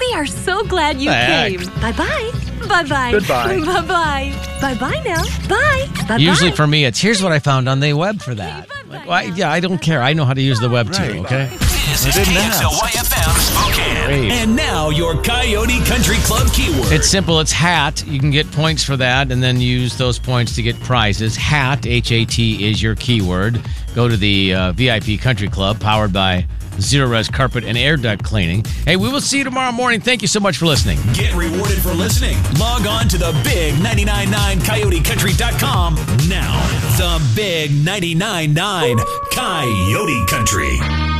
We 0.00 0.14
are 0.14 0.26
so 0.26 0.64
glad 0.64 0.98
you 1.00 1.10
The 1.10 1.14
heck? 1.14 1.50
came. 1.52 1.60
Bye 1.80 1.92
bye. 1.92 2.32
Bye 2.68 2.82
bye. 2.84 3.12
Goodbye. 3.12 3.60
Bye 3.60 3.80
bye. 3.86 4.58
Bye 4.60 4.74
bye 4.74 5.00
now. 5.04 5.22
Bye. 5.48 5.88
Bye 6.08 6.16
Usually 6.16 6.50
for 6.52 6.66
me, 6.66 6.84
it's 6.84 7.00
here's 7.00 7.22
what 7.22 7.30
I 7.32 7.38
found 7.38 7.68
on 7.68 7.78
the 7.80 7.92
web 7.92 8.20
for 8.20 8.34
that. 8.34 8.68
Like, 8.88 9.06
why, 9.06 9.22
yeah, 9.22 9.50
I 9.50 9.60
don't 9.60 9.78
care. 9.80 10.02
I 10.02 10.12
know 10.12 10.24
how 10.24 10.34
to 10.34 10.42
use 10.42 10.58
the 10.58 10.68
web 10.68 10.92
too. 10.92 11.02
Right. 11.02 11.18
Okay. 11.20 11.71
This 11.92 12.06
is. 12.06 12.14
KXLYFM 12.26 13.36
Spokane. 13.38 14.30
And 14.30 14.56
now 14.56 14.88
your 14.88 15.22
Coyote 15.22 15.78
Country 15.84 16.16
Club 16.20 16.50
keyword. 16.50 16.90
It's 16.90 17.06
simple. 17.06 17.38
It's 17.38 17.52
hat. 17.52 18.02
You 18.06 18.18
can 18.18 18.30
get 18.30 18.50
points 18.50 18.82
for 18.82 18.96
that, 18.96 19.30
and 19.30 19.42
then 19.42 19.60
use 19.60 19.98
those 19.98 20.18
points 20.18 20.54
to 20.54 20.62
get 20.62 20.80
prizes. 20.80 21.36
Hat, 21.36 21.84
H 21.84 22.10
A 22.10 22.24
T, 22.24 22.66
is 22.70 22.82
your 22.82 22.94
keyword. 22.94 23.60
Go 23.94 24.08
to 24.08 24.16
the 24.16 24.54
uh, 24.54 24.72
VIP 24.72 25.20
Country 25.20 25.48
Club, 25.48 25.80
powered 25.80 26.14
by 26.14 26.46
Zerorez 26.76 27.30
Carpet 27.30 27.62
and 27.62 27.76
Air 27.76 27.98
Duct 27.98 28.24
Cleaning. 28.24 28.64
Hey, 28.86 28.96
we 28.96 29.10
will 29.10 29.20
see 29.20 29.36
you 29.36 29.44
tomorrow 29.44 29.70
morning. 29.70 30.00
Thank 30.00 30.22
you 30.22 30.28
so 30.28 30.40
much 30.40 30.56
for 30.56 30.64
listening. 30.64 30.98
Get 31.12 31.34
rewarded 31.34 31.76
for 31.82 31.92
listening. 31.92 32.38
Log 32.58 32.86
on 32.86 33.06
to 33.08 33.18
the 33.18 33.38
big 33.44 33.74
999 33.82 34.60
coyotecountry.com 34.60 35.96
now. 36.26 36.58
The 36.96 37.32
big 37.36 37.70
999 37.84 38.96
Coyote 39.30 40.26
Country. 40.26 41.11